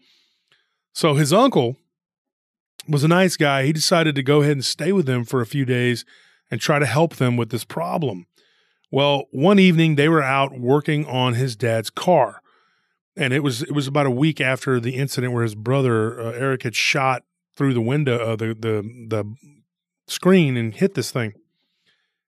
So 0.93 1.15
his 1.15 1.33
uncle 1.33 1.77
was 2.87 3.03
a 3.03 3.07
nice 3.07 3.37
guy. 3.37 3.65
He 3.65 3.73
decided 3.73 4.13
to 4.13 4.21
go 4.21 4.41
ahead 4.43 4.51
and 4.51 4.63
stay 4.63 4.91
with 4.91 5.07
them 5.07 5.23
for 5.23 5.41
a 5.41 5.47
few 5.47 5.65
days 5.65 6.05
and 6.51 6.61
try 6.61 6.77
to 6.77 6.85
help 6.85 7.15
them 7.15 7.37
with 7.37 7.49
this 7.49 7.65
problem. 7.65 8.27
Well, 8.91 9.23
one 9.31 9.57
evening 9.57 9.95
they 9.95 10.07
were 10.07 10.21
out 10.21 10.59
working 10.59 11.07
on 11.07 11.33
his 11.33 11.55
dad's 11.55 11.89
car. 11.89 12.43
And 13.17 13.33
it 13.33 13.41
was 13.41 13.63
it 13.63 13.71
was 13.71 13.87
about 13.87 14.05
a 14.05 14.11
week 14.11 14.39
after 14.39 14.79
the 14.79 14.95
incident 14.95 15.33
where 15.33 15.43
his 15.43 15.55
brother 15.55 16.21
uh, 16.21 16.31
Eric 16.31 16.63
had 16.63 16.75
shot 16.75 17.23
through 17.55 17.73
the 17.73 17.81
window 17.81 18.17
of 18.17 18.29
uh, 18.29 18.35
the 18.35 18.53
the 18.53 19.07
the 19.07 19.35
screen 20.07 20.55
and 20.55 20.73
hit 20.75 20.93
this 20.93 21.11
thing 21.11 21.33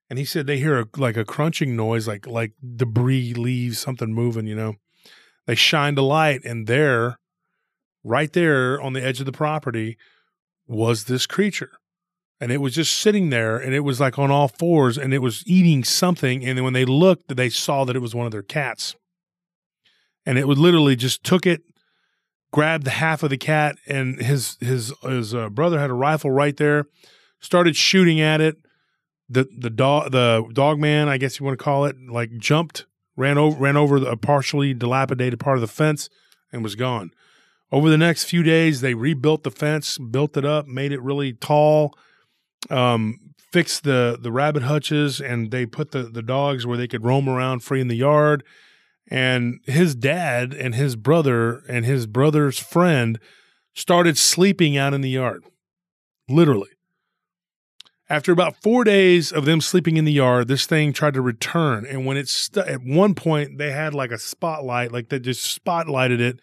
and 0.09 0.17
he 0.17 0.25
said 0.25 0.47
they 0.47 0.57
hear 0.57 0.79
a, 0.79 0.85
like 0.97 1.17
a 1.17 1.25
crunching 1.25 1.75
noise, 1.75 2.07
like 2.07 2.25
like 2.25 2.53
debris 2.75 3.33
leaves, 3.35 3.79
something 3.79 4.13
moving. 4.13 4.47
You 4.47 4.55
know, 4.55 4.75
they 5.45 5.55
shined 5.55 5.97
a 5.97 6.01
light, 6.01 6.43
and 6.43 6.67
there 6.67 7.19
right 8.03 8.31
there 8.33 8.81
on 8.81 8.93
the 8.93 9.03
edge 9.03 9.19
of 9.19 9.25
the 9.25 9.31
property 9.31 9.97
was 10.67 11.05
this 11.05 11.27
creature. 11.27 11.71
And 12.41 12.51
it 12.51 12.59
was 12.59 12.73
just 12.73 12.97
sitting 12.97 13.31
there 13.31 13.57
and 13.57 13.73
it 13.73 13.81
was 13.81 13.99
like 13.99 14.17
on 14.17 14.31
all 14.31 14.47
fours 14.47 14.97
and 14.97 15.13
it 15.13 15.17
was 15.17 15.43
eating 15.45 15.83
something. 15.83 16.45
And 16.45 16.57
then 16.57 16.63
when 16.63 16.71
they 16.71 16.85
looked, 16.85 17.35
they 17.35 17.49
saw 17.49 17.83
that 17.83 17.97
it 17.97 17.99
was 17.99 18.15
one 18.15 18.25
of 18.25 18.31
their 18.31 18.41
cats. 18.41 18.95
And 20.29 20.37
it 20.37 20.47
would 20.47 20.59
literally 20.59 20.95
just 20.95 21.23
took 21.23 21.47
it, 21.47 21.63
grabbed 22.51 22.87
half 22.87 23.23
of 23.23 23.31
the 23.31 23.37
cat, 23.37 23.77
and 23.87 24.21
his 24.21 24.57
his 24.59 24.93
his 25.01 25.33
uh, 25.33 25.49
brother 25.49 25.79
had 25.79 25.89
a 25.89 25.95
rifle 25.95 26.29
right 26.29 26.55
there, 26.55 26.85
started 27.39 27.75
shooting 27.75 28.21
at 28.21 28.39
it. 28.39 28.57
The 29.27 29.47
the 29.57 29.71
dog 29.71 30.11
the 30.11 30.47
dog 30.53 30.77
man, 30.77 31.09
I 31.09 31.17
guess 31.17 31.39
you 31.39 31.47
want 31.47 31.57
to 31.57 31.63
call 31.63 31.85
it, 31.85 31.95
like 32.07 32.37
jumped, 32.37 32.85
ran 33.15 33.39
over 33.39 33.57
ran 33.59 33.75
over 33.75 33.97
a 33.97 34.15
partially 34.15 34.71
dilapidated 34.75 35.39
part 35.39 35.57
of 35.57 35.61
the 35.61 35.67
fence, 35.67 36.11
and 36.53 36.61
was 36.61 36.75
gone. 36.75 37.09
Over 37.71 37.89
the 37.89 37.97
next 37.97 38.25
few 38.25 38.43
days, 38.43 38.81
they 38.81 38.93
rebuilt 38.93 39.41
the 39.41 39.49
fence, 39.49 39.97
built 39.97 40.37
it 40.37 40.45
up, 40.45 40.67
made 40.67 40.91
it 40.91 41.01
really 41.01 41.33
tall, 41.33 41.97
um, 42.69 43.17
fixed 43.51 43.83
the 43.83 44.15
the 44.21 44.31
rabbit 44.31 44.61
hutches, 44.61 45.19
and 45.19 45.49
they 45.49 45.65
put 45.65 45.89
the 45.89 46.03
the 46.03 46.21
dogs 46.21 46.67
where 46.67 46.77
they 46.77 46.87
could 46.87 47.03
roam 47.03 47.27
around 47.27 47.63
free 47.63 47.81
in 47.81 47.87
the 47.87 47.97
yard. 47.97 48.43
And 49.09 49.59
his 49.65 49.95
dad 49.95 50.53
and 50.53 50.75
his 50.75 50.95
brother 50.95 51.63
and 51.67 51.83
his 51.83 52.05
brother's 52.05 52.59
friend 52.59 53.19
started 53.73 54.17
sleeping 54.17 54.77
out 54.77 54.93
in 54.93 55.01
the 55.01 55.09
yard, 55.09 55.43
literally. 56.27 56.69
After 58.07 58.31
about 58.31 58.61
four 58.61 58.83
days 58.83 59.31
of 59.31 59.45
them 59.45 59.61
sleeping 59.61 59.97
in 59.97 60.05
the 60.05 60.11
yard, 60.11 60.47
this 60.47 60.65
thing 60.65 60.93
tried 60.93 61.13
to 61.13 61.21
return. 61.21 61.85
And 61.85 62.05
when 62.05 62.17
it 62.17 62.27
st- 62.27 62.67
at 62.67 62.81
one 62.83 63.13
point 63.13 63.59
they 63.59 63.71
had 63.71 63.93
like 63.93 64.11
a 64.11 64.17
spotlight, 64.17 64.91
like 64.91 65.09
they 65.09 65.19
just 65.19 65.63
spotlighted 65.63 66.19
it. 66.19 66.39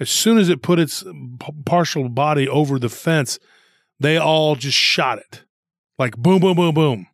As 0.00 0.10
soon 0.10 0.38
as 0.38 0.48
it 0.48 0.62
put 0.62 0.78
its 0.78 1.02
p- 1.02 1.52
partial 1.64 2.08
body 2.08 2.46
over 2.46 2.78
the 2.78 2.90
fence, 2.90 3.38
they 3.98 4.16
all 4.16 4.54
just 4.54 4.76
shot 4.76 5.18
it, 5.18 5.42
like 5.98 6.16
boom, 6.16 6.40
boom, 6.40 6.56
boom, 6.56 6.74
boom. 6.74 7.06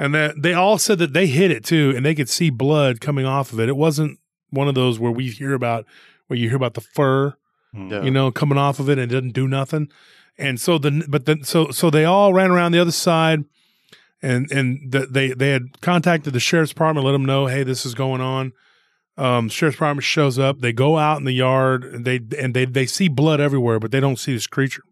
And 0.00 0.14
that 0.14 0.42
they 0.42 0.54
all 0.54 0.78
said 0.78 0.98
that 0.98 1.12
they 1.12 1.26
hit 1.26 1.50
it 1.50 1.64
too, 1.64 1.92
and 1.94 2.04
they 2.04 2.14
could 2.14 2.28
see 2.28 2.48
blood 2.50 3.00
coming 3.00 3.26
off 3.26 3.52
of 3.52 3.60
it. 3.60 3.68
It 3.68 3.76
wasn't 3.76 4.18
one 4.48 4.66
of 4.66 4.74
those 4.74 4.98
where 4.98 5.12
we 5.12 5.28
hear 5.28 5.52
about 5.52 5.84
where 6.26 6.38
you 6.38 6.48
hear 6.48 6.56
about 6.56 6.74
the 6.74 6.80
fur 6.80 7.34
Mm. 7.74 7.90
Yeah. 7.90 8.02
you 8.02 8.10
know, 8.10 8.30
coming 8.30 8.58
off 8.58 8.80
of 8.80 8.88
it 8.88 8.98
and 8.98 9.10
it 9.10 9.14
didn't 9.14 9.32
do 9.32 9.46
nothing. 9.46 9.90
And 10.38 10.60
so 10.60 10.78
the 10.78 11.04
but 11.08 11.26
then 11.26 11.44
so 11.44 11.70
so 11.70 11.90
they 11.90 12.04
all 12.04 12.32
ran 12.32 12.50
around 12.50 12.72
the 12.72 12.80
other 12.80 12.90
side, 12.90 13.44
and 14.22 14.50
and 14.50 14.90
the, 14.90 15.06
they 15.06 15.28
they 15.28 15.50
had 15.50 15.80
contacted 15.80 16.32
the 16.32 16.40
sheriff's 16.40 16.70
department, 16.72 17.04
let 17.04 17.12
them 17.12 17.24
know, 17.24 17.46
hey, 17.46 17.62
this 17.62 17.84
is 17.84 17.94
going 17.94 18.20
on. 18.20 18.52
Um, 19.16 19.48
sheriff's 19.48 19.76
department 19.76 20.04
shows 20.04 20.38
up. 20.38 20.60
They 20.60 20.72
go 20.72 20.96
out 20.96 21.18
in 21.18 21.24
the 21.24 21.32
yard. 21.32 21.84
And 21.84 22.04
they 22.04 22.20
and 22.38 22.54
they 22.54 22.64
they 22.64 22.86
see 22.86 23.08
blood 23.08 23.38
everywhere, 23.38 23.78
but 23.78 23.92
they 23.92 24.00
don't 24.00 24.18
see 24.18 24.32
this 24.32 24.46
creature. 24.46 24.82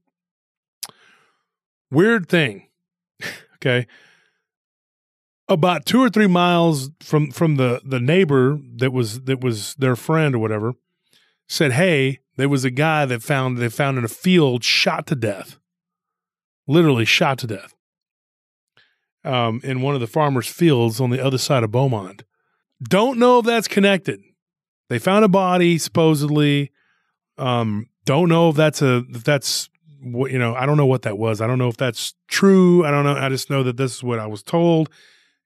Weird 1.91 2.29
thing. 2.29 2.69
okay. 3.55 3.87
About 5.49 5.87
two 5.87 6.01
or 6.01 6.11
three 6.11 6.27
miles 6.27 6.91
from 7.01 7.31
from 7.31 7.57
the 7.57 7.81
the 7.85 8.01
neighbor 8.01 8.59
that 8.77 8.93
was 8.93 9.23
that 9.23 9.41
was 9.43 9.75
their 9.77 9.97
friend 9.97 10.35
or 10.35 10.39
whatever, 10.39 10.75
said, 11.49 11.73
"Hey, 11.73 12.19
there 12.37 12.49
was 12.49 12.65
a 12.65 12.71
guy 12.71 13.07
that 13.07 13.23
found 13.23 13.59
they 13.59 13.69
found 13.69 13.99
in 13.99 14.05
a 14.05 14.09
field 14.09 14.63
shot 14.63 15.07
to 15.07 15.15
death, 15.15 15.59
literally 16.67 17.05
shot 17.05 17.39
to 17.39 17.47
death, 17.47 17.75
um, 19.25 19.61
in 19.65 19.81
one 19.81 19.95
of 19.95 20.01
the 20.01 20.07
farmers' 20.07 20.49
fields 20.49 21.01
on 21.01 21.11
the 21.11 21.25
other 21.25 21.39
side 21.39 21.65
of 21.65 21.71
Beaumont. 21.71 22.25
Don't 22.83 23.19
know 23.19 23.41
if 23.41 23.47
that's 23.47 23.69
connected. 23.69 24.21
They 24.89 24.99
found 24.99 25.25
a 25.25 25.29
body 25.29 25.79
supposedly. 25.79 26.71
Um, 27.37 27.89
don't 28.05 28.29
know 28.29 28.51
if 28.51 28.57
that's 28.57 28.83
a 28.83 29.05
if 29.11 29.25
that's 29.25 29.69
what 30.01 30.31
you 30.31 30.39
know. 30.39 30.55
I 30.55 30.65
don't 30.65 30.77
know 30.77 30.87
what 30.87 31.03
that 31.03 31.19
was. 31.19 31.41
I 31.41 31.47
don't 31.47 31.59
know 31.59 31.69
if 31.69 31.77
that's 31.77 32.15
true. 32.29 32.85
I 32.85 32.91
don't 32.91 33.05
know. 33.05 33.15
I 33.15 33.29
just 33.29 33.51
know 33.51 33.63
that 33.65 33.77
this 33.77 33.97
is 33.97 34.03
what 34.03 34.19
I 34.19 34.27
was 34.27 34.43
told, 34.43 34.91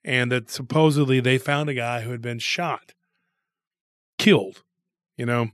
and 0.04 0.32
that 0.32 0.50
supposedly 0.50 1.20
they 1.20 1.38
found 1.38 1.68
a 1.68 1.74
guy 1.74 2.00
who 2.02 2.10
had 2.10 2.20
been 2.22 2.38
shot, 2.38 2.94
killed. 4.18 4.62
You 5.16 5.26
know, 5.26 5.48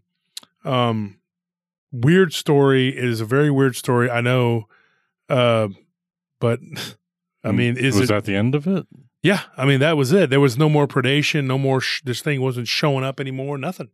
um, 0.65 1.19
weird 1.93 2.33
story. 2.33 2.89
It 2.97 3.05
is 3.05 3.21
a 3.21 3.25
very 3.25 3.51
weird 3.51 3.77
story. 3.77 4.09
I 4.11 4.21
know, 4.21 4.69
uh, 5.29 5.69
but 6.41 6.61
I 7.45 7.53
mean, 7.53 7.77
is 7.77 7.95
Mm. 7.97 8.01
was 8.01 8.11
it? 8.11 8.13
that 8.15 8.25
the 8.25 8.37
end 8.37 8.55
of 8.55 8.67
it? 8.67 8.87
yeah, 9.23 9.43
I 9.57 9.65
mean 9.67 9.81
that 9.81 9.97
was 9.97 10.13
it. 10.13 10.31
There 10.31 10.41
was 10.41 10.57
no 10.57 10.69
more 10.69 10.87
predation. 10.87 11.45
No 11.47 11.59
more. 11.59 11.81
Sh- 11.81 12.03
this 12.05 12.21
thing 12.23 12.41
wasn't 12.41 12.69
showing 12.69 13.05
up 13.05 13.19
anymore. 13.21 13.59
Nothing. 13.59 13.91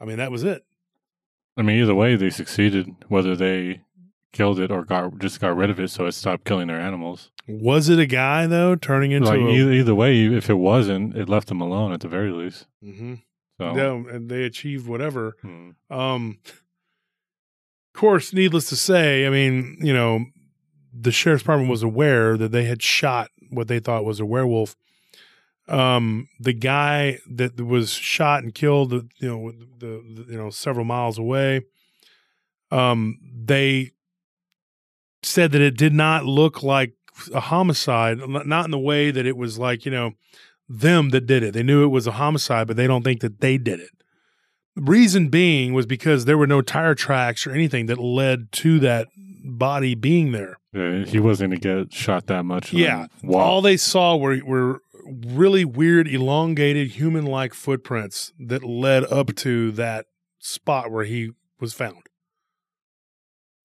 I 0.00 0.04
mean 0.04 0.18
that 0.18 0.30
was 0.30 0.44
it. 0.44 0.64
I 1.56 1.62
mean, 1.62 1.80
either 1.82 1.94
way, 1.94 2.16
they 2.16 2.30
succeeded. 2.30 2.88
Whether 3.08 3.34
they 3.36 3.82
killed 4.32 4.58
it 4.60 4.70
or 4.70 4.84
got 4.84 5.18
just 5.18 5.40
got 5.40 5.56
rid 5.56 5.70
of 5.70 5.78
it, 5.80 5.88
so 5.88 6.06
it 6.06 6.12
stopped 6.12 6.44
killing 6.44 6.68
their 6.68 6.80
animals. 6.80 7.30
Was 7.48 7.88
it 7.88 7.98
a 7.98 8.06
guy 8.06 8.46
though 8.46 8.76
turning 8.76 9.10
into 9.10 9.28
like 9.28 9.40
a? 9.40 9.48
either, 9.48 9.72
either 9.72 9.94
way, 9.94 10.24
if 10.26 10.48
it 10.48 10.54
wasn't, 10.54 11.16
it 11.16 11.28
left 11.28 11.48
them 11.48 11.60
alone 11.60 11.92
at 11.92 12.00
the 12.00 12.08
very 12.08 12.30
least. 12.30 12.66
hmm 12.82 13.14
So, 13.58 13.76
Yeah, 13.76 14.14
and 14.14 14.28
they 14.30 14.44
achieved 14.44 14.86
whatever. 14.86 15.36
hmm. 15.42 15.70
Um, 15.90 16.38
of 16.46 18.00
course, 18.00 18.32
needless 18.32 18.68
to 18.68 18.76
say, 18.76 19.26
I 19.26 19.30
mean, 19.30 19.76
you 19.80 19.92
know, 19.92 20.24
the 20.92 21.10
sheriff's 21.12 21.42
department 21.42 21.70
was 21.70 21.82
aware 21.82 22.36
that 22.36 22.52
they 22.52 22.64
had 22.64 22.82
shot 22.82 23.30
what 23.50 23.66
they 23.68 23.80
thought 23.80 24.04
was 24.04 24.20
a 24.20 24.24
werewolf. 24.24 24.76
Um, 25.68 26.28
the 26.38 26.52
guy 26.52 27.18
that 27.30 27.60
was 27.60 27.90
shot 27.92 28.42
and 28.42 28.54
killed, 28.54 28.92
you 28.92 29.28
know, 29.28 29.52
the, 29.78 29.86
the 29.86 30.26
you 30.32 30.36
know 30.38 30.50
several 30.50 30.84
miles 30.84 31.18
away. 31.18 31.62
Um, 32.72 33.18
they 33.44 33.90
said 35.22 35.52
that 35.52 35.60
it 35.60 35.76
did 35.76 35.92
not 35.92 36.24
look 36.24 36.62
like 36.62 36.94
a 37.34 37.40
homicide, 37.40 38.18
not 38.26 38.64
in 38.64 38.70
the 38.70 38.78
way 38.78 39.10
that 39.10 39.26
it 39.26 39.36
was 39.36 39.58
like 39.58 39.84
you 39.84 39.90
know 39.90 40.12
them 40.68 41.10
that 41.10 41.26
did 41.26 41.42
it. 41.42 41.52
They 41.52 41.62
knew 41.62 41.84
it 41.84 41.88
was 41.88 42.06
a 42.06 42.12
homicide, 42.12 42.66
but 42.66 42.76
they 42.76 42.86
don't 42.86 43.02
think 43.02 43.20
that 43.20 43.40
they 43.40 43.58
did 43.58 43.80
it. 43.80 43.90
Reason 44.76 45.28
being 45.28 45.74
was 45.74 45.84
because 45.84 46.24
there 46.24 46.38
were 46.38 46.46
no 46.46 46.62
tire 46.62 46.94
tracks 46.94 47.46
or 47.46 47.50
anything 47.50 47.86
that 47.86 47.98
led 47.98 48.52
to 48.52 48.78
that 48.80 49.08
body 49.44 49.94
being 49.94 50.32
there. 50.32 50.58
yeah, 50.72 51.04
he 51.04 51.18
wasn't 51.18 51.50
going 51.50 51.60
to 51.60 51.84
get 51.84 51.92
shot 51.92 52.26
that 52.28 52.44
much. 52.44 52.72
Yeah. 52.72 53.06
walk. 53.22 53.44
All 53.44 53.62
they 53.62 53.76
saw 53.76 54.16
were 54.16 54.38
were 54.44 54.80
really 55.04 55.64
weird, 55.64 56.06
elongated, 56.06 56.92
human 56.92 57.26
like 57.26 57.52
footprints 57.52 58.32
that 58.38 58.62
led 58.62 59.04
up 59.04 59.34
to 59.36 59.72
that 59.72 60.06
spot 60.38 60.90
where 60.90 61.04
he 61.04 61.32
was 61.58 61.74
found. 61.74 62.06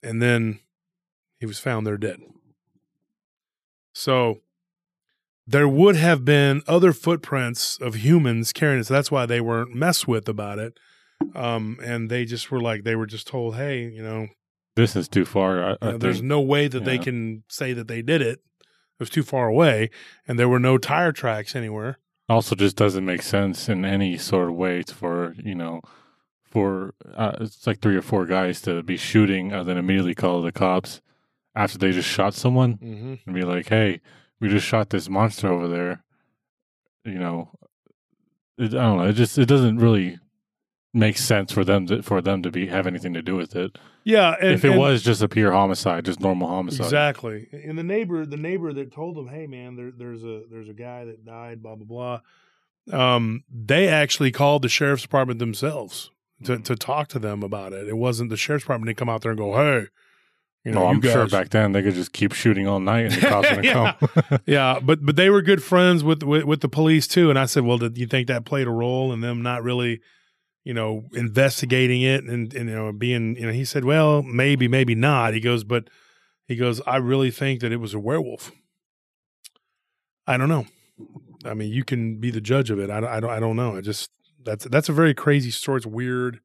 And 0.02 0.22
then 0.22 0.60
he 1.46 1.48
was 1.48 1.60
found 1.60 1.86
there 1.86 1.96
dead. 1.96 2.18
So 3.94 4.40
there 5.46 5.68
would 5.68 5.96
have 5.96 6.26
been 6.26 6.64
other 6.68 6.92
footprints 6.92 7.78
of 7.80 7.94
humans 7.94 8.52
carrying 8.52 8.80
it. 8.80 8.86
So 8.86 8.96
that's 8.96 9.12
why 9.12 9.28
they 9.28 9.40
weren't 9.40 9.76
messed 9.76 10.08
with 10.08 10.28
about 10.28 10.58
it. 10.58 10.74
Um, 11.36 11.78
and 11.84 12.10
they 12.10 12.26
just 12.26 12.50
were 12.50 12.60
like, 12.60 12.84
they 12.84 12.96
were 12.96 13.06
just 13.06 13.28
told, 13.28 13.58
hey, 13.58 13.84
you 13.84 14.02
know, 14.02 14.28
this 14.76 14.96
is 14.96 15.08
too 15.08 15.24
far. 15.24 15.64
I, 15.64 15.78
I 15.84 15.92
know, 15.92 15.98
there's 16.00 16.18
think. 16.18 16.30
no 16.30 16.42
way 16.42 16.68
that 16.68 16.84
they 16.84 16.98
can 16.98 17.44
say 17.48 17.74
that 17.74 17.88
they 17.88 18.02
did 18.02 18.24
it. 18.24 18.40
It 18.60 19.00
was 19.00 19.12
too 19.12 19.24
far 19.24 19.48
away, 19.48 19.92
and 20.28 20.40
there 20.40 20.50
were 20.50 20.60
no 20.60 20.80
tire 20.80 21.12
tracks 21.12 21.56
anywhere. 21.56 22.00
also 22.28 22.56
just 22.56 22.76
doesn't 22.76 23.06
make 23.06 23.22
sense 23.22 23.70
in 23.70 23.86
any 23.86 24.18
sort 24.18 24.50
of 24.50 24.56
way 24.56 24.82
for 24.82 25.36
you 25.38 25.54
know 25.54 25.82
for 26.44 26.94
uh, 27.14 27.34
it's 27.42 27.68
like 27.68 27.82
three 27.82 27.96
or 27.96 28.02
four 28.02 28.26
guys 28.26 28.62
to 28.62 28.82
be 28.82 28.98
shooting 28.98 29.52
and 29.54 29.68
then 29.68 29.78
immediately 29.78 30.16
call 30.16 30.42
the 30.42 30.52
cops 30.52 31.02
after 31.56 31.78
they 31.78 31.92
just 31.92 32.10
shot 32.10 32.34
someone 32.34 32.78
Mm-hmm. 32.78 33.14
and 33.26 33.36
be 33.36 33.44
like 33.44 33.70
hey 33.70 34.02
we 34.40 34.50
just 34.50 34.66
shot 34.66 34.90
this 34.90 35.10
monster 35.10 35.48
over 35.52 35.68
there 35.68 36.04
you 37.04 37.18
know 37.20 37.52
it, 38.58 38.74
i 38.74 38.78
don't 38.84 38.98
know 38.98 39.06
it 39.08 39.14
just 39.14 39.38
it 39.38 39.46
doesn't 39.48 39.78
really 39.78 40.20
make 40.94 41.18
sense 41.18 41.52
for 41.52 41.66
them 41.66 41.86
to, 41.88 42.02
for 42.02 42.22
them 42.22 42.42
to 42.42 42.50
be 42.50 42.68
have 42.68 42.88
anything 42.88 43.14
to 43.14 43.22
do 43.22 43.36
with 43.36 43.54
it 43.56 43.78
Yeah, 44.06 44.36
and, 44.40 44.52
if 44.54 44.64
it 44.64 44.78
was 44.78 45.04
just 45.04 45.22
a 45.22 45.28
pure 45.28 45.52
homicide 45.52 46.06
just 46.06 46.22
normal 46.22 46.48
homicide 46.48 46.86
exactly, 46.86 47.48
and 47.52 47.78
the 47.78 47.84
neighbor, 47.84 48.26
the 48.26 48.38
neighbor 48.38 48.72
that 48.72 48.94
told 48.94 49.18
them, 49.18 49.28
"Hey, 49.28 49.46
man, 49.48 49.76
there, 49.76 49.92
there's 49.92 50.24
a 50.24 50.44
there's 50.50 50.70
a 50.70 50.74
guy 50.74 51.04
that 51.06 51.26
died." 51.26 51.62
Blah 51.62 51.76
blah 51.76 52.20
blah. 52.92 53.16
Um, 53.16 53.44
they 53.52 53.88
actually 53.90 54.32
called 54.32 54.62
the 54.62 54.70
sheriff's 54.70 55.02
department 55.02 55.40
themselves 55.40 56.12
to 56.46 56.60
to 56.60 56.76
talk 56.78 57.08
to 57.10 57.20
them 57.20 57.44
about 57.44 57.74
it. 57.74 57.88
It 57.90 57.98
wasn't 57.98 58.30
the 58.30 58.38
sheriff's 58.38 58.64
department 58.64 58.88
to 58.90 58.94
come 58.94 59.10
out 59.10 59.22
there 59.22 59.32
and 59.32 59.38
go, 59.40 59.54
"Hey." 59.58 59.88
You 60.66 60.72
know, 60.72 60.80
oh, 60.80 60.84
no, 60.86 60.88
I'm 60.90 61.02
sure 61.02 61.28
back 61.28 61.50
then 61.50 61.74
they 61.74 61.84
could 61.84 61.94
just 61.94 62.12
keep 62.12 62.34
shooting 62.34 62.68
all 62.68 62.80
night 62.80 63.06
and 63.06 63.14
the 63.14 63.22
cops 63.28 63.48
gonna 63.50 63.62
Yeah. 63.64 63.94
come. 64.00 64.40
Yeah, 64.48 64.80
but 64.82 65.06
but 65.06 65.16
they 65.16 65.30
were 65.30 65.44
good 65.44 65.62
friends 65.64 66.04
with, 66.04 66.24
with 66.24 66.44
with 66.44 66.62
the 66.62 66.68
police 66.70 67.08
too. 67.08 67.30
And 67.30 67.38
I 67.38 67.46
said, 67.46 67.64
well, 67.64 67.78
did 67.78 67.98
you 68.00 68.08
think 68.08 68.28
that 68.28 68.46
played 68.46 68.66
a 68.66 68.72
role 68.72 69.14
in 69.14 69.22
them 69.22 69.44
not 69.44 69.62
really, 69.62 70.02
you 70.64 70.74
know, 70.74 71.04
investigating 71.14 72.02
it 72.02 72.24
and, 72.24 72.52
and 72.56 72.68
you 72.70 72.76
know 72.76 72.92
being 72.92 73.36
you 73.38 73.46
know? 73.46 73.52
He 73.54 73.64
said, 73.64 73.86
well, 73.86 74.24
maybe, 74.24 74.68
maybe 74.68 74.96
not. 74.96 75.36
He 75.36 75.40
goes, 75.40 75.64
but 75.64 75.88
he 76.48 76.56
goes, 76.56 76.82
I 76.88 76.98
really 76.98 77.30
think 77.30 77.62
that 77.62 77.72
it 77.72 77.78
was 77.78 77.94
a 77.94 78.00
werewolf. 78.00 78.52
I 80.28 80.38
don't 80.38 80.50
know. 80.50 80.66
I 81.44 81.54
mean, 81.54 81.72
you 81.72 81.84
can 81.84 82.20
be 82.20 82.32
the 82.32 82.42
judge 82.42 82.72
of 82.72 82.80
it. 82.80 82.90
I, 82.90 83.00
don't- 83.00 83.10
I 83.12 83.20
don't. 83.20 83.30
I 83.30 83.40
don't 83.40 83.56
know. 83.56 83.76
I 83.76 83.82
just 83.82 84.10
that's 84.44 84.66
that's 84.66 84.90
a 84.90 84.94
very 84.94 85.14
crazy 85.14 85.52
story. 85.52 85.78
It's 85.78 85.86
weird. 85.86 86.40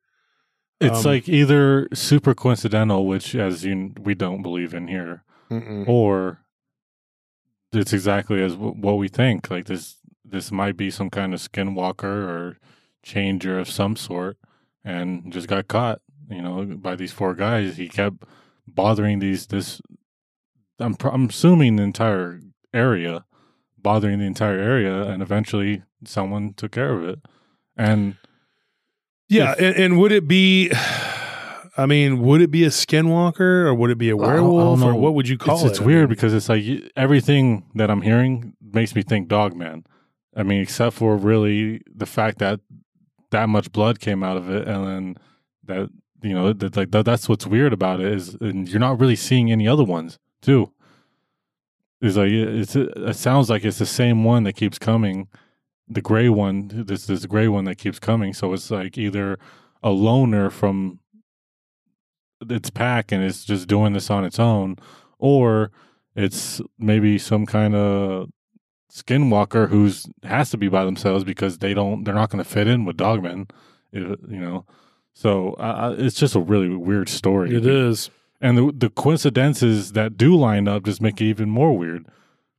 It's 0.81 1.05
Um, 1.05 1.13
like 1.13 1.29
either 1.29 1.89
super 1.93 2.35
coincidental, 2.35 3.07
which 3.07 3.35
as 3.35 3.65
you 3.65 3.93
we 4.01 4.15
don't 4.15 4.43
believe 4.43 4.73
in 4.75 4.89
here, 4.89 5.25
Mm-mm. 5.51 5.87
or 5.87 6.41
it's 7.73 7.93
exactly 7.93 8.43
as 8.43 8.55
w- 8.55 8.75
what 8.75 8.97
we 8.99 9.09
think. 9.09 9.51
Like 9.51 9.67
this, 9.67 9.97
this 10.25 10.51
might 10.51 10.77
be 10.77 10.91
some 10.91 11.11
kind 11.11 11.35
of 11.35 11.41
skinwalker 11.41 12.05
or 12.05 12.59
changer 13.03 13.59
of 13.59 13.69
some 13.69 13.95
sort, 13.97 14.37
and 14.85 15.33
just 15.33 15.49
got 15.49 15.69
caught. 15.69 16.01
You 16.31 16.43
know, 16.43 16.65
by 16.65 16.95
these 16.97 17.13
four 17.13 17.35
guys. 17.35 17.77
He 17.77 17.89
kept 17.89 18.23
bothering 18.67 19.19
these. 19.19 19.49
This, 19.49 19.83
I'm 20.79 20.95
pr- 20.95 21.09
I'm 21.09 21.29
assuming 21.29 21.77
the 21.77 21.83
entire 21.83 22.41
area, 22.73 23.25
bothering 23.77 24.21
the 24.21 24.27
entire 24.27 24.61
area, 24.61 25.03
and 25.03 25.23
eventually 25.23 25.83
someone 26.05 26.55
took 26.55 26.71
care 26.73 26.93
of 26.95 27.05
it. 27.05 27.19
And 27.77 28.17
Yeah, 29.31 29.53
If- 29.53 29.61
and, 29.61 29.77
and 29.77 29.99
would 29.99 30.13
it 30.13 30.27
be? 30.29 30.71
I 31.77 31.87
mean, 31.87 32.21
would 32.21 32.43
it 32.43 32.51
be 32.51 32.65
a 32.65 32.69
skinwalker 32.69 33.41
or 33.41 33.75
would 33.75 33.91
it 33.91 33.97
be 33.97 34.11
a 34.11 34.17
I 34.17 34.19
don't- 34.19 34.29
I 34.31 34.37
don't 34.37 34.55
werewolf 34.55 34.83
or 34.83 34.95
what 34.95 35.15
would 35.15 35.29
you 35.29 35.39
call 35.39 35.55
it's, 35.57 35.65
it? 35.65 35.69
It's 35.69 35.81
weird 35.81 36.09
because 36.09 36.35
it's 36.35 36.49
like 36.49 36.65
everything 36.97 37.65
that 37.77 37.91
I'm 37.91 38.03
hearing 38.03 38.55
makes 38.61 38.95
me 38.95 39.03
think 39.03 39.29
Dogman. 39.29 39.85
I 40.37 40.43
mean, 40.43 40.61
except 40.61 40.97
for 40.97 41.17
really 41.17 41.81
the 41.95 42.07
fact 42.07 42.39
that 42.39 42.61
that 43.31 43.49
much 43.49 43.73
blood 43.73 44.01
came 44.01 44.23
out 44.23 44.37
of 44.37 44.51
it, 44.51 44.67
and 44.67 44.87
then 44.87 45.17
that 45.65 45.91
you 46.23 46.35
know 46.35 46.53
that 46.53 46.77
like 46.77 46.91
that, 46.91 47.05
that's 47.05 47.29
what's 47.29 47.47
weird 47.47 47.73
about 47.73 48.01
it 48.01 48.13
is, 48.13 48.35
and 48.41 48.69
you're 48.69 48.81
not 48.81 49.01
really 49.01 49.17
seeing 49.17 49.51
any 49.51 49.67
other 49.67 49.85
ones 49.85 50.19
too. 50.43 50.73
It's 52.01 52.17
like 52.17 52.31
it's 52.31 52.75
it 52.77 53.17
sounds 53.17 53.49
like 53.51 53.65
it's 53.65 53.79
the 53.79 53.87
same 53.87 54.25
one 54.25 54.43
that 54.45 54.55
keeps 54.55 54.79
coming, 54.79 55.29
the 55.91 56.01
gray 56.01 56.29
one. 56.29 56.71
This 56.73 57.07
this 57.07 57.27
gray 57.27 57.49
one 57.49 57.65
that 57.65 57.77
keeps 57.77 57.99
coming. 57.99 58.33
So 58.33 58.53
it's 58.53 58.71
like 58.71 58.97
either 58.97 59.39
a 59.83 59.91
loner 59.91 60.51
from 60.51 61.01
its 62.49 62.71
pack 62.71 63.13
and 63.13 63.23
it's 63.23 63.45
just 63.45 63.69
doing 63.69 63.93
this 63.93 64.11
on 64.11 64.25
its 64.25 64.39
own, 64.39 64.77
or 65.19 65.71
it's 66.15 66.61
maybe 66.79 67.19
some 67.19 67.45
kind 67.45 67.75
of 67.75 68.31
skinwalker 68.91 69.69
who's 69.69 70.07
has 70.25 70.51
to 70.51 70.57
be 70.57 70.69
by 70.69 70.85
themselves 70.85 71.25
because 71.25 71.59
they 71.59 71.75
don't 71.75 72.05
they're 72.05 72.15
not 72.15 72.31
going 72.31 72.43
to 72.43 72.49
fit 72.49 72.67
in 72.67 72.85
with 72.85 72.97
dogmen, 72.97 73.51
you 73.93 74.17
know. 74.29 74.65
So 75.13 75.55
uh, 75.55 75.95
it's 75.99 76.17
just 76.17 76.35
a 76.35 76.41
really 76.41 76.69
weird 76.69 77.09
story. 77.09 77.55
it 77.55 77.67
is. 77.67 78.11
and 78.41 78.57
the, 78.57 78.73
the 78.75 78.91
coincidences 78.91 79.93
that 79.93 80.17
do 80.17 80.35
line 80.37 80.69
up 80.69 80.85
just 80.85 81.03
make 81.03 81.21
it 81.21 81.25
even 81.25 81.51
more 81.51 81.77
weird 81.77 82.07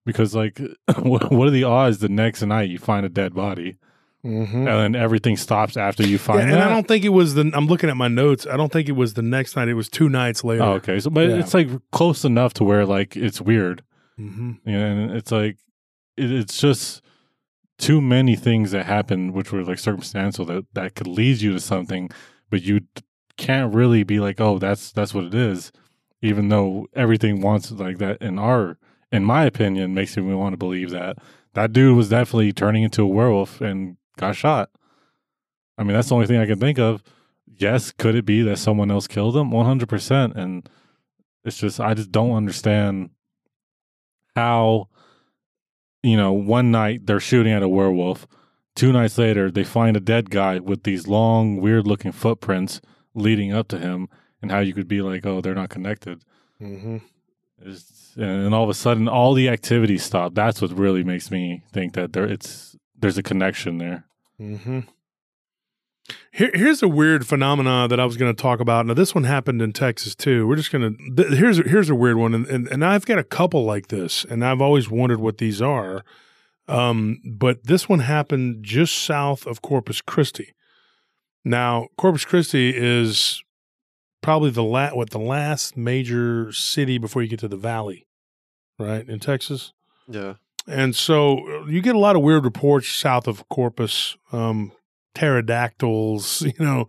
because 0.06 0.34
like 0.36 0.60
what, 0.99 1.32
are 1.32 1.49
the 1.49 1.64
odds 1.64 1.99
the 1.99 2.10
next 2.10 2.41
night 2.41 2.70
you 2.70 2.78
find 2.80 3.06
a 3.06 3.10
dead 3.10 3.34
body 3.34 3.78
Mm-hmm. 4.24 4.56
and 4.56 4.68
then 4.68 4.95
everything 4.95 5.36
stops 5.36 5.76
after 5.76 6.04
you 6.04 6.12
Yeah, 6.12 6.18
find 6.20 6.41
and 6.41 6.52
that 6.52 6.62
I 6.62 6.70
don't 6.70 6.88
think 6.88 7.04
it 7.04 7.10
was 7.10 7.34
the. 7.34 7.49
I'm 7.56 7.66
looking 7.66 7.89
at 7.89 7.97
my 7.97 8.08
notes. 8.08 8.45
I 8.45 8.56
don't 8.56 8.72
think 8.72 8.88
it 8.88 8.91
was 8.91 9.16
the 9.16 9.24
next 9.24 9.56
night. 9.56 9.68
It 9.68 9.74
was 9.74 9.89
two 9.89 10.10
nights 10.10 10.43
later. 10.43 10.62
oh, 10.62 10.74
okay 10.74 10.99
so 10.99 11.10
but 11.10 11.28
Yeah. 11.28 11.38
it's 11.39 11.56
like 11.56 11.70
close 11.91 12.24
enough 12.24 12.54
to 12.56 12.64
where 12.64 12.86
like 12.86 13.18
it's 13.18 13.41
weird 13.41 13.84
hmm 14.18 14.52
and 14.64 15.10
it's 15.10 15.32
like 15.32 15.58
it, 16.18 16.32
it's 16.32 16.60
just 16.60 17.02
too 17.80 17.99
many 17.99 18.36
things 18.36 18.70
that 18.70 18.86
happen 18.86 19.34
which 19.34 19.52
were 19.52 19.64
like 19.64 19.80
circumstantial 19.80 20.45
that 20.45 20.66
that 20.74 20.93
could 20.93 21.08
lead 21.08 21.41
you 21.41 21.54
to 21.54 21.60
something 21.60 22.08
but 22.52 22.62
you 22.62 22.82
can't 23.38 23.74
really 23.74 24.04
be 24.04 24.20
like 24.20 24.39
oh 24.39 24.60
that's 24.60 24.91
that's 24.91 25.16
what 25.16 25.24
it 25.24 25.34
is 25.34 25.72
even 26.22 26.49
though 26.49 26.86
everything 26.93 27.41
wants 27.41 27.72
like 27.72 27.97
that 27.97 28.22
in 28.22 28.38
our 28.38 28.78
in 29.12 29.24
my 29.26 29.43
opinion 29.45 29.93
makes 29.93 30.16
me 30.18 30.34
want 30.34 30.53
to 30.53 30.57
believe 30.57 30.89
that. 30.91 31.18
That 31.53 31.74
dude 31.74 31.97
was 31.97 32.09
definitely 32.09 32.53
turning 32.53 32.84
into 32.84 33.03
a 33.03 33.07
werewolf 33.07 33.59
and 33.62 33.97
got 34.18 34.36
shot. 34.36 34.70
I 35.78 35.84
mean 35.84 35.93
that's 35.93 36.09
the 36.09 36.16
only 36.16 36.28
thing 36.28 36.38
i 36.39 36.45
can 36.45 36.59
think 36.59 36.80
of. 36.80 37.03
Yes 37.57 37.91
could 37.91 38.16
it 38.16 38.26
be 38.26 38.41
that 38.43 38.57
someone 38.57 38.89
else 38.91 39.07
killed 39.07 39.36
him? 39.36 39.51
100% 39.51 40.36
and 40.36 40.70
it's 41.43 41.57
just 41.57 41.80
i 41.80 41.93
just 41.95 42.12
don't 42.12 42.34
understand 42.36 43.09
how 44.36 44.88
you 46.03 46.16
know 46.18 46.32
one 46.34 46.72
night 46.72 47.05
they're 47.05 47.20
shooting 47.20 47.51
at 47.51 47.64
a 47.64 47.68
werewolf 47.70 48.28
two 48.76 48.91
nights 48.91 49.18
later 49.18 49.51
they 49.51 49.64
find 49.64 49.97
a 49.97 49.99
dead 49.99 50.30
guy 50.30 50.59
with 50.59 50.84
these 50.84 51.07
long 51.07 51.57
weird 51.57 51.86
looking 51.88 52.12
footprints 52.12 52.80
leading 53.14 53.51
up 53.51 53.68
to 53.68 53.78
him 53.80 54.07
and 54.41 54.51
how 54.51 54.59
you 54.59 54.74
could 54.74 54.88
be 54.88 55.01
like 55.01 55.26
oh 55.26 55.41
they're 55.41 55.55
not 55.55 55.70
connected. 55.70 56.24
Hmm 56.59 56.97
It's- 57.62 58.01
and 58.16 58.53
all 58.53 58.64
of 58.64 58.70
a 58.70 58.74
sudden 58.74 59.07
all 59.07 59.34
the 59.34 59.49
activity 59.49 59.97
stopped 59.97 60.36
that's 60.36 60.62
what 60.62 60.72
really 60.72 61.03
makes 61.03 61.32
me 61.32 61.64
think 61.72 61.93
that 61.93 62.14
there 62.14 62.26
it's 62.26 62.76
there's 62.97 63.18
a 63.18 63.24
connection 63.24 63.78
there 63.78 64.05
hmm 64.38 64.80
Here, 66.34 66.51
here's 66.53 66.82
a 66.82 66.88
weird 66.88 67.28
phenomena 67.28 67.88
that 67.88 67.99
I 67.99 68.05
was 68.05 68.18
going 68.18 68.36
to 68.36 68.41
talk 68.41 68.59
about. 68.59 68.86
Now, 68.86 68.95
this 68.95 69.14
one 69.14 69.24
happened 69.24 69.62
in 69.62 69.72
Texas 69.72 70.16
too. 70.16 70.47
We're 70.47 70.55
just 70.55 70.72
going 70.72 70.84
to. 70.84 71.16
Th- 71.16 71.39
here's 71.39 71.57
here's 71.70 71.89
a 71.89 71.95
weird 71.95 72.18
one, 72.18 72.34
and, 72.34 72.45
and 72.47 72.68
and 72.68 72.84
I've 72.84 73.05
got 73.05 73.20
a 73.20 73.24
couple 73.24 73.64
like 73.64 73.88
this, 73.88 74.26
and 74.26 74.43
I've 74.43 74.62
always 74.62 74.89
wondered 74.89 75.20
what 75.20 75.38
these 75.38 75.62
are. 75.62 76.03
Um, 76.68 77.20
but 77.24 77.66
this 77.66 77.88
one 77.88 77.99
happened 77.99 78.64
just 78.64 78.95
south 78.97 79.45
of 79.45 79.62
Corpus 79.62 80.01
Christi. 80.01 80.53
Now, 81.45 81.88
Corpus 81.97 82.26
Christi 82.26 82.74
is 82.76 83.41
probably 84.22 84.52
the 84.52 84.64
la- 84.64 84.92
what 84.92 85.10
the 85.10 85.20
last 85.20 85.76
major 85.76 86.52
city 86.52 86.98
before 86.98 87.22
you 87.22 87.28
get 87.28 87.40
to 87.40 87.48
the 87.48 87.58
valley, 87.58 88.08
right 88.80 89.08
in 89.08 89.20
Texas. 89.20 89.74
Yeah. 90.08 90.36
And 90.68 90.96
so 90.96 91.40
uh, 91.40 91.66
you 91.66 91.82
get 91.82 91.96
a 91.96 92.00
lot 92.00 92.16
of 92.16 92.22
weird 92.22 92.44
reports 92.44 92.88
south 92.88 93.28
of 93.28 93.48
Corpus, 93.50 94.16
um, 94.32 94.72
pterodactyls, 95.16 96.42
you 96.42 96.54
know, 96.60 96.88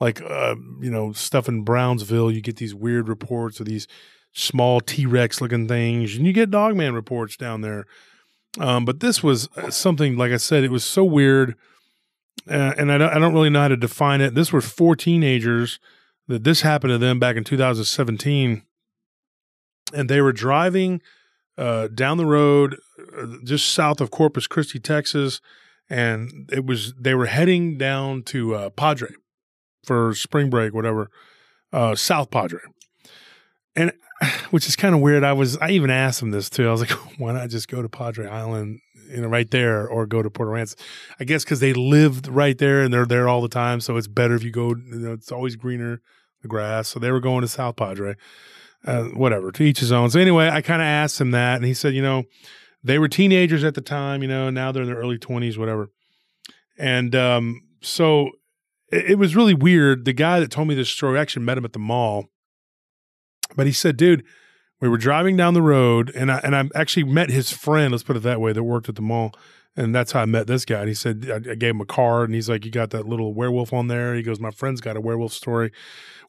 like, 0.00 0.20
uh, 0.20 0.56
you 0.80 0.90
know, 0.90 1.12
stuff 1.12 1.48
in 1.48 1.62
Brownsville. 1.62 2.30
You 2.30 2.40
get 2.40 2.56
these 2.56 2.74
weird 2.74 3.08
reports 3.08 3.60
of 3.60 3.66
these 3.66 3.86
small 4.32 4.80
T 4.80 5.06
Rex 5.06 5.40
looking 5.40 5.68
things, 5.68 6.16
and 6.16 6.26
you 6.26 6.32
get 6.32 6.50
Dogman 6.50 6.94
reports 6.94 7.36
down 7.36 7.60
there. 7.60 7.86
Um, 8.58 8.84
but 8.84 9.00
this 9.00 9.22
was 9.22 9.48
uh, 9.56 9.70
something, 9.70 10.16
like 10.16 10.32
I 10.32 10.36
said, 10.36 10.64
it 10.64 10.70
was 10.70 10.84
so 10.84 11.04
weird. 11.04 11.56
Uh, 12.48 12.74
and 12.76 12.92
I 12.92 12.98
don't, 12.98 13.10
I 13.10 13.18
don't 13.18 13.32
really 13.32 13.50
know 13.50 13.62
how 13.62 13.68
to 13.68 13.76
define 13.76 14.20
it. 14.20 14.34
This 14.34 14.52
were 14.52 14.60
four 14.60 14.96
teenagers 14.96 15.78
that 16.28 16.44
this 16.44 16.62
happened 16.62 16.92
to 16.92 16.98
them 16.98 17.18
back 17.18 17.36
in 17.36 17.44
2017. 17.44 18.62
And 19.92 20.08
they 20.08 20.20
were 20.20 20.32
driving 20.32 21.02
uh, 21.56 21.88
down 21.88 22.16
the 22.16 22.26
road 22.26 22.76
uh, 23.16 23.26
just 23.44 23.68
south 23.68 24.00
of 24.00 24.10
Corpus 24.10 24.46
Christi, 24.46 24.78
Texas, 24.78 25.40
and 25.88 26.48
it 26.52 26.64
was 26.64 26.94
they 26.94 27.14
were 27.14 27.26
heading 27.26 27.78
down 27.78 28.22
to 28.24 28.54
uh, 28.54 28.70
Padre 28.70 29.10
for 29.84 30.14
spring 30.14 30.50
break, 30.50 30.74
whatever, 30.74 31.10
uh, 31.72 31.94
South 31.94 32.30
Padre, 32.30 32.60
and 33.76 33.92
which 34.50 34.66
is 34.66 34.76
kind 34.76 34.94
of 34.94 35.00
weird. 35.00 35.22
I 35.22 35.32
was 35.32 35.56
I 35.58 35.70
even 35.70 35.90
asked 35.90 36.20
them 36.20 36.30
this 36.30 36.50
too. 36.50 36.68
I 36.68 36.72
was 36.72 36.80
like, 36.80 36.90
why 37.18 37.32
not 37.32 37.50
just 37.50 37.68
go 37.68 37.82
to 37.82 37.88
Padre 37.88 38.26
Island, 38.26 38.80
you 39.08 39.20
know, 39.20 39.28
right 39.28 39.50
there, 39.50 39.86
or 39.86 40.06
go 40.06 40.22
to 40.22 40.30
Port 40.30 40.48
Aransas? 40.48 40.76
I 41.20 41.24
guess 41.24 41.44
because 41.44 41.60
they 41.60 41.72
lived 41.72 42.28
right 42.28 42.56
there 42.58 42.82
and 42.82 42.92
they're 42.92 43.06
there 43.06 43.28
all 43.28 43.40
the 43.42 43.48
time, 43.48 43.80
so 43.80 43.96
it's 43.96 44.08
better 44.08 44.34
if 44.34 44.42
you 44.42 44.50
go. 44.50 44.70
You 44.70 44.98
know, 44.98 45.12
it's 45.12 45.32
always 45.32 45.56
greener, 45.56 46.00
the 46.42 46.48
grass. 46.48 46.88
So 46.88 46.98
they 46.98 47.10
were 47.10 47.20
going 47.20 47.42
to 47.42 47.48
South 47.48 47.76
Padre 47.76 48.16
uh, 48.86 49.04
whatever, 49.04 49.50
to 49.52 49.62
each 49.62 49.80
his 49.80 49.92
own. 49.92 50.10
So 50.10 50.20
anyway, 50.20 50.48
I 50.50 50.60
kind 50.60 50.82
of 50.82 50.86
asked 50.86 51.20
him 51.20 51.30
that, 51.30 51.56
and 51.56 51.64
he 51.64 51.74
said, 51.74 51.94
you 51.94 52.02
know, 52.02 52.24
they 52.82 52.98
were 52.98 53.08
teenagers 53.08 53.64
at 53.64 53.74
the 53.74 53.80
time, 53.80 54.22
you 54.22 54.28
know, 54.28 54.50
now 54.50 54.70
they're 54.70 54.82
in 54.82 54.88
their 54.88 54.98
early 54.98 55.18
twenties, 55.18 55.56
whatever. 55.56 55.88
And 56.78 57.14
um, 57.14 57.62
so 57.80 58.30
it, 58.92 59.12
it 59.12 59.14
was 59.18 59.34
really 59.34 59.54
weird. 59.54 60.04
The 60.04 60.12
guy 60.12 60.40
that 60.40 60.50
told 60.50 60.68
me 60.68 60.74
this 60.74 60.90
story 60.90 61.18
I 61.18 61.22
actually 61.22 61.46
met 61.46 61.56
him 61.56 61.64
at 61.64 61.72
the 61.72 61.78
mall, 61.78 62.26
but 63.56 63.66
he 63.66 63.72
said, 63.72 63.96
dude, 63.96 64.24
we 64.80 64.88
were 64.88 64.98
driving 64.98 65.36
down 65.36 65.54
the 65.54 65.62
road, 65.62 66.12
and 66.14 66.30
I 66.30 66.40
and 66.44 66.54
I 66.54 66.68
actually 66.74 67.04
met 67.04 67.30
his 67.30 67.50
friend. 67.50 67.92
Let's 67.92 68.02
put 68.02 68.16
it 68.16 68.22
that 68.24 68.40
way, 68.40 68.52
that 68.52 68.62
worked 68.62 68.88
at 68.88 68.96
the 68.96 69.02
mall. 69.02 69.34
And 69.76 69.92
that's 69.92 70.12
how 70.12 70.20
I 70.20 70.24
met 70.24 70.46
this 70.46 70.64
guy. 70.64 70.80
And 70.80 70.88
he 70.88 70.94
said, 70.94 71.28
I, 71.28 71.50
I 71.50 71.54
gave 71.56 71.70
him 71.70 71.80
a 71.80 71.86
card, 71.86 72.28
and 72.28 72.34
he's 72.34 72.48
like, 72.48 72.64
You 72.64 72.70
got 72.70 72.90
that 72.90 73.08
little 73.08 73.34
werewolf 73.34 73.72
on 73.72 73.88
there? 73.88 74.14
He 74.14 74.22
goes, 74.22 74.38
My 74.38 74.50
friend's 74.50 74.80
got 74.80 74.96
a 74.96 75.00
werewolf 75.00 75.32
story. 75.32 75.72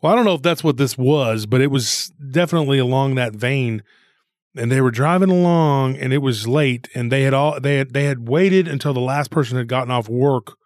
Well, 0.02 0.12
I 0.12 0.16
don't 0.16 0.26
know 0.26 0.34
if 0.34 0.41
that's 0.41 0.64
what 0.64 0.78
this 0.78 0.98
was, 0.98 1.46
but 1.46 1.62
it 1.62 1.70
was 1.70 2.12
definitely 2.32 2.80
along 2.80 3.16
that 3.16 3.34
vein. 3.34 3.84
And 4.56 4.72
they 4.72 4.82
were 4.82 4.91
driving 4.91 5.30
along, 5.30 5.98
and 5.98 6.14
it 6.14 6.20
was 6.20 6.48
late, 6.48 6.88
and 6.96 7.12
they 7.12 7.24
had 7.24 7.34
all 7.34 7.60
they 7.60 7.78
had 7.78 7.93
they 7.93 8.06
had 8.06 8.30
waited 8.30 8.68
until 8.68 8.93
the 8.93 9.02
last 9.02 9.30
person 9.30 9.58
had 9.58 9.68
gotten 9.68 9.91
off 9.91 10.08
work, 10.08 10.58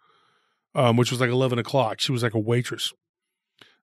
um, 0.76 0.96
which 0.96 1.10
was 1.10 1.20
like 1.20 1.28
eleven 1.28 1.58
o'clock. 1.58 1.98
She 2.00 2.12
was 2.12 2.22
like 2.22 2.34
a 2.34 2.38
waitress, 2.38 2.92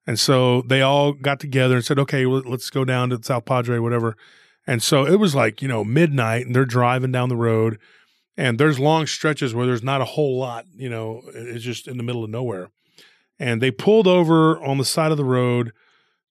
and 0.08 0.18
so 0.18 0.62
they 0.62 0.82
all 0.82 1.12
got 1.12 1.38
together 1.38 1.76
and 1.76 1.84
said, 1.84 2.00
"Okay, 2.00 2.26
well, 2.26 2.42
let's 2.44 2.70
go 2.70 2.84
down 2.84 3.10
to 3.10 3.22
South 3.22 3.44
Padre, 3.44 3.78
whatever." 3.78 4.16
And 4.66 4.82
so 4.82 5.06
it 5.06 5.20
was 5.20 5.36
like 5.36 5.62
you 5.62 5.68
know 5.68 5.84
midnight, 5.84 6.46
and 6.46 6.54
they're 6.56 6.64
driving 6.64 7.12
down 7.12 7.28
the 7.28 7.36
road, 7.36 7.78
and 8.36 8.58
there's 8.58 8.80
long 8.80 9.06
stretches 9.06 9.54
where 9.54 9.66
there's 9.66 9.84
not 9.84 10.00
a 10.00 10.06
whole 10.06 10.36
lot, 10.36 10.66
you 10.74 10.88
know, 10.88 11.22
it's 11.32 11.64
just 11.64 11.86
in 11.86 11.96
the 11.96 12.02
middle 12.02 12.24
of 12.24 12.30
nowhere 12.30 12.70
and 13.38 13.62
they 13.62 13.70
pulled 13.70 14.06
over 14.06 14.60
on 14.60 14.78
the 14.78 14.84
side 14.84 15.10
of 15.10 15.16
the 15.16 15.24
road 15.24 15.72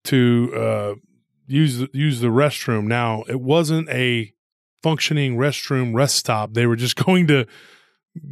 to 0.05 0.51
uh, 0.55 0.95
use 1.47 1.87
use 1.93 2.19
the 2.19 2.27
restroom. 2.27 2.85
Now 2.85 3.23
it 3.27 3.39
wasn't 3.39 3.89
a 3.89 4.33
functioning 4.83 5.37
restroom 5.37 5.93
rest 5.93 6.15
stop. 6.15 6.53
They 6.53 6.65
were 6.65 6.75
just 6.75 6.95
going 7.05 7.27
to 7.27 7.45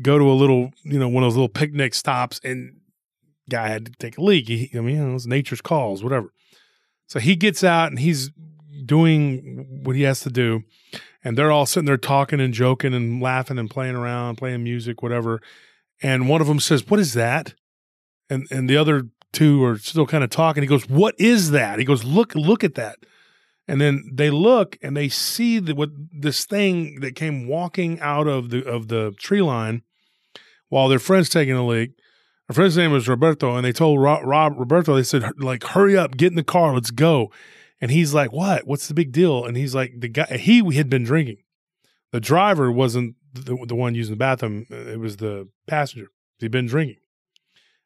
go 0.02 0.18
to 0.18 0.26
a 0.26 0.34
little, 0.34 0.72
you 0.84 1.00
know, 1.00 1.08
one 1.08 1.24
of 1.24 1.28
those 1.28 1.36
little 1.36 1.50
picnic 1.50 1.94
stops 1.94 2.40
and 2.44 2.78
guy 3.50 3.70
had 3.70 3.86
to 3.86 3.92
take 3.94 4.18
a 4.18 4.22
leak. 4.22 4.48
He, 4.48 4.72
I 4.74 4.82
mean, 4.82 4.96
you 4.96 5.06
know, 5.06 5.16
it's 5.16 5.26
nature's 5.26 5.62
calls, 5.62 6.04
whatever. 6.04 6.32
So 7.08 7.20
he 7.20 7.36
gets 7.36 7.64
out 7.64 7.90
and 7.90 8.00
he's 8.00 8.32
doing 8.84 9.84
what 9.84 9.96
he 9.96 10.04
has 10.04 10.22
to 10.22 10.30
do. 10.30 10.64
And 11.24 11.38
they're 11.38 11.52
all 11.52 11.66
sitting 11.66 11.86
there 11.86 11.98
talking 11.98 12.40
and 12.40 12.54
joking 12.54 12.94
and 12.94 13.22
laughing 13.22 13.58
and 13.58 13.70
playing 13.70 13.96
around, 13.96 14.38
playing 14.38 14.64
music, 14.64 15.02
whatever. 15.02 15.42
And 16.02 16.30
one 16.30 16.42
of 16.42 16.48
them 16.48 16.60
says, 16.60 16.88
What 16.88 17.00
is 17.00 17.14
that? 17.14 17.56
And 18.30 18.48
and 18.52 18.70
the 18.70 18.78
other 18.78 19.08
two 19.34 19.64
are 19.64 19.78
still 19.78 20.06
kind 20.06 20.24
of 20.24 20.30
talking. 20.30 20.62
He 20.62 20.68
goes, 20.68 20.88
What 20.88 21.16
is 21.20 21.52
that? 21.52 21.80
He 21.80 21.86
goes, 21.86 22.04
Look, 22.04 22.36
look 22.36 22.64
at 22.64 22.76
that. 22.76 22.98
And 23.68 23.82
then 23.82 24.12
they 24.14 24.30
look 24.30 24.78
and 24.84 24.96
they 24.96 25.10
see 25.10 25.58
that 25.60 25.76
what 25.76 25.90
this 26.12 26.46
thing 26.46 27.00
that 27.00 27.16
came 27.16 27.48
walking 27.48 28.00
out 28.00 28.28
of 28.28 28.50
the 28.50 28.64
of 28.64 28.88
the 28.88 29.14
tree 29.18 29.42
line 29.42 29.82
while 30.70 30.88
their 30.88 31.00
friend's 31.00 31.30
taking 31.30 31.56
a 31.56 31.66
leak. 31.66 31.92
Our 32.50 32.56
friend's 32.56 32.78
name 32.78 32.92
was 32.92 33.08
Roberto, 33.08 33.56
and 33.56 33.66
they 33.66 33.72
told 33.72 34.00
Rob, 34.00 34.24
Rob 34.24 34.54
Roberto, 34.58 34.96
they 34.96 35.04
said, 35.04 35.24
like, 35.40 35.64
hurry 35.64 35.98
up, 35.98 36.16
get 36.16 36.32
in 36.32 36.36
the 36.36 36.44
car, 36.44 36.74
let's 36.74 36.92
go. 36.92 37.32
And 37.82 37.92
he's 37.92 38.14
like, 38.14 38.32
"What? 38.32 38.66
What's 38.66 38.88
the 38.88 38.94
big 38.94 39.12
deal?" 39.12 39.44
And 39.44 39.58
he's 39.58 39.76
like, 39.76 40.00
"The 40.00 40.08
guy 40.08 40.38
he 40.38 40.64
had 40.76 40.90
been 40.90 41.04
drinking. 41.04 41.38
The 42.12 42.22
driver 42.22 42.72
wasn't 42.72 43.16
the, 43.34 43.58
the 43.68 43.76
one 43.76 43.96
using 43.96 44.14
the 44.14 44.18
bathroom. 44.18 44.66
Uh, 44.72 44.76
it 44.76 45.00
was 45.00 45.18
the 45.18 45.50
passenger. 45.68 46.08
He'd 46.40 46.52
been 46.52 46.68
drinking." 46.68 46.98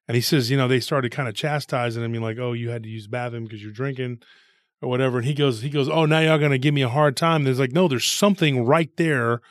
And 0.07 0.15
he 0.15 0.21
says, 0.21 0.49
you 0.49 0.57
know, 0.57 0.67
they 0.67 0.79
started 0.79 1.11
kind 1.11 1.27
of 1.27 1.35
chastising 1.35 2.03
him, 2.03 2.13
like, 2.21 2.37
"Oh, 2.37 2.53
you 2.53 2.69
had 2.69 2.83
to 2.83 2.89
use 2.89 3.07
bathroom 3.07 3.45
because 3.45 3.63
you're 3.63 3.71
drinking." 3.71 4.21
Or 4.81 4.87
whatever, 4.87 5.17
and 5.17 5.27
he 5.27 5.33
goes, 5.33 5.61
he 5.61 5.69
goes, 5.69 5.89
oh, 5.89 6.05
now 6.05 6.19
y'all 6.19 6.37
gonna 6.37 6.57
give 6.57 6.73
me 6.73 6.83
a 6.83 6.87
hard 6.87 7.17
time. 7.17 7.43
There's 7.43 7.59
like, 7.59 7.73
no, 7.73 7.89
there's 7.89 8.09
something 8.09 8.63
right 8.63 8.89
there 8.95 9.41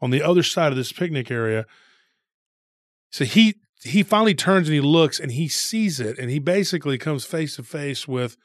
on 0.00 0.10
the 0.10 0.22
other 0.22 0.44
side 0.44 0.70
of 0.70 0.76
this 0.76 0.92
picnic 0.92 1.28
area. 1.28 1.66
So 3.10 3.24
he 3.24 3.56
he 3.86 4.02
finally 4.02 4.34
turns 4.34 4.68
and 4.68 4.74
he 4.74 4.80
looks 4.80 5.18
and 5.18 5.32
he 5.32 5.48
sees 5.48 6.00
it, 6.00 6.18
and 6.18 6.30
he 6.30 6.38
basically 6.38 6.98
comes 6.98 7.24
face 7.24 7.56
to 7.56 7.62
face 7.62 8.06
with 8.06 8.36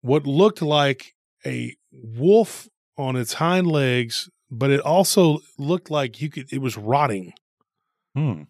what 0.00 0.26
looked 0.26 0.62
like 0.62 1.14
a 1.46 1.76
wolf 1.92 2.68
on 2.96 3.16
its 3.16 3.34
hind 3.34 3.66
legs, 3.66 4.28
but 4.50 4.70
it 4.70 4.80
also 4.80 5.38
looked 5.58 5.90
like 5.90 6.20
you 6.20 6.30
could 6.30 6.52
it 6.52 6.60
was 6.60 6.76
rotting. 6.76 7.32
Hmm. 8.14 8.42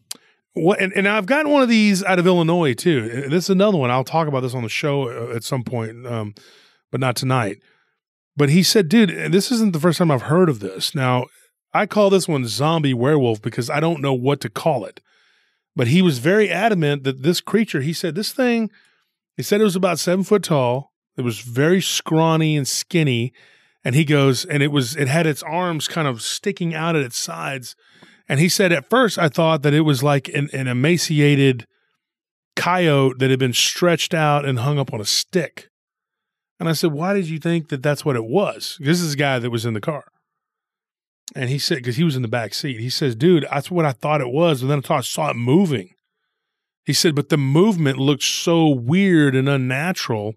What 0.54 0.80
and, 0.80 0.92
and 0.94 1.08
I've 1.08 1.26
gotten 1.26 1.50
one 1.50 1.62
of 1.62 1.68
these 1.68 2.04
out 2.04 2.18
of 2.18 2.26
Illinois 2.26 2.74
too. 2.74 3.10
And 3.12 3.32
this 3.32 3.44
is 3.44 3.50
another 3.50 3.78
one. 3.78 3.90
I'll 3.90 4.04
talk 4.04 4.28
about 4.28 4.40
this 4.40 4.54
on 4.54 4.62
the 4.62 4.68
show 4.68 5.08
uh, 5.08 5.34
at 5.34 5.44
some 5.44 5.62
point, 5.62 6.06
um, 6.06 6.34
but 6.90 7.00
not 7.00 7.16
tonight. 7.16 7.58
But 8.36 8.48
he 8.48 8.62
said, 8.62 8.88
dude, 8.88 9.10
and 9.10 9.32
this 9.32 9.52
isn't 9.52 9.72
the 9.72 9.80
first 9.80 9.98
time 9.98 10.10
I've 10.10 10.22
heard 10.22 10.48
of 10.48 10.60
this. 10.60 10.94
Now, 10.94 11.26
I 11.74 11.86
call 11.86 12.10
this 12.10 12.28
one 12.28 12.46
zombie 12.46 12.94
werewolf 12.94 13.42
because 13.42 13.70
I 13.70 13.80
don't 13.80 14.00
know 14.00 14.14
what 14.14 14.40
to 14.40 14.48
call 14.48 14.84
it. 14.84 15.00
But 15.74 15.88
he 15.88 16.02
was 16.02 16.18
very 16.18 16.50
adamant 16.50 17.04
that 17.04 17.22
this 17.22 17.40
creature, 17.40 17.80
he 17.80 17.92
said, 17.92 18.14
this 18.14 18.32
thing, 18.32 18.70
he 19.36 19.42
said 19.42 19.60
it 19.60 19.64
was 19.64 19.76
about 19.76 19.98
seven 19.98 20.24
foot 20.24 20.42
tall. 20.42 20.92
It 21.16 21.22
was 21.22 21.40
very 21.40 21.80
scrawny 21.80 22.56
and 22.56 22.68
skinny. 22.68 23.32
And 23.84 23.94
he 23.94 24.04
goes, 24.04 24.44
and 24.44 24.62
it 24.62 24.68
was, 24.70 24.96
it 24.96 25.08
had 25.08 25.26
its 25.26 25.42
arms 25.42 25.88
kind 25.88 26.06
of 26.06 26.22
sticking 26.22 26.74
out 26.74 26.94
at 26.94 27.02
its 27.02 27.16
sides. 27.16 27.74
And 28.28 28.38
he 28.38 28.48
said, 28.48 28.72
at 28.72 28.88
first, 28.88 29.18
I 29.18 29.28
thought 29.28 29.62
that 29.62 29.74
it 29.74 29.80
was 29.80 30.02
like 30.02 30.28
an, 30.28 30.48
an 30.52 30.68
emaciated 30.68 31.66
coyote 32.54 33.18
that 33.18 33.30
had 33.30 33.38
been 33.38 33.52
stretched 33.52 34.14
out 34.14 34.44
and 34.44 34.60
hung 34.60 34.78
up 34.78 34.92
on 34.92 35.00
a 35.00 35.04
stick. 35.04 35.68
And 36.60 36.68
I 36.68 36.74
said, 36.74 36.92
why 36.92 37.12
did 37.14 37.28
you 37.28 37.38
think 37.38 37.70
that 37.70 37.82
that's 37.82 38.04
what 38.04 38.14
it 38.14 38.24
was? 38.24 38.76
This 38.78 39.00
is 39.00 39.14
a 39.14 39.16
guy 39.16 39.38
that 39.38 39.50
was 39.50 39.66
in 39.66 39.74
the 39.74 39.80
car. 39.80 40.04
And 41.34 41.48
he 41.48 41.58
said, 41.58 41.78
because 41.78 41.96
he 41.96 42.04
was 42.04 42.16
in 42.16 42.22
the 42.22 42.28
back 42.28 42.52
seat, 42.52 42.80
he 42.80 42.90
says, 42.90 43.14
dude, 43.14 43.46
that's 43.50 43.70
what 43.70 43.86
I 43.86 43.92
thought 43.92 44.20
it 44.20 44.30
was. 44.30 44.60
And 44.60 44.70
then 44.70 44.78
I 44.78 44.82
thought 44.82 44.98
I 44.98 45.02
saw 45.02 45.30
it 45.30 45.36
moving. 45.36 45.94
He 46.84 46.92
said, 46.92 47.14
but 47.14 47.28
the 47.28 47.38
movement 47.38 47.98
looked 47.98 48.24
so 48.24 48.68
weird 48.68 49.34
and 49.34 49.48
unnatural. 49.48 50.34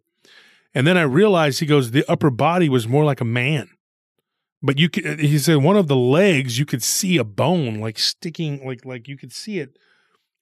And 0.73 0.85
then 0.85 0.97
I 0.97 1.01
realized, 1.01 1.59
he 1.59 1.65
goes, 1.65 1.91
the 1.91 2.09
upper 2.09 2.29
body 2.29 2.69
was 2.69 2.87
more 2.87 3.03
like 3.03 3.19
a 3.19 3.25
man. 3.25 3.69
But 4.61 4.79
you 4.79 4.89
could, 4.89 5.19
he 5.19 5.37
said, 5.37 5.57
one 5.57 5.77
of 5.77 5.87
the 5.87 5.95
legs, 5.95 6.57
you 6.57 6.65
could 6.65 6.83
see 6.83 7.17
a 7.17 7.23
bone 7.23 7.79
like 7.79 7.99
sticking, 7.99 8.65
like, 8.65 8.85
like 8.85 9.07
you 9.07 9.17
could 9.17 9.33
see 9.33 9.59
it 9.59 9.77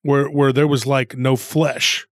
where, 0.01 0.27
where 0.27 0.53
there 0.53 0.67
was 0.67 0.85
like 0.85 1.17
no 1.17 1.35
flesh, 1.35 2.05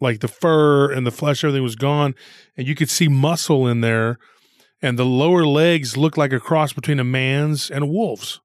like 0.00 0.20
the 0.20 0.28
fur 0.28 0.90
and 0.90 1.06
the 1.06 1.10
flesh, 1.10 1.44
everything 1.44 1.62
was 1.62 1.76
gone. 1.76 2.14
And 2.56 2.66
you 2.66 2.74
could 2.74 2.90
see 2.90 3.08
muscle 3.08 3.66
in 3.66 3.80
there 3.80 4.18
and 4.82 4.98
the 4.98 5.04
lower 5.04 5.46
legs 5.46 5.96
looked 5.96 6.18
like 6.18 6.32
a 6.32 6.40
cross 6.40 6.72
between 6.72 7.00
a 7.00 7.04
man's 7.04 7.70
and 7.70 7.84
a 7.84 7.86
wolf's. 7.86 8.40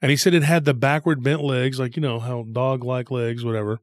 And 0.00 0.10
he 0.10 0.16
said 0.16 0.34
it 0.34 0.42
had 0.42 0.64
the 0.64 0.74
backward 0.74 1.22
bent 1.22 1.42
legs, 1.42 1.78
like, 1.78 1.96
you 1.96 2.02
know, 2.02 2.20
how 2.20 2.42
dog 2.42 2.84
like 2.84 3.10
legs, 3.10 3.44
whatever. 3.44 3.80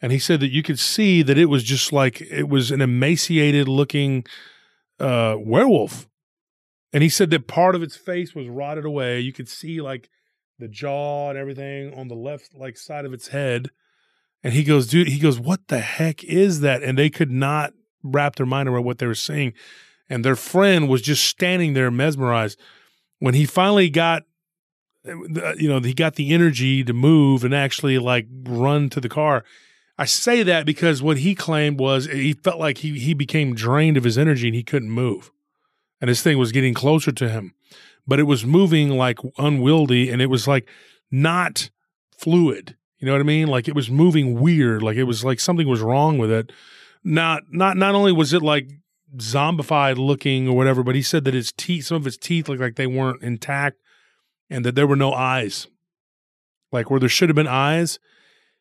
And 0.00 0.10
he 0.10 0.18
said 0.18 0.40
that 0.40 0.50
you 0.50 0.62
could 0.62 0.78
see 0.78 1.22
that 1.22 1.38
it 1.38 1.46
was 1.46 1.62
just 1.62 1.92
like 1.92 2.20
it 2.20 2.48
was 2.48 2.70
an 2.70 2.80
emaciated 2.80 3.68
looking 3.68 4.24
uh, 4.98 5.36
werewolf. 5.38 6.08
And 6.92 7.02
he 7.02 7.08
said 7.08 7.30
that 7.30 7.46
part 7.46 7.74
of 7.74 7.82
its 7.82 7.96
face 7.96 8.34
was 8.34 8.48
rotted 8.48 8.84
away. 8.84 9.20
You 9.20 9.32
could 9.32 9.48
see 9.48 9.80
like 9.80 10.10
the 10.58 10.68
jaw 10.68 11.30
and 11.30 11.38
everything 11.38 11.94
on 11.94 12.08
the 12.08 12.14
left 12.14 12.54
like 12.54 12.76
side 12.76 13.04
of 13.04 13.12
its 13.12 13.28
head. 13.28 13.70
And 14.42 14.52
he 14.54 14.64
goes, 14.64 14.88
dude, 14.88 15.08
he 15.08 15.20
goes, 15.20 15.38
what 15.38 15.68
the 15.68 15.78
heck 15.78 16.24
is 16.24 16.60
that? 16.60 16.82
And 16.82 16.98
they 16.98 17.08
could 17.08 17.30
not 17.30 17.72
wrap 18.02 18.36
their 18.36 18.46
mind 18.46 18.68
around 18.68 18.84
what 18.84 18.98
they 18.98 19.06
were 19.06 19.14
seeing 19.14 19.54
and 20.08 20.24
their 20.24 20.36
friend 20.36 20.88
was 20.88 21.02
just 21.02 21.24
standing 21.24 21.74
there 21.74 21.90
mesmerized. 21.90 22.58
When 23.18 23.34
he 23.34 23.46
finally 23.46 23.88
got, 23.88 24.24
uh, 25.06 25.54
you 25.54 25.68
know, 25.68 25.80
he 25.80 25.94
got 25.94 26.16
the 26.16 26.32
energy 26.32 26.82
to 26.84 26.92
move 26.92 27.44
and 27.44 27.54
actually 27.54 27.98
like 27.98 28.26
run 28.44 28.88
to 28.90 29.00
the 29.00 29.08
car. 29.08 29.44
I 29.98 30.04
say 30.06 30.42
that 30.42 30.66
because 30.66 31.02
what 31.02 31.18
he 31.18 31.34
claimed 31.34 31.78
was 31.78 32.06
he 32.06 32.32
felt 32.32 32.58
like 32.58 32.78
he 32.78 32.98
he 32.98 33.14
became 33.14 33.54
drained 33.54 33.96
of 33.96 34.04
his 34.04 34.18
energy 34.18 34.48
and 34.48 34.54
he 34.54 34.62
couldn't 34.62 34.90
move, 34.90 35.30
and 36.00 36.10
this 36.10 36.22
thing 36.22 36.38
was 36.38 36.50
getting 36.50 36.74
closer 36.74 37.12
to 37.12 37.28
him, 37.28 37.54
but 38.06 38.18
it 38.18 38.24
was 38.24 38.44
moving 38.44 38.90
like 38.90 39.18
unwieldy 39.38 40.10
and 40.10 40.20
it 40.20 40.26
was 40.26 40.48
like 40.48 40.68
not 41.10 41.70
fluid. 42.16 42.76
You 42.98 43.06
know 43.06 43.12
what 43.12 43.20
I 43.20 43.24
mean? 43.24 43.48
Like 43.48 43.68
it 43.68 43.74
was 43.74 43.90
moving 43.90 44.40
weird. 44.40 44.82
Like 44.82 44.96
it 44.96 45.04
was 45.04 45.24
like 45.24 45.40
something 45.40 45.68
was 45.68 45.80
wrong 45.80 46.18
with 46.18 46.30
it. 46.30 46.50
Not 47.04 47.42
not 47.50 47.76
not 47.76 47.94
only 47.94 48.12
was 48.12 48.32
it 48.32 48.42
like 48.42 48.70
zombified 49.16 49.96
looking 49.96 50.48
or 50.48 50.56
whatever, 50.56 50.82
but 50.82 50.94
he 50.94 51.02
said 51.02 51.24
that 51.24 51.34
his 51.34 51.52
teeth, 51.52 51.86
some 51.86 51.96
of 51.96 52.04
his 52.04 52.16
teeth 52.16 52.48
looked 52.48 52.60
like 52.60 52.76
they 52.76 52.86
weren't 52.86 53.22
intact 53.22 53.78
and 54.50 54.64
that 54.64 54.74
there 54.74 54.86
were 54.86 54.96
no 54.96 55.12
eyes. 55.12 55.66
Like 56.70 56.90
where 56.90 57.00
there 57.00 57.08
should 57.08 57.28
have 57.28 57.36
been 57.36 57.46
eyes. 57.46 57.98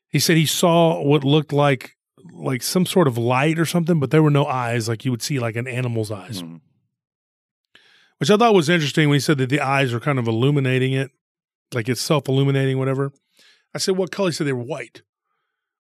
He 0.09 0.19
said 0.19 0.37
he 0.37 0.45
saw 0.45 1.01
what 1.01 1.23
looked 1.23 1.53
like 1.53 1.95
like 2.33 2.61
some 2.61 2.85
sort 2.85 3.07
of 3.07 3.17
light 3.17 3.57
or 3.57 3.65
something, 3.65 3.99
but 3.99 4.11
there 4.11 4.21
were 4.21 4.29
no 4.29 4.45
eyes 4.45 4.87
like 4.87 5.05
you 5.05 5.11
would 5.11 5.23
see 5.23 5.39
like 5.39 5.55
an 5.55 5.67
animal's 5.67 6.11
eyes. 6.11 6.43
Mm. 6.43 6.61
Which 8.19 8.29
I 8.29 8.37
thought 8.37 8.53
was 8.53 8.69
interesting 8.69 9.09
when 9.09 9.15
he 9.15 9.21
said 9.21 9.39
that 9.39 9.49
the 9.49 9.61
eyes 9.61 9.93
are 9.93 9.99
kind 9.99 10.19
of 10.19 10.27
illuminating 10.27 10.93
it, 10.93 11.09
like 11.73 11.89
it's 11.89 12.01
self 12.01 12.27
illuminating, 12.27 12.77
whatever. 12.77 13.11
I 13.73 13.79
said, 13.79 13.97
what 13.97 14.11
color? 14.11 14.29
He 14.29 14.33
said 14.33 14.47
they 14.47 14.53
were 14.53 14.63
white. 14.63 15.01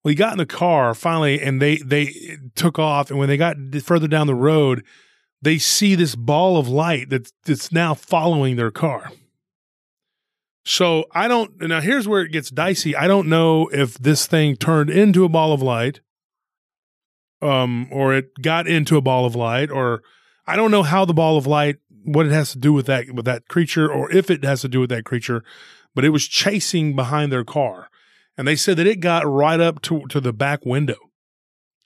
Well, 0.02 0.10
he 0.10 0.14
got 0.14 0.32
in 0.32 0.38
the 0.38 0.46
car 0.46 0.94
finally, 0.94 1.40
and 1.40 1.60
they 1.60 1.76
they 1.78 2.38
took 2.54 2.78
off. 2.78 3.10
And 3.10 3.18
when 3.18 3.28
they 3.28 3.36
got 3.36 3.56
further 3.82 4.08
down 4.08 4.26
the 4.26 4.34
road, 4.34 4.84
they 5.42 5.58
see 5.58 5.94
this 5.94 6.14
ball 6.14 6.56
of 6.56 6.68
light 6.68 7.10
that's 7.10 7.32
that's 7.44 7.72
now 7.72 7.94
following 7.94 8.56
their 8.56 8.70
car. 8.70 9.10
So 10.64 11.06
I 11.12 11.28
don't 11.28 11.60
now. 11.60 11.80
Here's 11.80 12.06
where 12.06 12.22
it 12.22 12.32
gets 12.32 12.50
dicey. 12.50 12.94
I 12.94 13.08
don't 13.08 13.28
know 13.28 13.68
if 13.72 13.94
this 13.98 14.26
thing 14.26 14.56
turned 14.56 14.90
into 14.90 15.24
a 15.24 15.28
ball 15.28 15.52
of 15.52 15.62
light, 15.62 16.00
um, 17.40 17.88
or 17.90 18.14
it 18.14 18.30
got 18.40 18.66
into 18.68 18.96
a 18.96 19.00
ball 19.00 19.24
of 19.24 19.34
light, 19.34 19.70
or 19.70 20.02
I 20.46 20.56
don't 20.56 20.70
know 20.70 20.82
how 20.82 21.04
the 21.04 21.14
ball 21.14 21.36
of 21.36 21.46
light 21.46 21.76
what 22.04 22.26
it 22.26 22.32
has 22.32 22.52
to 22.52 22.58
do 22.58 22.72
with 22.72 22.86
that 22.86 23.10
with 23.12 23.24
that 23.24 23.48
creature, 23.48 23.90
or 23.90 24.12
if 24.12 24.30
it 24.30 24.44
has 24.44 24.60
to 24.60 24.68
do 24.68 24.80
with 24.80 24.90
that 24.90 25.04
creature. 25.04 25.42
But 25.94 26.04
it 26.04 26.10
was 26.10 26.28
chasing 26.28 26.94
behind 26.94 27.32
their 27.32 27.44
car 27.44 27.87
and 28.38 28.46
they 28.46 28.56
said 28.56 28.76
that 28.76 28.86
it 28.86 29.00
got 29.00 29.26
right 29.26 29.60
up 29.60 29.82
to, 29.82 30.06
to 30.06 30.20
the 30.20 30.32
back 30.32 30.64
window. 30.64 30.96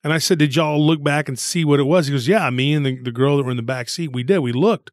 And 0.05 0.13
I 0.13 0.19
said, 0.19 0.39
Did 0.39 0.55
y'all 0.55 0.85
look 0.85 1.03
back 1.03 1.29
and 1.29 1.39
see 1.39 1.65
what 1.65 1.81
it 1.81 1.85
was? 1.85 2.07
He 2.07 2.13
goes, 2.13 2.29
Yeah, 2.29 2.49
me 2.51 2.75
and 2.75 2.85
the, 2.85 3.01
the 3.03 3.11
girl 3.11 3.39
that 3.39 3.45
were 3.45 3.51
in 3.51 3.57
the 3.57 3.63
back 3.63 3.89
seat, 3.89 4.13
we 4.13 4.23
did. 4.23 4.41
We 4.41 4.53
looked. 4.53 4.91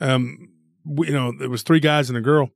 Um, 0.00 0.48
we, 0.84 1.08
you 1.08 1.12
know, 1.12 1.32
it 1.40 1.50
was 1.50 1.62
three 1.62 1.80
guys 1.80 2.08
and 2.08 2.16
a 2.16 2.22
girl. 2.22 2.50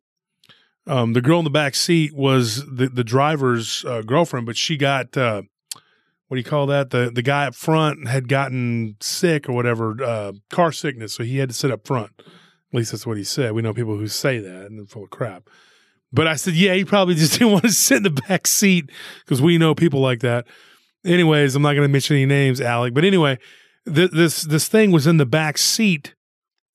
Um, 0.87 1.15
the 1.15 1.21
girl 1.21 1.41
in 1.41 1.45
the 1.45 1.51
back 1.51 1.75
seat 1.75 2.15
was 2.15 2.65
the, 2.65 2.89
the 2.89 3.03
driver's 3.03 3.85
uh, 3.85 4.03
girlfriend, 4.03 4.47
but 4.47 4.57
she 4.57 4.77
got 4.77 5.17
uh, 5.17 5.43
what 6.29 6.37
do 6.37 6.39
you 6.39 6.45
call 6.45 6.67
that? 6.67 6.91
The 6.91 7.11
the 7.13 7.23
guy 7.23 7.47
up 7.47 7.57
front 7.57 8.07
had 8.09 8.29
gotten 8.29 8.97
sick 9.01 9.49
or 9.49 9.53
whatever, 9.53 9.97
uh, 10.03 10.33
car 10.51 10.71
sickness, 10.71 11.15
so 11.15 11.25
he 11.25 11.39
had 11.39 11.49
to 11.49 11.55
sit 11.55 11.73
up 11.73 11.87
front. 11.87 12.13
At 12.19 12.25
least 12.79 12.93
that's 12.93 13.07
what 13.07 13.17
he 13.17 13.25
said. 13.25 13.53
We 13.53 13.63
know 13.63 13.75
people 13.75 13.97
who 13.97 14.07
say 14.07 14.39
that 14.39 14.67
and 14.67 14.79
they're 14.79 14.87
full 14.87 15.05
of 15.05 15.11
crap. 15.11 15.49
But 16.17 16.27
I 16.27 16.37
said, 16.37 16.55
yeah, 16.55 16.73
he 16.73 16.85
probably 16.87 17.15
just 17.15 17.33
didn't 17.39 17.53
want 17.53 17.65
to 17.65 17.71
sit 17.71 17.99
in 17.99 18.03
the 18.03 18.11
back 18.11 18.47
seat 18.47 18.91
because 19.25 19.43
we 19.43 19.59
know 19.59 19.75
people 19.75 20.01
like 20.01 20.21
that. 20.21 20.47
Anyways, 21.05 21.55
I'm 21.55 21.63
not 21.63 21.75
going 21.75 21.87
to 21.87 21.93
mention 21.93 22.17
any 22.17 22.27
names, 22.27 22.61
Alec. 22.61 22.95
But 22.95 23.05
anyway, 23.05 23.39
th- 23.87 24.11
this 24.11 24.43
this 24.43 24.67
thing 24.67 24.91
was 24.91 25.07
in 25.07 25.19
the 25.19 25.27
back 25.27 25.59
seat, 25.59 26.15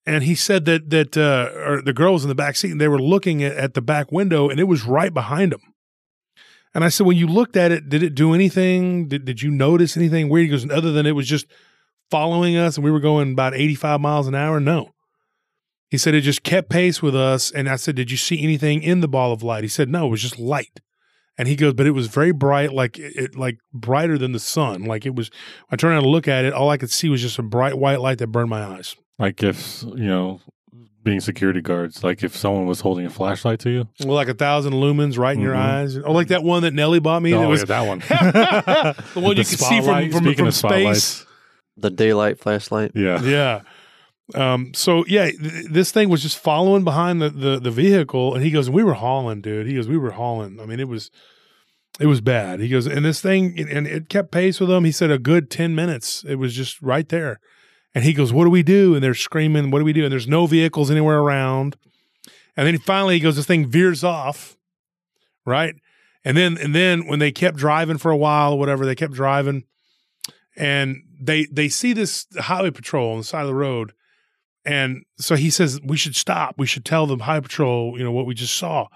and 0.06 0.24
he 0.24 0.36
said 0.36 0.66
that 0.66 0.92
that 0.92 1.18
uh, 1.18 1.50
or 1.60 1.82
the 1.82 1.92
girl 1.92 2.14
was 2.14 2.24
in 2.24 2.30
the 2.30 2.36
back 2.36 2.56
seat, 2.56 2.72
and 2.72 2.80
they 2.80 2.88
were 2.88 3.02
looking 3.02 3.44
at, 3.44 3.58
at 3.58 3.74
the 3.74 3.82
back 3.82 4.12
window, 4.12 4.48
and 4.48 4.60
it 4.60 4.66
was 4.66 4.86
right 4.86 5.14
behind 5.14 5.52
them. 5.52 5.62
And 6.74 6.86
I 6.86 6.90
said, 6.90 7.06
when 7.06 7.18
you 7.18 7.28
looked 7.28 7.58
at 7.58 7.72
it, 7.72 7.90
did 7.90 8.02
it 8.02 8.16
do 8.16 8.34
anything? 8.34 9.10
Did, 9.10 9.26
did 9.26 9.42
you 9.42 9.52
notice 9.52 9.98
anything 9.98 10.30
weird? 10.30 10.46
He 10.46 10.52
goes, 10.52 10.70
other 10.70 10.94
than 10.94 11.06
it 11.06 11.12
was 11.12 11.28
just 11.28 11.48
following 12.10 12.56
us 12.56 12.78
and 12.78 12.84
we 12.86 12.92
were 12.92 13.02
going 13.02 13.34
about 13.34 13.54
85 13.54 14.00
miles 14.00 14.28
an 14.28 14.36
hour? 14.36 14.62
No. 14.62 14.94
He 15.92 15.98
said 16.00 16.16
it 16.16 16.22
just 16.22 16.42
kept 16.42 16.70
pace 16.70 17.02
with 17.04 17.16
us. 17.16 17.52
And 17.52 17.70
I 17.70 17.76
said, 17.76 17.96
Did 17.96 18.10
you 18.10 18.18
see 18.18 18.42
anything 18.42 18.82
in 18.82 19.02
the 19.02 19.08
ball 19.08 19.32
of 19.34 19.44
light? 19.44 19.64
He 19.64 19.68
said, 19.68 19.90
No, 19.90 20.08
it 20.08 20.10
was 20.10 20.22
just 20.22 20.40
light. 20.40 20.80
And 21.38 21.48
he 21.48 21.56
goes, 21.56 21.74
But 21.74 21.86
it 21.86 21.92
was 21.92 22.08
very 22.08 22.32
bright, 22.32 22.72
like 22.74 22.98
it 22.98 23.36
like 23.36 23.60
brighter 23.74 24.18
than 24.18 24.32
the 24.32 24.40
sun. 24.40 24.84
Like 24.86 25.06
it 25.06 25.14
was 25.16 25.30
I 25.70 25.76
turned 25.76 25.94
around 25.94 26.04
to 26.04 26.10
look 26.10 26.28
at 26.28 26.46
it, 26.46 26.54
all 26.54 26.70
I 26.70 26.78
could 26.78 26.90
see 26.92 27.10
was 27.10 27.22
just 27.22 27.38
a 27.38 27.44
bright 27.44 27.78
white 27.78 28.00
light 28.02 28.18
that 28.20 28.28
burned 28.28 28.50
my 28.50 28.64
eyes. 28.64 28.96
Like 29.20 29.44
if 29.44 29.84
you 29.84 29.96
know, 30.08 30.40
being 31.04 31.20
security 31.20 31.62
guards, 31.62 32.04
like 32.06 32.24
if 32.24 32.38
someone 32.38 32.68
was 32.68 32.80
holding 32.82 33.06
a 33.06 33.10
flashlight 33.10 33.60
to 33.62 33.70
you. 33.70 33.88
Well, 34.06 34.16
like 34.16 34.30
a 34.30 34.34
thousand 34.34 34.74
lumens 34.74 35.18
right 35.18 35.36
in 35.36 35.42
your 35.42 35.56
Mhm. 35.56 35.58
eyes. 35.60 35.98
Or 35.98 36.14
like 36.14 36.28
that 36.30 36.44
one 36.44 36.62
that 36.64 36.74
Nelly 36.74 37.00
bought 37.00 37.22
me. 37.22 37.34
oh, 37.34 37.42
that 37.42 37.48
was 37.50 37.62
yeah, 37.62 37.66
that 37.66 37.88
one. 37.88 38.00
the 39.14 39.20
one 39.20 39.36
you 39.38 39.44
The 39.44 39.50
could 39.50 39.60
see 39.60 39.82
from, 39.82 39.84
spotlight. 39.84 40.12
from, 40.14 40.34
from 40.36 40.52
space. 40.52 41.26
The 41.78 41.90
daylight 41.90 42.40
flashlight. 42.40 42.92
Yeah. 42.96 43.22
yeah. 43.24 43.62
Um, 44.36 44.74
so 44.74 45.06
yeah, 45.08 45.32
th- 45.32 45.66
this 45.70 45.92
thing 45.92 46.10
was 46.10 46.22
just 46.22 46.38
following 46.38 46.84
behind 46.84 47.22
the, 47.22 47.30
the 47.30 47.60
the 47.60 47.72
vehicle, 47.72 48.34
and 48.34 48.44
he 48.44 48.52
goes, 48.52 48.70
"We 48.70 48.84
were 48.84 48.94
hauling, 48.94 49.42
dude." 49.42 49.68
He 49.68 49.76
goes, 49.76 49.88
"We 49.88 49.98
were 49.98 50.12
hauling." 50.12 50.60
I 50.60 50.66
mean, 50.66 50.80
it 50.80 50.88
was 50.88 51.12
it 52.00 52.06
was 52.06 52.22
bad. 52.22 52.60
He 52.60 52.70
goes, 52.70 52.88
and 52.88 53.04
this 53.04 53.22
thing, 53.22 53.60
and 53.60 53.88
it 53.88 54.10
kept 54.10 54.32
pace 54.32 54.60
with 54.60 54.70
him. 54.70 54.86
He 54.86 54.92
said 54.92 55.12
a 55.12 55.20
good 55.20 55.50
ten 55.50 55.76
minutes. 55.76 56.24
It 56.28 56.36
was 56.36 56.56
just 56.56 56.82
right 56.82 57.08
there, 57.10 57.40
and 57.94 58.04
he 58.04 58.14
goes, 58.14 58.32
"What 58.32 58.46
do 58.46 58.50
we 58.50 58.64
do?" 58.64 58.96
And 58.96 59.04
they're 59.04 59.14
screaming, 59.14 59.72
"What 59.72 59.80
do 59.80 59.86
we 59.86 59.94
do?" 59.94 60.04
And 60.04 60.12
there's 60.12 60.28
no 60.28 60.46
vehicles 60.46 60.90
anywhere 60.90 61.20
around. 61.20 61.76
And 62.56 62.68
then 62.68 62.78
finally, 62.80 63.16
he 63.16 63.20
goes, 63.20 63.36
"This 63.36 63.46
thing 63.46 63.70
veers 63.70 64.04
off, 64.04 64.56
right?" 65.46 65.76
And 66.24 66.38
then 66.38 66.58
and 66.58 66.74
then 66.74 67.08
when 67.08 67.20
they 67.20 67.32
kept 67.32 67.58
driving 67.58 67.98
for 67.98 68.12
a 68.12 68.18
while 68.18 68.54
or 68.54 68.60
whatever, 68.60 68.86
they 68.86 68.96
kept 68.96 69.14
driving, 69.14 69.66
and 70.56 71.04
they 71.20 71.48
they 71.52 71.68
see 71.68 71.92
this 71.92 72.28
highway 72.40 72.72
patrol 72.72 73.12
on 73.12 73.18
the 73.18 73.24
side 73.24 73.42
of 73.42 73.48
the 73.48 73.56
road 73.56 73.94
and 74.66 75.04
so 75.18 75.36
he 75.36 75.50
says 75.50 75.80
we 75.84 75.98
should 75.98 76.16
stop. 76.16 76.56
We 76.58 76.68
should 76.68 76.86
tell 76.86 77.08
the 77.08 77.18
highway 77.18 77.42
patrol 77.42 77.98
you 77.98 78.04
know 78.04 78.12
what 78.12 78.26
we 78.26 78.34
just 78.34 78.56
saw. 78.56 78.88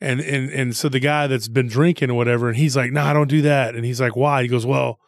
And 0.00 0.20
and 0.20 0.50
and 0.50 0.76
so 0.76 0.88
the 0.88 1.00
guy 1.00 1.26
that's 1.26 1.48
been 1.48 1.68
drinking 1.68 2.10
or 2.10 2.14
whatever 2.14 2.48
and 2.48 2.56
he's 2.56 2.76
like 2.76 2.92
no 2.92 3.02
i 3.02 3.12
don't 3.12 3.28
do 3.28 3.42
that. 3.42 3.74
And 3.74 3.84
he's 3.84 4.00
like 4.00 4.16
why? 4.16 4.42
He 4.42 4.48
goes 4.48 4.66
well 4.66 4.98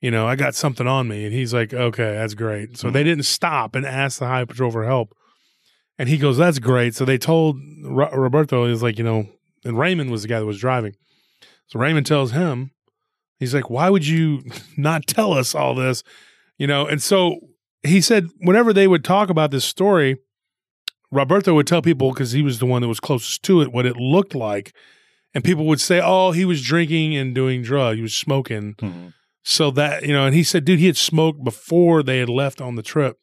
you 0.00 0.12
know 0.12 0.28
i 0.28 0.36
got 0.36 0.54
something 0.54 0.86
on 0.86 1.08
me. 1.08 1.24
And 1.24 1.34
he's 1.34 1.54
like 1.54 1.72
okay 1.72 2.12
that's 2.12 2.34
great. 2.34 2.76
So 2.76 2.90
they 2.90 3.00
mm-hmm. 3.00 3.08
didn't 3.08 3.24
stop 3.24 3.74
and 3.74 3.86
ask 3.86 4.18
the 4.18 4.26
highway 4.26 4.46
patrol 4.46 4.70
for 4.70 4.84
help. 4.84 5.16
And 5.98 6.08
he 6.08 6.18
goes 6.18 6.36
that's 6.36 6.58
great. 6.58 6.94
So 6.94 7.04
they 7.04 7.18
told 7.18 7.58
Ro- 7.82 8.10
roberto 8.12 8.68
he's 8.68 8.82
like 8.82 8.98
you 8.98 9.04
know 9.04 9.28
and 9.64 9.78
raymond 9.78 10.10
was 10.10 10.22
the 10.22 10.28
guy 10.28 10.40
that 10.40 10.46
was 10.46 10.60
driving. 10.60 10.94
So 11.68 11.78
raymond 11.78 12.06
tells 12.06 12.32
him 12.32 12.72
he's 13.38 13.54
like 13.54 13.70
why 13.70 13.88
would 13.88 14.06
you 14.06 14.42
not 14.76 15.06
tell 15.06 15.32
us 15.32 15.54
all 15.54 15.74
this? 15.74 16.02
You 16.58 16.66
know 16.66 16.86
and 16.86 17.02
so 17.02 17.40
he 17.82 18.00
said 18.00 18.28
whenever 18.38 18.72
they 18.72 18.88
would 18.88 19.04
talk 19.04 19.30
about 19.30 19.50
this 19.50 19.64
story, 19.64 20.16
Roberto 21.10 21.54
would 21.54 21.66
tell 21.66 21.82
people 21.82 22.12
because 22.12 22.32
he 22.32 22.42
was 22.42 22.58
the 22.58 22.66
one 22.66 22.82
that 22.82 22.88
was 22.88 23.00
closest 23.00 23.42
to 23.44 23.60
it 23.62 23.72
what 23.72 23.86
it 23.86 23.96
looked 23.96 24.34
like, 24.34 24.74
and 25.34 25.44
people 25.44 25.66
would 25.66 25.80
say, 25.80 26.00
"Oh, 26.02 26.32
he 26.32 26.44
was 26.44 26.62
drinking 26.62 27.16
and 27.16 27.34
doing 27.34 27.62
drugs. 27.62 27.96
He 27.96 28.02
was 28.02 28.14
smoking." 28.14 28.74
Mhm. 28.74 29.14
So 29.44 29.70
that 29.70 30.04
you 30.04 30.12
know, 30.12 30.26
and 30.26 30.34
he 30.34 30.42
said, 30.42 30.64
"Dude, 30.64 30.78
he 30.78 30.86
had 30.86 30.96
smoked 30.96 31.42
before 31.42 32.02
they 32.02 32.18
had 32.18 32.28
left 32.28 32.60
on 32.60 32.74
the 32.74 32.82
trip." 32.82 33.16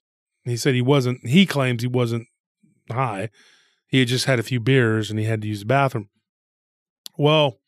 He 0.43 0.58
said 0.58 0.74
he 0.74 0.82
wasn't. 0.82 1.26
He 1.28 1.45
claims 1.45 1.82
he 1.84 1.88
wasn't 1.88 2.28
high. 2.91 3.30
He 3.88 3.99
had 3.99 4.08
just 4.08 4.26
had 4.26 4.39
a 4.39 4.43
few 4.43 4.60
beers 4.60 5.10
and 5.10 5.20
he 5.20 5.26
had 5.26 5.41
to 5.41 5.47
use 5.47 5.60
the 5.60 5.66
bathroom. 5.66 6.10
Well, 7.18 7.60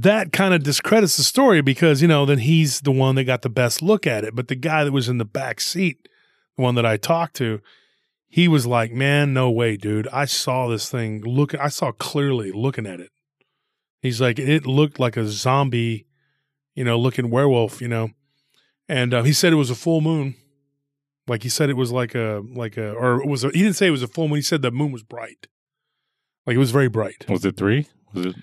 that 0.00 0.32
kind 0.32 0.54
of 0.54 0.62
discredits 0.62 1.16
the 1.16 1.22
story 1.22 1.60
because 1.60 2.00
you 2.00 2.08
know 2.08 2.24
then 2.24 2.38
he's 2.38 2.80
the 2.80 2.92
one 2.92 3.14
that 3.16 3.24
got 3.24 3.42
the 3.42 3.50
best 3.50 3.82
look 3.82 4.06
at 4.06 4.24
it. 4.24 4.34
But 4.34 4.48
the 4.48 4.54
guy 4.54 4.84
that 4.84 4.92
was 4.92 5.08
in 5.08 5.18
the 5.18 5.24
back 5.24 5.60
seat 5.60 6.08
the 6.56 6.62
one 6.62 6.74
that 6.74 6.86
i 6.86 6.96
talked 6.96 7.36
to 7.36 7.60
he 8.28 8.48
was 8.48 8.66
like 8.66 8.92
man 8.92 9.34
no 9.34 9.50
way 9.50 9.76
dude. 9.76 10.08
I 10.08 10.24
saw 10.24 10.68
this 10.68 10.90
thing 10.90 11.22
look 11.22 11.54
i 11.54 11.68
saw 11.68 11.92
clearly 11.92 12.52
looking 12.52 12.86
at 12.86 13.00
it. 13.00 13.10
He's 14.00 14.20
like 14.20 14.38
it 14.38 14.66
looked 14.66 14.98
like 14.98 15.16
a 15.16 15.26
zombie 15.26 16.06
you 16.74 16.84
know 16.84 16.98
looking 16.98 17.30
werewolf 17.30 17.80
you 17.80 17.88
know? 17.88 18.10
And 18.88 19.14
uh, 19.14 19.22
he 19.22 19.32
said 19.32 19.52
it 19.52 19.56
was 19.56 19.70
a 19.70 19.74
full 19.74 20.00
moon. 20.00 20.34
Like 21.28 21.44
he 21.44 21.48
said 21.48 21.70
it 21.70 21.76
was 21.76 21.92
like 21.92 22.14
a 22.14 22.42
like 22.54 22.76
a 22.76 22.92
or 22.92 23.22
it 23.22 23.28
was 23.28 23.44
a, 23.44 23.48
he 23.50 23.62
didn't 23.62 23.76
say 23.76 23.88
it 23.88 23.90
was 23.90 24.02
a 24.02 24.08
full 24.08 24.28
moon 24.28 24.36
he 24.36 24.42
said 24.42 24.62
the 24.62 24.70
moon 24.70 24.92
was 24.92 25.02
bright. 25.02 25.46
Like 26.46 26.56
it 26.56 26.58
was 26.58 26.72
very 26.72 26.88
bright. 26.88 27.26
Was 27.28 27.44
it 27.44 27.56
three? 27.56 27.86
Was 28.12 28.26
it 28.26 28.36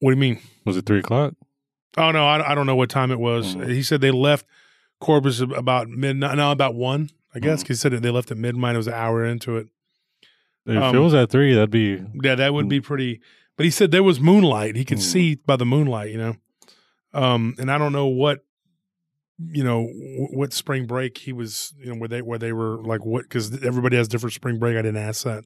what 0.00 0.10
do 0.10 0.16
you 0.16 0.20
mean 0.20 0.40
was 0.64 0.76
it 0.76 0.86
three 0.86 0.98
o'clock? 1.00 1.34
Oh 1.96 2.10
no, 2.10 2.26
I, 2.26 2.52
I 2.52 2.54
don't 2.54 2.66
know 2.66 2.76
what 2.76 2.90
time 2.90 3.10
it 3.10 3.18
was. 3.18 3.56
Mhm. 3.56 3.70
He 3.70 3.82
said 3.82 4.00
they 4.00 4.10
left 4.10 4.46
Corpus 5.00 5.40
about 5.40 5.88
midnight. 5.88 6.36
No, 6.36 6.50
about 6.52 6.74
one, 6.74 7.10
I 7.34 7.38
guess. 7.40 7.62
Mhm. 7.62 7.68
'cause 7.68 7.68
He 7.68 7.74
said 7.80 7.92
they 7.92 8.10
left 8.10 8.30
at 8.30 8.36
midnight. 8.36 8.74
It 8.74 8.78
was 8.78 8.86
an 8.86 8.94
hour 8.94 9.24
into 9.24 9.56
it. 9.56 9.68
If 10.66 10.76
Um, 10.82 10.94
it 10.94 10.98
was 10.98 11.14
at 11.14 11.30
three, 11.30 11.54
that'd 11.54 11.70
be 11.70 12.02
Yeah, 12.22 12.34
that 12.34 12.52
would 12.54 12.68
be 12.68 12.80
pretty. 12.80 13.20
But 13.56 13.64
he 13.64 13.70
said 13.70 13.90
there 13.90 14.02
was 14.04 14.20
moonlight. 14.20 14.76
He 14.76 14.84
could 14.84 14.98
Mhm. 14.98 15.02
see 15.02 15.34
by 15.34 15.56
the 15.56 15.66
moonlight, 15.66 16.10
you 16.12 16.18
know. 16.18 16.36
Um, 17.14 17.54
and 17.58 17.70
I 17.72 17.78
don't 17.78 17.92
know 17.92 18.06
what, 18.06 18.44
you 19.38 19.64
know, 19.64 19.86
what 20.30 20.52
spring 20.52 20.86
break 20.86 21.18
he 21.18 21.32
was, 21.32 21.72
you 21.78 21.86
know, 21.92 21.98
where 21.98 22.08
they 22.08 22.22
where 22.22 22.38
they 22.38 22.52
were 22.52 22.76
like 22.82 23.04
what 23.04 23.22
because 23.22 23.62
everybody 23.64 23.96
has 23.96 24.06
different 24.08 24.34
spring 24.34 24.58
break. 24.58 24.76
I 24.76 24.82
didn't 24.82 24.98
ask 24.98 25.24
that, 25.24 25.44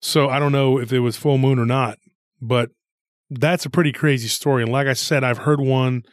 so 0.00 0.28
I 0.28 0.38
don't 0.38 0.52
know 0.52 0.78
if 0.78 0.92
it 0.92 1.00
was 1.00 1.16
full 1.16 1.38
moon 1.38 1.58
or 1.58 1.66
not. 1.66 1.98
But 2.40 2.70
that's 3.40 3.66
a 3.66 3.70
pretty 3.70 3.92
crazy 3.92 4.28
story. 4.28 4.62
And 4.62 4.72
like 4.72 4.86
I 4.86 4.92
said, 4.92 5.24
I've 5.24 5.38
heard 5.38 5.60
one 5.60 6.04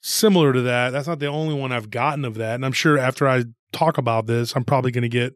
similar 0.00 0.52
to 0.52 0.62
that. 0.62 0.90
That's 0.90 1.08
not 1.08 1.18
the 1.18 1.26
only 1.26 1.54
one 1.54 1.72
I've 1.72 1.90
gotten 1.90 2.24
of 2.24 2.34
that. 2.36 2.54
And 2.54 2.64
I'm 2.64 2.72
sure 2.72 2.98
after 2.98 3.28
I 3.28 3.44
talk 3.72 3.98
about 3.98 4.26
this, 4.26 4.54
I'm 4.56 4.64
probably 4.64 4.90
going 4.90 5.02
to 5.02 5.08
get, 5.08 5.34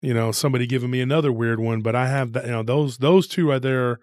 you 0.00 0.14
know, 0.14 0.32
somebody 0.32 0.66
giving 0.66 0.90
me 0.90 1.00
another 1.00 1.32
weird 1.32 1.60
one. 1.60 1.80
But 1.80 1.94
I 1.94 2.08
have 2.08 2.32
that, 2.32 2.44
you 2.44 2.52
know, 2.52 2.62
those 2.62 2.98
those 2.98 3.26
two 3.26 3.48
right 3.48 3.62
there 3.62 3.98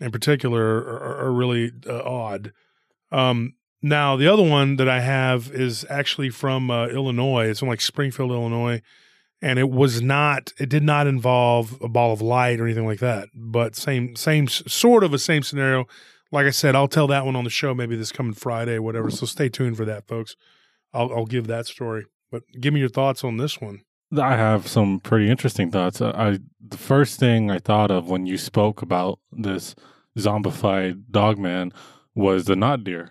in 0.00 0.10
particular 0.10 0.78
are, 0.78 1.26
are 1.26 1.32
really 1.32 1.72
uh, 1.86 2.02
odd. 2.02 2.52
Um, 3.12 3.54
now 3.82 4.16
the 4.16 4.28
other 4.28 4.42
one 4.42 4.76
that 4.76 4.88
I 4.88 5.00
have 5.00 5.50
is 5.52 5.84
actually 5.88 6.30
from 6.30 6.70
uh, 6.70 6.86
Illinois. 6.88 7.48
It's 7.48 7.60
from 7.60 7.68
like 7.68 7.80
Springfield, 7.80 8.30
Illinois, 8.30 8.82
and 9.42 9.58
it 9.58 9.70
was 9.70 10.02
not. 10.02 10.52
It 10.58 10.68
did 10.68 10.82
not 10.82 11.06
involve 11.06 11.80
a 11.80 11.88
ball 11.88 12.12
of 12.12 12.20
light 12.20 12.60
or 12.60 12.64
anything 12.66 12.86
like 12.86 13.00
that. 13.00 13.28
But 13.34 13.76
same, 13.76 14.16
same 14.16 14.48
sort 14.48 15.04
of 15.04 15.14
a 15.14 15.18
same 15.18 15.42
scenario. 15.42 15.86
Like 16.32 16.46
I 16.46 16.50
said, 16.50 16.76
I'll 16.76 16.88
tell 16.88 17.06
that 17.08 17.24
one 17.26 17.36
on 17.36 17.44
the 17.44 17.50
show 17.50 17.74
maybe 17.74 17.96
this 17.96 18.12
coming 18.12 18.34
Friday, 18.34 18.74
or 18.74 18.82
whatever. 18.82 19.10
So 19.10 19.26
stay 19.26 19.48
tuned 19.48 19.76
for 19.76 19.84
that, 19.84 20.06
folks. 20.06 20.36
I'll, 20.92 21.12
I'll 21.12 21.26
give 21.26 21.46
that 21.48 21.66
story. 21.66 22.04
But 22.30 22.42
give 22.60 22.72
me 22.72 22.80
your 22.80 22.88
thoughts 22.88 23.24
on 23.24 23.36
this 23.36 23.60
one. 23.60 23.82
I 24.16 24.36
have 24.36 24.66
some 24.66 25.00
pretty 25.00 25.30
interesting 25.30 25.70
thoughts. 25.70 26.00
Uh, 26.00 26.12
I 26.14 26.38
the 26.60 26.76
first 26.76 27.20
thing 27.20 27.50
I 27.50 27.58
thought 27.58 27.90
of 27.90 28.08
when 28.08 28.26
you 28.26 28.38
spoke 28.38 28.82
about 28.82 29.20
this 29.30 29.74
zombified 30.18 31.04
dog 31.10 31.38
man 31.38 31.72
was 32.14 32.46
the 32.46 32.56
not 32.56 32.82
deer, 32.82 33.10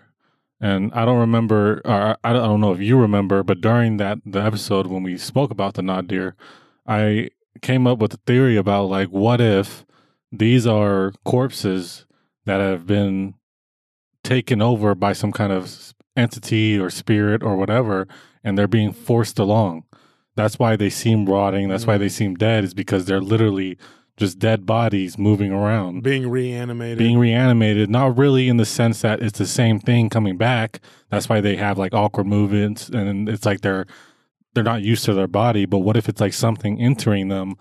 and 0.60 0.92
I 0.92 1.04
don't 1.04 1.18
remember. 1.18 1.80
Or 1.84 2.16
I 2.22 2.32
don't 2.32 2.60
know 2.60 2.72
if 2.72 2.80
you 2.80 2.98
remember, 2.98 3.42
but 3.42 3.60
during 3.60 3.96
that 3.96 4.18
the 4.24 4.40
episode 4.42 4.86
when 4.86 5.02
we 5.02 5.16
spoke 5.16 5.50
about 5.50 5.74
the 5.74 5.82
not 5.82 6.06
deer, 6.06 6.36
I 6.86 7.30
came 7.62 7.86
up 7.86 7.98
with 7.98 8.14
a 8.14 8.20
theory 8.26 8.56
about 8.56 8.84
like 8.84 9.08
what 9.08 9.40
if 9.40 9.84
these 10.32 10.66
are 10.66 11.12
corpses 11.24 12.06
that 12.44 12.60
have 12.60 12.86
been 12.86 13.34
taken 14.22 14.60
over 14.60 14.94
by 14.94 15.12
some 15.12 15.32
kind 15.32 15.52
of 15.52 15.94
entity 16.16 16.78
or 16.78 16.90
spirit 16.90 17.42
or 17.42 17.56
whatever, 17.56 18.06
and 18.44 18.56
they're 18.56 18.68
being 18.68 18.92
forced 18.92 19.38
along. 19.38 19.84
That's 20.36 20.58
why 20.58 20.76
they 20.76 20.90
seem 20.90 21.26
rotting. 21.26 21.68
That's 21.68 21.86
why 21.86 21.96
mm. 21.96 22.00
they 22.00 22.08
seem 22.08 22.34
dead. 22.34 22.64
Is 22.64 22.74
because 22.74 23.04
they're 23.04 23.20
literally 23.20 23.78
just 24.20 24.38
dead 24.38 24.66
bodies 24.66 25.18
moving 25.18 25.50
around, 25.50 26.02
Being 26.04 26.28
reanimated. 26.30 26.98
being 26.98 27.18
reanimated. 27.18 27.90
Not 27.90 28.16
really 28.16 28.48
in 28.48 28.56
the 28.58 28.64
sense 28.66 29.00
that 29.00 29.20
it's 29.20 29.38
the 29.38 29.46
same 29.46 29.80
thing 29.80 30.08
coming 30.10 30.36
back. 30.36 30.80
That's 31.10 31.28
why 31.28 31.40
they 31.40 31.56
have 31.56 31.78
like 31.78 31.92
awkward 31.94 32.26
movements, 32.26 32.88
and 32.90 33.28
it's 33.28 33.44
like 33.46 33.62
they're 33.62 33.86
they're 34.54 34.62
not 34.64 34.82
used 34.82 35.04
to 35.06 35.14
their 35.14 35.26
body. 35.26 35.64
But 35.66 35.78
what 35.80 35.96
if 35.96 36.08
it's 36.08 36.20
like 36.20 36.34
something 36.34 36.80
entering 36.80 37.28
them, 37.28 37.56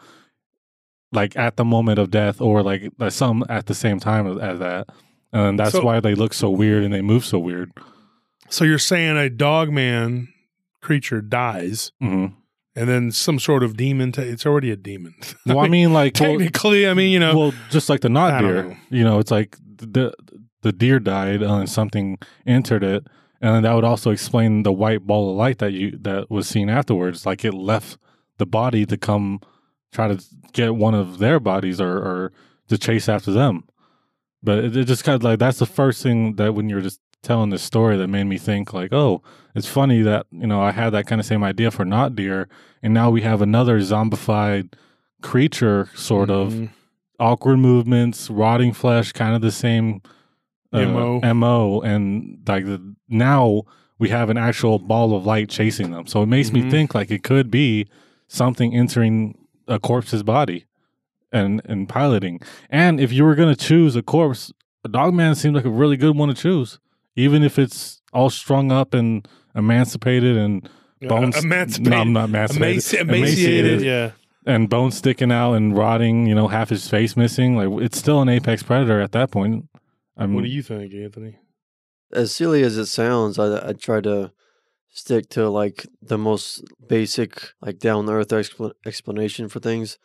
like 1.12 1.36
at 1.38 1.56
the 1.58 1.66
moment 1.66 1.98
of 2.00 2.12
death, 2.12 2.42
or 2.42 2.62
like 2.62 2.92
some 3.10 3.44
at 3.50 3.66
the 3.66 3.74
same 3.76 4.00
time 4.00 4.28
as, 4.28 4.38
as 4.38 4.60
that? 4.60 4.90
And 5.32 5.58
that's 5.60 5.72
So- 5.74 5.84
why 5.84 6.00
they 6.00 6.16
look 6.16 6.34
so 6.34 6.50
weird 6.50 6.84
and 6.84 6.94
they 6.94 7.02
move 7.02 7.24
so 7.26 7.40
weird. 7.40 7.72
so 8.50 8.66
you're 8.66 8.80
saying 8.80 9.16
a 9.16 9.30
dog 9.30 9.70
man 9.72 10.28
creature 10.82 11.22
dies 11.22 11.92
hmm 12.02 12.26
and 12.76 12.88
then 12.88 13.12
some 13.12 13.40
sort 13.40 13.64
of 13.64 13.76
demon, 13.76 14.14
it's 14.18 14.46
already 14.46 14.72
a 14.72 14.76
demon. 14.76 15.16
Well, 15.46 15.60
I 15.60 15.68
mean, 15.68 15.94
like 15.94 16.20
well, 16.20 16.32
technically, 16.32 16.88
I 16.88 16.94
mean, 16.94 17.12
you 17.12 17.20
know, 17.20 17.38
well, 17.38 17.54
just 17.70 17.90
like 17.90 18.02
the 18.02 18.10
not 18.10 18.40
deer, 18.40 18.64
know. 18.64 18.78
you 18.90 19.04
know, 19.04 19.20
it's 19.20 19.32
like 19.32 19.58
the 19.78 20.14
the 20.62 20.72
deer 20.72 21.00
died 21.00 21.42
and 21.42 21.70
something 21.70 22.20
entered 22.46 22.84
it, 22.84 23.08
and 23.42 23.56
then 23.56 23.64
that 23.64 23.74
would 23.74 23.84
also 23.84 24.12
explain 24.12 24.64
the 24.64 24.72
white 24.72 25.08
ball 25.08 25.32
of 25.32 25.38
light 25.38 25.58
that 25.60 25.74
you 25.74 25.98
that 26.02 26.30
was 26.30 26.48
seen 26.48 26.70
afterwards. 26.70 27.26
Like 27.26 27.44
it 27.44 27.54
left 27.54 27.98
the 28.38 28.46
body 28.46 28.86
to 28.86 28.98
come 28.98 29.42
try 29.92 30.08
to 30.08 30.24
get 30.54 30.76
one 30.76 30.94
of 30.94 31.20
their 31.20 31.40
bodies 31.40 31.82
or, 31.82 31.98
or 31.98 32.32
to 32.68 32.78
chase 32.78 33.10
after 33.10 33.32
them. 33.32 33.64
But 34.42 34.60
it, 34.60 34.78
it 34.78 34.86
just 34.86 35.04
kind 35.04 35.16
of 35.16 35.24
like 35.24 35.40
that's 35.40 35.60
the 35.60 35.66
first 35.66 36.04
thing 36.04 36.36
that 36.36 36.54
when 36.54 36.70
you're 36.70 36.82
just 36.82 37.02
telling 37.22 37.50
this 37.50 37.62
story 37.64 37.98
that 37.98 38.08
made 38.08 38.24
me 38.26 38.38
think 38.38 38.74
like, 38.74 38.94
oh, 38.94 39.22
it's 39.56 39.68
funny 39.68 40.02
that 40.02 40.26
you 40.32 40.48
know 40.48 40.62
I 40.62 40.72
had 40.72 40.92
that 40.92 41.08
kind 41.08 41.20
of 41.20 41.26
same 41.26 41.44
idea 41.44 41.72
for 41.72 41.86
not 41.86 42.16
deer, 42.16 42.48
and 42.82 42.94
now 42.94 43.10
we 43.10 43.22
have 43.22 43.42
another 43.42 43.80
zombified 43.80 44.74
creature, 45.22 45.90
sort 45.96 46.30
of 46.30 46.54
Mhm. 46.54 46.70
awkward 47.20 47.58
movements, 47.58 48.30
rotting 48.30 48.74
flesh, 48.74 49.12
kind 49.12 49.36
of 49.36 49.42
the 49.42 49.52
same 49.52 50.02
uh, 50.72 50.80
MO. 50.82 51.20
mo, 51.34 51.82
and 51.82 52.40
like 52.48 52.66
the, 52.66 52.96
now 53.10 53.64
we 53.98 54.10
have 54.10 54.30
an 54.30 54.38
actual 54.38 54.78
ball 54.80 55.16
of 55.16 55.26
light 55.26 55.50
chasing 55.50 55.92
them. 55.92 56.06
So 56.08 56.22
it 56.24 56.28
makes 56.28 56.50
Mhm. 56.52 56.54
me 56.54 56.62
think 56.70 56.96
like 56.96 57.12
it 57.12 57.24
could 57.24 57.50
be 57.52 57.88
something 58.28 58.74
entering 58.74 59.36
a 59.68 59.80
corpse's 59.80 60.24
body 60.24 60.66
and 61.32 61.62
and 61.66 61.90
piloting. 61.90 62.40
And 62.70 63.00
if 63.00 63.12
you 63.12 63.24
were 63.26 63.36
going 63.36 63.54
to 63.54 63.60
choose 63.60 63.96
a 63.96 64.02
corpse, 64.04 64.54
a 64.86 64.90
dog 64.90 65.14
man 65.14 65.36
seems 65.36 65.56
like 65.56 65.66
a 65.66 65.70
really 65.70 65.98
good 65.98 66.16
one 66.16 66.30
to 66.30 66.36
choose, 66.36 66.80
even 67.16 67.44
if 67.44 67.60
it's 67.60 68.02
all 68.14 68.30
strung 68.30 68.72
up 68.72 68.94
and 68.94 69.28
emancipated 69.56 70.38
and 70.38 70.70
bones. 71.02 71.36
Uh, 71.38 71.40
emancipated. 71.40 71.92
No, 71.92 71.98
I'm 72.02 72.14
not 72.14 72.30
emancipated. 72.30 72.82
Emaci- 72.84 73.00
emaciated, 73.02 73.82
yeah. 73.82 74.12
And 74.46 74.70
bones 74.70 74.98
sticking 74.98 75.32
out 75.32 75.54
and 75.54 75.78
rotting. 75.78 76.26
You 76.26 76.36
know, 76.36 76.48
half 76.48 76.70
his 76.70 76.88
face 76.88 77.16
missing. 77.18 77.56
Like 77.56 77.84
it's 77.84 77.98
still 77.98 78.22
an 78.22 78.30
apex 78.30 78.64
predator 78.64 79.00
at 79.02 79.12
that 79.12 79.32
point. 79.32 79.66
I 80.18 80.26
mean, 80.26 80.36
What 80.36 80.44
do 80.44 80.50
you 80.50 80.62
think, 80.64 80.94
Anthony? 80.94 81.38
As 82.12 82.34
silly 82.34 82.64
as 82.64 82.78
it 82.78 82.88
sounds, 82.88 83.38
I, 83.38 83.70
I 83.70 83.74
try 83.74 84.02
to 84.02 84.32
stick 84.90 85.30
to 85.30 85.48
like 85.50 85.86
the 86.02 86.18
most 86.18 86.64
basic, 86.88 87.54
like 87.62 87.78
down 87.80 88.06
to 88.08 88.12
earth 88.14 88.30
expl- 88.30 88.74
explanation 88.86 89.48
for 89.48 89.60
things. 89.60 89.98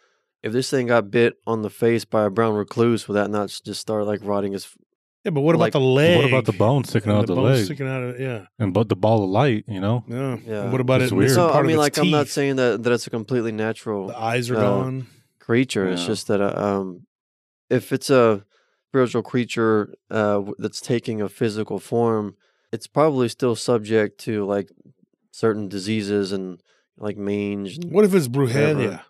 If 0.42 0.52
this 0.52 0.68
thing 0.68 0.88
got 0.88 1.10
bit 1.10 1.34
on 1.46 1.62
the 1.62 1.70
face 1.70 2.04
by 2.04 2.24
a 2.24 2.30
brown 2.30 2.54
recluse, 2.54 3.08
would 3.08 3.14
that 3.14 3.30
not 3.30 3.48
just 3.64 3.80
start 3.80 4.04
like 4.04 4.20
rotting 4.22 4.52
his? 4.52 4.68
Yeah, 5.24 5.30
but 5.30 5.40
what 5.40 5.54
about 5.54 5.72
the 5.72 5.80
leg? 5.80 6.16
what 6.18 6.26
about 6.26 6.44
the 6.44 6.52
bone 6.52 6.84
sticking 6.84 7.10
out 7.10 7.20
of 7.20 7.26
the, 7.28 7.34
leg 7.36 7.64
sticking 7.64 7.88
out 7.88 8.02
of 8.02 8.20
yeah. 8.20 8.46
and 8.58 8.74
but 8.74 8.88
the 8.90 8.96
ball 8.96 9.24
of 9.24 9.30
light? 9.30 9.64
You 9.66 9.80
know, 9.80 10.04
Yeah. 10.06 10.36
Yeah. 10.46 10.70
What 10.70 10.80
about 10.80 11.00
It's 11.02 11.12
it? 11.12 11.14
weird. 11.14 11.30
missing 11.30 11.36
So 11.36 11.48
I 11.48 11.52
part 11.52 11.64
of 11.64 11.68
mean, 11.68 11.76
its 11.76 11.80
like 11.80 11.98
I'm 11.98 12.10
not 12.10 12.28
saying 12.28 12.56
that 12.56 12.82
that 12.82 12.92
it's 12.92 13.06
a 13.06 13.10
completely 13.10 13.52
natural 13.52 14.08
the 14.08 14.18
eyes 14.18 14.50
are 14.50 14.56
uh, 14.56 14.60
gone. 14.60 15.06
creature. 15.40 15.88
It's 15.88 16.04
just 16.04 16.26
that 16.28 16.40
uh, 16.42 16.52
um, 16.54 17.06
if 17.70 17.92
it's 17.92 18.10
a 18.10 18.44
spiritual 18.90 19.22
creature 19.22 19.94
uh, 20.10 20.42
that's 20.58 20.80
taking 20.80 21.20
a 21.22 21.28
physical 21.28 21.78
form, 21.78 22.36
it's 22.70 22.86
probably 22.86 23.28
still 23.28 23.56
subject 23.56 24.18
to 24.26 24.44
like 24.44 24.70
certain 25.30 25.68
diseases 25.68 26.32
and 26.32 26.60
like 26.98 27.16
mange. 27.16 27.78
and- 27.78 27.90
What 27.92 28.04
if 28.04 28.14
it's 28.14 28.28
Whatever. 28.28 28.80
brujeria? 28.80 29.00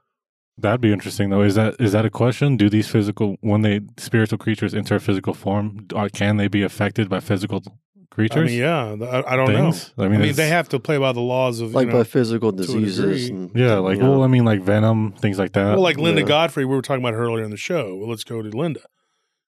That'd 0.59 0.81
be 0.81 0.93
interesting 0.93 1.31
though. 1.31 1.43
Is 1.43 1.55
that 1.57 1.77
is 1.81 1.93
that 1.93 2.05
a 2.05 2.11
question? 2.11 2.57
Do 2.57 2.69
these 2.71 2.89
physical 2.89 3.37
when 3.41 3.63
they 3.63 3.81
spiritual 3.99 4.39
creatures 4.39 4.75
enter 4.75 4.99
physical 4.99 5.35
form, 5.35 5.87
or 5.95 6.09
can 6.09 6.37
they 6.37 6.49
be 6.49 6.63
affected 6.63 7.09
by 7.09 7.21
physical 7.21 7.63
creatures? 8.11 8.51
I 8.51 8.53
mean, 8.53 8.59
yeah, 8.61 8.97
I, 9.07 9.33
I 9.33 9.37
don't 9.37 9.47
things? 9.49 9.93
know. 9.97 10.05
I 10.05 10.09
mean, 10.09 10.17
I 10.17 10.19
mean, 10.19 10.27
mean, 10.29 10.37
they 10.37 10.49
have 10.49 10.69
to 10.71 10.79
play 10.79 10.99
by 10.99 11.13
the 11.13 11.21
laws 11.21 11.61
of 11.61 11.75
like 11.75 11.87
you 11.87 11.93
know, 11.93 11.99
by 11.99 12.05
physical 12.05 12.53
diseases. 12.53 13.29
And, 13.31 13.51
Yeah, 13.55 13.77
like 13.79 13.97
you 13.97 14.03
know, 14.05 14.13
well, 14.13 14.23
I 14.23 14.27
mean, 14.29 14.45
like 14.45 14.61
venom, 14.63 15.13
things 15.13 15.39
like 15.39 15.53
that. 15.53 15.75
well, 15.75 15.83
like 15.83 15.99
Linda 15.99 16.21
Yeah. 16.23 16.29
Godfrey, 16.29 16.65
we 16.65 16.75
were 16.75 16.83
talking 16.83 17.03
about 17.03 17.15
her 17.15 17.25
earlier 17.25 17.45
in 17.45 17.51
the 17.51 17.57
show. 17.57 17.97
Well, 17.97 18.09
let's 18.09 18.25
go 18.25 18.41
to 18.43 18.49
Linda. 18.49 18.81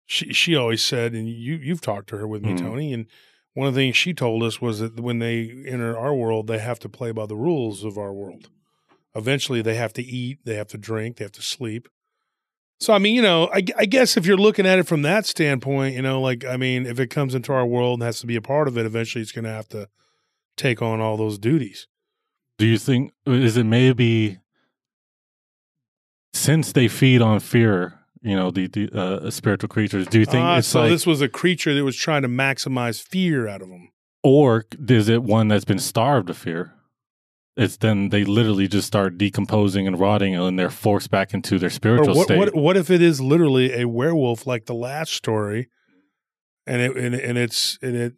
She 0.06 0.32
she 0.32 0.54
always 0.56 0.82
said, 0.82 1.12
and 1.14 1.28
you 1.28 1.56
you've 1.62 1.80
talked 1.80 2.08
to 2.10 2.16
her 2.18 2.26
with 2.28 2.42
me, 2.42 2.52
Mhm. 2.54 2.58
Tony, 2.58 2.92
and 2.92 3.06
one 3.54 3.66
of 3.66 3.74
the 3.74 3.80
things 3.80 3.96
she 3.96 4.12
told 4.12 4.42
us 4.42 4.60
was 4.60 4.80
that 4.80 5.00
when 5.00 5.18
they 5.18 5.50
enter 5.66 5.96
our 5.96 6.14
world, 6.14 6.46
they 6.46 6.58
have 6.58 6.78
to 6.80 6.88
play 6.88 7.10
by 7.10 7.26
the 7.26 7.34
rules 7.36 7.84
of 7.84 7.96
our 7.96 8.12
world. 8.12 8.50
Eventually, 9.16 9.62
they 9.62 9.74
have 9.74 9.92
to 9.94 10.02
eat, 10.02 10.38
they 10.44 10.54
have 10.56 10.68
to 10.68 10.78
drink, 10.78 11.16
they 11.16 11.24
have 11.24 11.32
to 11.32 11.42
sleep. 11.42 11.88
So, 12.78 12.92
I 12.92 12.98
mean, 12.98 13.14
you 13.14 13.22
know, 13.22 13.48
I, 13.54 13.62
I 13.78 13.86
guess 13.86 14.18
if 14.18 14.26
you're 14.26 14.36
looking 14.36 14.66
at 14.66 14.78
it 14.78 14.86
from 14.86 15.00
that 15.02 15.24
standpoint, 15.24 15.94
you 15.94 16.02
know, 16.02 16.20
like, 16.20 16.44
I 16.44 16.58
mean, 16.58 16.84
if 16.84 17.00
it 17.00 17.08
comes 17.08 17.34
into 17.34 17.52
our 17.52 17.64
world 17.64 18.00
and 18.00 18.06
has 18.06 18.20
to 18.20 18.26
be 18.26 18.36
a 18.36 18.42
part 18.42 18.68
of 18.68 18.76
it, 18.76 18.84
eventually 18.84 19.22
it's 19.22 19.32
going 19.32 19.46
to 19.46 19.50
have 19.50 19.68
to 19.70 19.88
take 20.58 20.82
on 20.82 21.00
all 21.00 21.16
those 21.16 21.38
duties. 21.38 21.86
Do 22.58 22.66
you 22.66 22.76
think 22.76 23.12
is 23.26 23.56
it 23.56 23.64
maybe 23.64 24.38
since 26.34 26.72
they 26.72 26.88
feed 26.88 27.22
on 27.22 27.40
fear, 27.40 27.98
you 28.20 28.36
know, 28.36 28.50
the, 28.50 28.66
the 28.66 28.90
uh, 28.92 29.30
spiritual 29.30 29.68
creatures? 29.68 30.06
Do 30.06 30.18
you 30.18 30.26
think 30.26 30.46
it's 30.58 30.68
so 30.68 30.80
like, 30.80 30.90
this 30.90 31.06
was 31.06 31.22
a 31.22 31.28
creature 31.28 31.74
that 31.74 31.84
was 31.84 31.96
trying 31.96 32.22
to 32.22 32.28
maximize 32.28 33.02
fear 33.02 33.48
out 33.48 33.62
of 33.62 33.70
them. 33.70 33.90
or 34.22 34.64
is 34.88 35.08
it 35.08 35.22
one 35.22 35.48
that's 35.48 35.64
been 35.64 35.78
starved 35.78 36.28
of 36.28 36.36
fear? 36.36 36.74
It's 37.56 37.78
then 37.78 38.10
they 38.10 38.24
literally 38.24 38.68
just 38.68 38.86
start 38.86 39.16
decomposing 39.16 39.86
and 39.86 39.98
rotting, 39.98 40.34
and 40.34 40.58
they're 40.58 40.68
forced 40.70 41.10
back 41.10 41.32
into 41.32 41.58
their 41.58 41.68
Or 41.68 41.70
spiritual 41.70 42.14
what, 42.14 42.24
state. 42.24 42.38
what 42.38 42.54
what 42.54 42.76
if 42.76 42.90
it 42.90 43.00
is 43.00 43.20
literally 43.20 43.72
a 43.80 43.88
werewolf 43.88 44.46
like 44.46 44.66
the 44.66 44.74
last 44.74 45.12
story, 45.14 45.68
and 46.66 46.82
it 46.82 46.96
and, 46.96 47.14
and 47.14 47.38
it's 47.38 47.78
and 47.80 47.96
it 47.96 48.14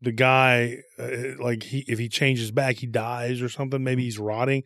the 0.00 0.12
guy 0.12 0.78
uh, 0.98 1.08
like 1.42 1.64
he 1.64 1.84
if 1.88 1.98
he 1.98 2.08
changes 2.08 2.50
back 2.52 2.76
he 2.76 2.86
dies 2.86 3.42
or 3.42 3.48
something 3.48 3.82
maybe 3.82 4.04
he's 4.04 4.18
rotting, 4.18 4.62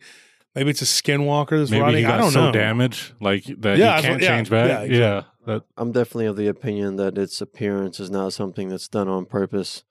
maybe 0.53 0.69
it's 0.69 0.81
a 0.83 0.85
skinwalker 0.85 1.57
that's 1.57 1.71
Maybe 1.71 1.81
rotting. 1.81 1.95
he 1.97 2.01
got 2.03 2.15
I 2.15 2.17
don't 2.17 2.31
so 2.31 2.45
know. 2.45 2.51
damaged, 2.51 3.13
like 3.19 3.45
that 3.61 3.77
Yeah, 3.79 3.95
he 3.97 4.01
can't 4.03 4.21
yeah, 4.21 4.27
change 4.27 4.49
back. 4.51 4.89
yeah, 4.89 4.97
Yeah, 4.99 5.23
that 5.47 5.63
I'm 5.77 5.91
definitely 5.91 6.27
of 6.27 6.35
the 6.35 6.47
opinion 6.47 6.97
that 6.97 7.17
its 7.17 7.41
appearance 7.41 7.99
is 7.99 8.11
not 8.11 8.33
something 8.33 8.69
that's 8.69 8.87
done 8.87 9.07
on 9.07 9.25
purpose. 9.25 9.83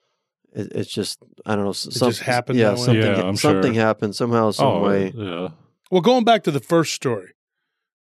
It, 0.55 0.73
it's 0.75 0.93
just 0.93 1.19
I 1.47 1.55
don't 1.55 1.65
know. 1.65 1.71
s- 1.71 1.87
It 1.87 1.99
just 1.99 2.21
happened 2.23 2.59
Yeah, 2.59 2.71
that 2.71 2.79
way? 2.79 2.85
something. 2.85 3.03
Yeah, 3.03 3.23
I'm 3.23 3.37
something 3.37 3.75
sure. 3.75 3.83
happened 3.83 4.17
somehow, 4.17 4.51
some 4.51 4.67
oh 4.67 4.83
way. 4.85 5.13
yeah. 5.15 5.49
Well, 5.91 6.01
going 6.01 6.25
back 6.25 6.43
to 6.45 6.51
the 6.51 6.61
first 6.61 6.95
story 6.95 7.33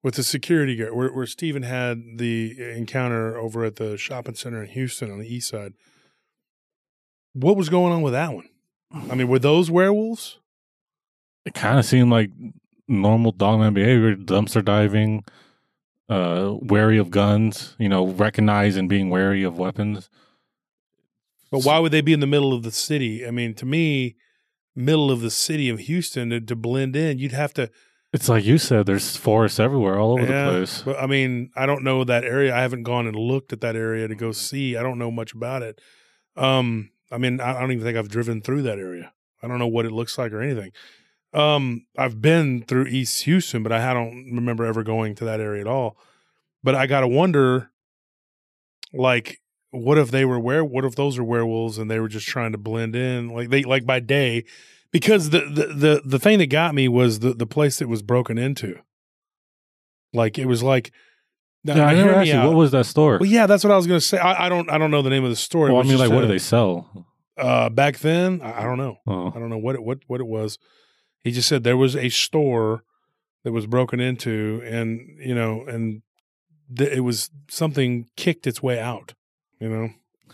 with 0.03 0.15
the 0.15 0.23
security 0.23 0.77
guard, 0.77 0.95
where, 0.95 1.13
where 1.13 1.27
Stephen 1.27 1.63
had 1.63 2.03
the 2.17 2.55
encounter 2.77 3.37
over 3.37 3.65
at 3.65 3.77
the 3.77 3.97
shopping 3.99 4.35
center 4.35 4.63
in 4.63 4.71
Houston 4.71 5.11
on 5.11 5.19
the 5.19 5.33
east 5.33 5.49
side. 5.49 5.75
What 7.33 7.57
was 7.57 7.69
going 7.69 7.93
on 7.93 8.03
with 8.03 8.13
that 8.13 8.33
one? 8.33 8.49
I 8.93 9.15
mean, 9.15 9.29
were 9.29 9.39
those 9.39 9.71
werewolves? 9.71 10.39
it 11.47 11.55
kind 11.55 11.79
of 11.79 11.85
seemed 11.87 12.11
like 12.11 12.31
normal 12.87 13.33
dogman 13.33 13.73
behavior 13.73 14.15
dumpster 14.15 14.63
diving 14.65 15.25
uh 16.11 16.55
wary 16.61 16.99
of 16.99 17.09
guns 17.11 17.77
you 17.79 17.89
know 17.89 18.09
recognize 18.09 18.77
and 18.77 18.89
being 18.91 19.09
wary 19.09 19.43
of 19.43 19.57
weapons 19.57 20.11
But 21.51 21.65
why 21.65 21.79
would 21.79 21.93
they 21.93 22.01
be 22.01 22.13
in 22.13 22.21
the 22.21 22.27
middle 22.27 22.53
of 22.53 22.63
the 22.63 22.71
city? 22.71 23.27
I 23.27 23.31
mean, 23.31 23.55
to 23.55 23.67
me, 23.67 24.17
middle 24.77 25.11
of 25.11 25.21
the 25.21 25.31
city 25.31 25.69
of 25.69 25.81
Houston 25.81 26.31
to, 26.31 26.41
to 26.41 26.57
blend 26.57 26.95
in, 26.95 27.19
you'd 27.19 27.33
have 27.33 27.53
to. 27.55 27.71
it's 28.13 28.29
like 28.29 28.45
you 28.45 28.57
said 28.59 28.87
there's 28.87 29.17
forests 29.17 29.59
everywhere 29.59 29.99
all 29.99 30.13
over 30.13 30.23
Yeah, 30.23 30.45
the 30.47 30.51
place 30.51 30.83
But 30.83 30.99
I 31.01 31.07
mean, 31.07 31.51
I 31.57 31.67
don't 31.67 31.83
know 31.83 32.05
that 32.05 32.25
area. 32.25 32.55
I 32.55 32.61
haven't 32.61 32.85
gone 32.85 33.07
and 33.07 33.17
looked 33.17 33.53
at 33.53 33.61
that 33.63 33.77
area 33.77 34.07
to 34.09 34.15
go 34.15 34.33
see. 34.33 34.77
I 34.77 34.83
don't 34.83 34.99
know 34.99 35.11
much 35.11 35.33
about 35.33 35.63
it. 35.63 35.81
Um, 36.37 36.91
I 37.11 37.19
mean, 37.19 37.41
I 37.41 37.57
I 37.57 37.61
don't 37.61 37.73
even 37.73 37.85
think 37.85 37.99
I've 37.99 38.09
driven 38.09 38.41
through 38.41 38.63
that 38.63 38.79
area. 38.79 39.13
I 39.43 39.49
don't 39.49 39.59
know 39.59 39.67
what 39.67 39.87
it 39.87 39.93
looks 39.93 40.19
like 40.19 40.33
or 40.33 40.41
anything. 40.43 40.71
Um, 41.33 41.87
I've 41.97 42.21
been 42.21 42.63
through 42.63 42.87
East 42.87 43.23
Houston, 43.25 43.63
but 43.63 43.73
I 43.73 43.93
don't 43.93 44.33
remember 44.35 44.65
ever 44.65 44.83
going 44.83 45.15
to 45.17 45.25
that 45.25 45.41
area 45.41 45.61
at 45.63 45.67
all. 45.69 45.97
But 46.63 46.75
I 46.75 46.87
gotta 46.87 47.09
wonder, 47.09 47.71
like, 48.93 49.41
what 49.71 49.99
if 49.99 50.11
they 50.11 50.25
were 50.25 50.39
where 50.41 50.65
what 50.65 50.85
if 50.85 50.95
those 50.97 51.19
are 51.19 51.25
werewolves 51.25 51.79
and 51.79 51.91
they 51.91 52.01
were 52.01 52.09
just 52.09 52.27
trying 52.27 52.53
to 52.53 52.59
blend 52.59 52.95
in, 52.97 53.29
like 53.29 53.51
they 53.51 53.63
like 53.63 53.87
by 53.87 54.01
day, 54.01 54.45
because 54.91 55.31
the 55.31 55.41
the 55.41 55.67
the, 55.75 56.03
the 56.05 56.19
thing 56.19 56.39
that 56.39 56.47
got 56.49 56.75
me 56.75 56.89
was 56.89 57.21
the 57.21 57.33
the 57.35 57.47
place 57.47 57.79
that 57.79 57.89
was 57.89 58.03
broken 58.03 58.39
into. 58.39 58.79
Like 60.13 60.39
it 60.39 60.47
was 60.47 60.63
like. 60.63 60.93
Now, 61.63 61.77
yeah 61.77 61.87
i 61.89 61.95
never 61.95 62.15
asked 62.15 62.29
you 62.29 62.35
out. 62.37 62.47
what 62.49 62.57
was 62.57 62.71
that 62.71 62.87
store 62.87 63.19
Well, 63.21 63.29
yeah, 63.29 63.47
that's 63.47 63.63
what 63.63 63.71
I 63.71 63.77
was 63.77 63.87
going 63.87 64.01
to 64.01 64.07
say. 64.07 64.17
I, 64.17 64.47
I 64.47 64.49
don't, 64.49 64.71
I 64.71 64.79
don't 64.79 64.91
know 64.91 65.03
the 65.03 65.11
name 65.11 65.25
of 65.25 65.29
the 65.31 65.37
story. 65.37 65.71
well 65.71 65.83
i 65.83 65.85
mean 65.85 65.99
like 65.99 66.11
what 66.11 66.23
do 66.23 66.27
they 66.27 66.39
sell 66.39 67.07
Uh, 67.37 67.69
back 67.69 67.99
then, 67.99 68.41
I, 68.41 68.61
I 68.61 68.63
don't 68.65 68.79
know. 68.79 68.97
oh 69.07 69.29
I 69.29 69.39
don't 69.39 69.51
know 69.51 69.59
what 69.59 69.75
it, 69.75 69.83
what 69.83 69.99
what 70.07 70.21
it 70.21 70.27
was. 70.27 70.59
He 71.23 71.31
just 71.33 71.49
said 71.51 71.63
there 71.63 71.77
was 71.77 71.95
a 71.97 72.09
store 72.09 72.83
that 73.45 73.53
was 73.53 73.67
broken 73.67 74.01
into, 74.01 74.63
and 74.65 75.01
you 75.23 75.35
know, 75.35 75.65
and 75.67 76.01
th- 76.75 76.91
it 76.93 77.01
was 77.01 77.29
something 77.51 78.07
kicked 78.17 78.47
its 78.47 78.63
way 78.63 78.81
out. 78.81 79.13
You 79.61 79.69
know, 79.69 79.89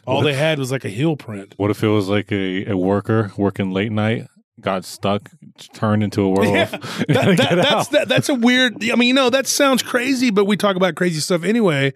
all 0.06 0.16
What 0.18 0.24
they 0.24 0.30
if- 0.30 0.36
had 0.38 0.58
was 0.58 0.70
like 0.72 0.84
a 0.84 0.88
heel 0.88 1.16
print. 1.16 1.54
what 1.56 1.70
if 1.70 1.82
it 1.82 1.88
was 1.88 2.08
like 2.08 2.30
a, 2.32 2.66
a 2.70 2.76
worker 2.76 3.32
working 3.36 3.70
late 3.72 3.92
night 3.92 4.26
got 4.60 4.84
stuck 4.84 5.28
turned 5.74 6.02
into 6.02 6.22
a 6.22 6.28
werewolf 6.30 6.72
Yeah, 6.72 6.78
That, 7.08 7.36
that, 7.36 7.54
that's 7.56 7.88
that, 7.88 8.08
that's 8.08 8.28
a 8.30 8.34
weird. 8.34 8.82
I 8.90 8.94
mean, 8.96 9.08
you 9.08 9.14
know, 9.14 9.28
that 9.30 9.46
sounds 9.46 9.82
crazy, 9.82 10.30
but 10.30 10.44
we 10.46 10.56
talk 10.56 10.76
about 10.76 10.94
crazy 10.94 11.20
stuff 11.20 11.44
anyway. 11.44 11.92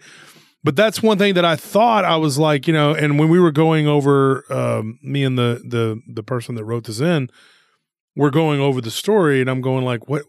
But 0.63 0.77
that's 0.77 1.03
one 1.03 1.17
thing 1.17 1.35
that 1.35 1.45
I 1.47 1.57
thought 1.57 2.05
I 2.05 2.17
was 2.17 2.37
like, 2.39 2.67
you 2.67 2.75
know, 2.75 2.93
and 2.95 3.19
when 3.19 3.31
we 3.31 3.41
were 3.41 3.51
going 3.53 3.87
over, 3.87 4.45
um, 4.53 4.99
me 5.03 5.25
and 5.25 5.39
the 5.39 5.63
the 5.67 6.03
the 6.07 6.23
person 6.23 6.55
that 6.57 6.65
wrote 6.65 6.85
this 6.85 7.01
in, 7.01 7.31
we're 8.15 8.29
going 8.31 8.61
over 8.61 8.83
the 8.83 8.91
story, 8.91 9.41
and 9.41 9.49
I'm 9.49 9.63
going 9.63 9.87
like, 9.87 10.07
what? 10.07 10.25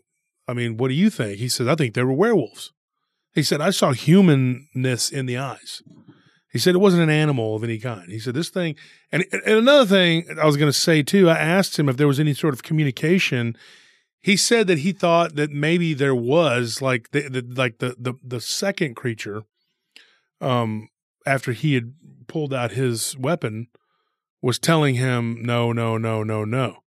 I 0.48 0.54
mean, 0.54 0.78
what 0.78 0.88
do 0.88 0.94
you 0.94 1.10
think? 1.10 1.38
He 1.40 1.50
said, 1.50 1.68
I 1.68 1.76
think 1.76 1.96
they 1.96 2.04
were 2.04 2.14
werewolves. 2.14 2.72
He 3.34 3.44
said, 3.44 3.60
I 3.60 3.72
saw 3.72 3.92
humanness 3.92 5.10
in 5.10 5.26
the 5.26 5.38
eyes. 5.38 5.82
He 6.52 6.60
said 6.60 6.76
it 6.76 6.80
wasn't 6.80 7.04
an 7.04 7.10
animal 7.10 7.56
of 7.56 7.64
any 7.64 7.78
kind. 7.78 8.10
He 8.10 8.20
said 8.20 8.34
this 8.34 8.50
thing, 8.50 8.76
and, 9.12 9.26
and 9.32 9.42
another 9.44 9.86
thing 9.86 10.26
I 10.40 10.46
was 10.46 10.58
going 10.58 10.72
to 10.72 10.78
say 10.78 11.02
too. 11.02 11.30
I 11.30 11.38
asked 11.38 11.80
him 11.80 11.88
if 11.88 11.98
there 11.98 12.08
was 12.08 12.20
any 12.20 12.34
sort 12.34 12.54
of 12.54 12.62
communication. 12.62 13.56
He 14.20 14.36
said 14.36 14.68
that 14.68 14.80
he 14.80 14.92
thought 14.92 15.36
that 15.36 15.50
maybe 15.50 15.94
there 15.94 16.16
was 16.16 16.82
like 16.82 17.12
the, 17.12 17.30
the 17.30 17.42
like 17.42 17.80
the 17.80 17.96
the 17.98 18.16
the 18.22 18.42
second 18.42 18.96
creature, 18.96 19.44
um, 20.42 20.90
after 21.26 21.54
he 21.54 21.74
had 21.74 21.94
pulled 22.28 22.54
out 22.54 22.72
his 22.72 23.18
weapon, 23.18 23.68
was 24.42 24.60
telling 24.60 24.96
him, 24.96 25.42
no, 25.42 25.72
no, 25.72 25.98
no, 25.98 26.22
no, 26.22 26.44
no. 26.44 26.84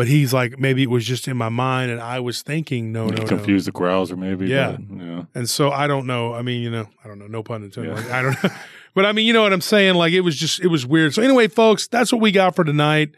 But 0.00 0.08
he's 0.08 0.32
like, 0.32 0.58
maybe 0.58 0.82
it 0.82 0.88
was 0.88 1.04
just 1.04 1.28
in 1.28 1.36
my 1.36 1.50
mind 1.50 1.90
and 1.90 2.00
I 2.00 2.20
was 2.20 2.40
thinking, 2.40 2.90
no, 2.90 3.08
no, 3.08 3.22
no. 3.22 3.36
the 3.36 3.70
growls 3.70 4.10
or 4.10 4.16
maybe. 4.16 4.46
Yeah. 4.46 4.78
but, 4.80 5.04
yeah. 5.04 5.24
And 5.34 5.46
so 5.46 5.70
I 5.70 5.86
don't 5.86 6.06
know. 6.06 6.32
I 6.32 6.40
mean, 6.40 6.62
you 6.62 6.70
know, 6.70 6.88
I 7.04 7.06
don't 7.06 7.18
know. 7.18 7.26
No 7.26 7.42
pun 7.42 7.64
intended. 7.64 7.90
Yeah. 7.90 8.02
Like, 8.02 8.10
I 8.10 8.22
don't 8.22 8.42
know. 8.42 8.50
But 8.94 9.04
I 9.04 9.12
mean, 9.12 9.26
you 9.26 9.34
know 9.34 9.42
what 9.42 9.52
I'm 9.52 9.60
saying? 9.60 9.96
Like 9.96 10.14
it 10.14 10.22
was 10.22 10.36
just, 10.36 10.60
it 10.60 10.68
was 10.68 10.86
weird. 10.86 11.12
So 11.12 11.22
anyway, 11.22 11.48
folks, 11.48 11.86
that's 11.86 12.12
what 12.14 12.22
we 12.22 12.32
got 12.32 12.56
for 12.56 12.64
tonight. 12.64 13.14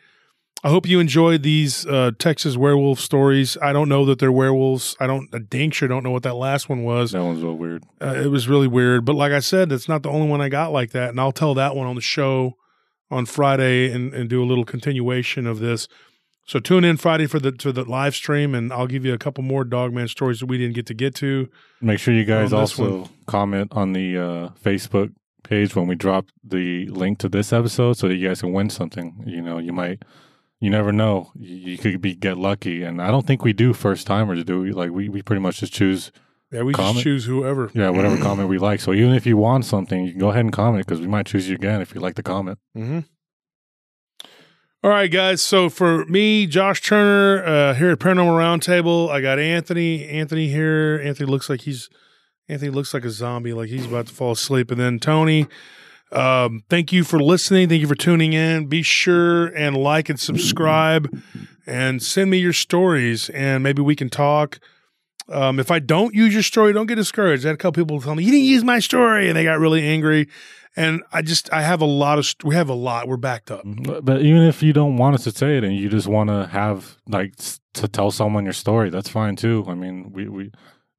I 0.65 0.71
hope 0.71 0.89
you 0.89 0.99
enjoyed 0.99 1.45
these 1.45 1.87
uh, 1.87 2.11
Texas 2.19 2.57
werewolf 2.57 2.99
stories. 2.99 3.57
I 3.63 3.73
don't 3.73 3.89
know 3.89 4.05
that 4.07 4.19
they're 4.19 4.33
werewolves. 4.33 4.97
I 4.99 5.07
don't, 5.07 5.33
I 5.33 5.39
dang 5.39 5.71
sure 5.71 5.87
don't 5.87 6.03
know 6.03 6.11
what 6.11 6.25
that 6.25 6.35
last 6.35 6.69
one 6.69 6.83
was. 6.83 7.13
That 7.13 7.23
one's 7.23 7.39
a 7.39 7.43
little 7.43 7.59
weird. 7.59 7.85
Uh, 8.01 8.21
it 8.25 8.29
was 8.33 8.49
really 8.49 8.67
weird. 8.67 9.05
But 9.05 9.15
like 9.15 9.31
I 9.31 9.39
said, 9.39 9.71
it's 9.71 9.89
not 9.89 10.03
the 10.03 10.11
only 10.11 10.27
one 10.27 10.41
I 10.41 10.49
got 10.49 10.73
like 10.73 10.91
that. 10.91 11.11
And 11.11 11.21
I'll 11.21 11.31
tell 11.31 11.55
that 11.55 11.77
one 11.77 11.87
on 11.87 11.95
the 11.95 12.01
show 12.01 12.57
on 13.09 13.25
Friday 13.25 13.93
and, 13.93 14.13
and 14.13 14.29
do 14.29 14.43
a 14.43 14.47
little 14.47 14.65
continuation 14.65 15.47
of 15.47 15.61
this. 15.61 15.87
So 16.45 16.59
tune 16.59 16.85
in 16.85 16.97
Friday 16.97 17.27
for 17.27 17.39
the 17.39 17.53
to 17.53 17.73
the 17.73 17.85
live 17.85 18.15
stream, 18.15 18.55
and 18.55 18.73
I'll 18.73 18.87
give 18.89 19.05
you 19.05 19.15
a 19.15 19.19
couple 19.19 19.45
more 19.45 19.65
Dogman 19.65 20.09
stories 20.09 20.41
that 20.41 20.47
we 20.47 20.59
didn't 20.59 20.75
get 20.75 20.87
to 20.87 20.95
get 20.95 21.15
to. 21.17 21.49
Make 21.81 21.99
sure 22.01 22.13
you 22.13 22.25
guys 22.25 22.53
also 22.53 23.09
comment 23.27 23.69
on 23.73 23.93
the 23.93 24.19
uh, 24.19 24.49
Facebook 24.63 25.13
page 25.45 25.75
when 25.77 25.87
we 25.87 25.95
drop 25.95 26.27
the 26.45 26.87
link 26.89 27.19
to 27.19 27.29
this 27.29 27.53
episode 27.53 27.95
so 27.97 28.09
that 28.09 28.17
you 28.17 28.27
guys 28.29 28.41
can 28.41 28.53
win 28.53 28.71
something. 28.71 29.23
You 29.27 29.41
know, 29.41 29.59
you 29.59 29.73
might, 29.73 30.03
you 30.61 30.69
never 30.69 30.93
know. 30.93 31.31
You, 31.37 31.57
you 31.73 31.79
could 31.79 32.01
be 32.01 32.15
get 32.17 32.37
lucky, 32.39 32.83
and 32.83 33.01
I 33.01 33.11
don't 33.13 33.27
think 33.27 33.45
we 33.45 33.53
do 33.53 33.73
first 33.73 34.07
timers. 34.07 34.43
Do 34.45 34.61
we? 34.63 34.73
Like 34.73 34.91
we, 34.91 35.09
we 35.09 35.23
pretty 35.23 35.41
much 35.41 35.59
just 35.61 35.73
choose, 35.73 36.11
Yeah, 36.51 36.63
we 36.63 36.73
Comment? 36.75 36.95
just 36.95 37.05
choose 37.05 37.25
whoever. 37.25 37.71
yeah, 37.73 37.91
whatever 37.91 38.17
comment 38.19 38.49
we 38.49 38.59
like. 38.59 38.81
So 38.81 38.93
even 38.93 39.15
if 39.15 39.27
you 39.27 39.37
want 39.37 39.65
something, 39.65 40.05
you 40.05 40.11
can 40.11 40.21
go 40.21 40.31
ahead 40.31 40.45
and 40.45 40.53
comment 40.53 40.85
because 40.87 41.01
we 41.01 41.07
might 41.07 41.27
choose 41.27 41.49
you 41.49 41.55
again 41.55 41.81
if 41.81 41.95
you 41.95 42.01
like 42.01 42.17
the 42.17 42.23
comment. 42.25 42.59
Mm-hmm. 42.77 43.01
All 44.85 44.91
right, 44.91 45.09
guys. 45.09 45.41
So 45.41 45.69
for 45.69 46.05
me, 46.07 46.45
Josh 46.49 46.81
Turner 46.81 47.45
uh, 47.45 47.75
here 47.75 47.91
at 47.91 48.01
Paranormal 48.01 48.37
Roundtable, 48.37 49.11
I 49.11 49.21
got 49.21 49.39
Anthony. 49.39 50.09
Anthony 50.09 50.49
here. 50.49 51.01
Anthony 51.05 51.31
looks 51.31 51.49
like 51.49 51.61
he's 51.61 51.89
Anthony 52.49 52.73
looks 52.73 52.93
like 52.93 53.05
a 53.05 53.11
zombie, 53.11 53.53
like 53.53 53.69
he's 53.69 53.87
about 53.87 54.09
to 54.09 54.13
fall 54.13 54.33
asleep. 54.33 54.73
And 54.73 54.81
then 54.81 54.99
Tony. 54.99 55.47
Um, 56.11 56.65
thank 56.69 56.93
you 56.93 57.05
for 57.05 57.21
listening. 57.21 57.69
Thank 57.69 57.81
you 57.81 57.87
for 57.87 57.95
tuning 57.95 58.33
in. 58.33 58.67
Be 58.67 58.83
sure 58.83 59.47
and 59.57 59.77
like 59.77 60.09
and 60.09 60.19
subscribe, 60.19 61.09
and 61.65 62.03
send 62.03 62.31
me 62.33 62.39
your 62.39 62.53
stories, 62.53 63.31
and 63.31 63.63
maybe 63.63 63.83
we 63.83 63.95
can 63.95 64.11
talk. 64.11 64.59
Um, 65.29 65.61
if 65.61 65.71
I 65.71 65.79
don't 65.79 66.13
use 66.13 66.35
your 66.35 66.43
story, 66.43 66.73
don't 66.73 66.87
get 66.87 66.97
discouraged. 66.97 67.47
I 67.47 67.51
had 67.51 67.55
a 67.55 67.57
couple 67.57 67.85
people 67.85 68.01
tell 68.01 68.17
me 68.17 68.25
you 68.25 68.33
didn't 68.33 68.47
use 68.47 68.65
my 68.65 68.81
story, 68.81 69.29
and 69.29 69.37
they 69.37 69.45
got 69.45 69.61
really 69.61 69.87
angry. 69.87 70.29
And 70.75 71.03
I 71.13 71.21
just 71.23 71.53
I 71.53 71.63
have 71.63 71.83
a 71.83 71.87
lot 71.87 72.19
of 72.19 72.27
we 72.45 72.55
have 72.55 72.69
a 72.71 72.75
lot. 72.75 73.07
We're 73.09 73.19
backed 73.19 73.51
up. 73.51 73.63
But, 73.65 74.05
but 74.05 74.23
even 74.23 74.43
if 74.43 74.63
you 74.63 74.73
don't 74.73 74.97
want 74.97 75.15
us 75.15 75.25
to 75.25 75.31
say 75.31 75.59
it 75.59 75.65
and 75.65 75.77
you 75.77 75.89
just 75.91 76.07
want 76.09 76.31
to 76.31 76.47
have 76.47 76.97
like 77.07 77.35
to 77.75 77.89
tell 77.89 78.11
someone 78.11 78.45
your 78.45 78.55
story, 78.55 78.89
that's 78.91 79.09
fine 79.09 79.37
too. 79.37 79.65
I 79.69 79.75
mean, 79.75 80.13
we 80.13 80.29
we 80.29 80.51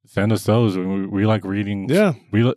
send 0.05 0.31
us 0.31 0.43
those. 0.43 0.77
We, 0.77 1.07
we 1.07 1.25
like 1.25 1.43
reading. 1.43 1.87
Yeah, 1.89 2.13
we 2.31 2.43
li- 2.43 2.53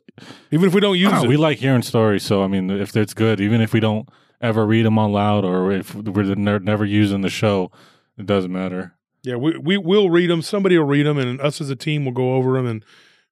even 0.51 0.67
if 0.67 0.75
we 0.75 0.81
don't 0.81 0.99
use 0.99 1.13
Ah, 1.13 1.23
it. 1.23 1.29
we 1.29 1.39
like 1.39 1.59
hearing 1.59 1.83
stories. 1.83 2.23
So 2.23 2.43
I 2.43 2.49
mean, 2.49 2.69
if 2.71 2.95
it's 2.95 3.15
good, 3.15 3.41
even 3.41 3.63
if 3.63 3.73
we 3.73 3.81
don't 3.81 4.07
ever 4.43 4.67
read 4.67 4.85
them 4.85 4.99
out 4.99 5.11
loud 5.13 5.45
or 5.47 5.73
if 5.73 5.95
we're 5.95 6.35
ne- 6.35 6.59
never 6.59 6.85
using 6.85 7.23
the 7.23 7.31
show, 7.31 7.71
it 8.19 8.27
doesn't 8.27 8.53
matter. 8.53 8.95
yeah, 9.23 9.37
we 9.37 9.57
we 9.57 9.79
will 9.79 10.11
read 10.11 10.29
them. 10.29 10.43
Somebody 10.43 10.77
will 10.77 10.85
read 10.87 11.07
them, 11.07 11.17
and 11.17 11.41
us 11.41 11.63
as 11.63 11.71
a 11.71 11.77
team 11.77 12.05
will 12.05 12.13
go 12.13 12.35
over 12.35 12.53
them 12.59 12.67
and 12.67 12.85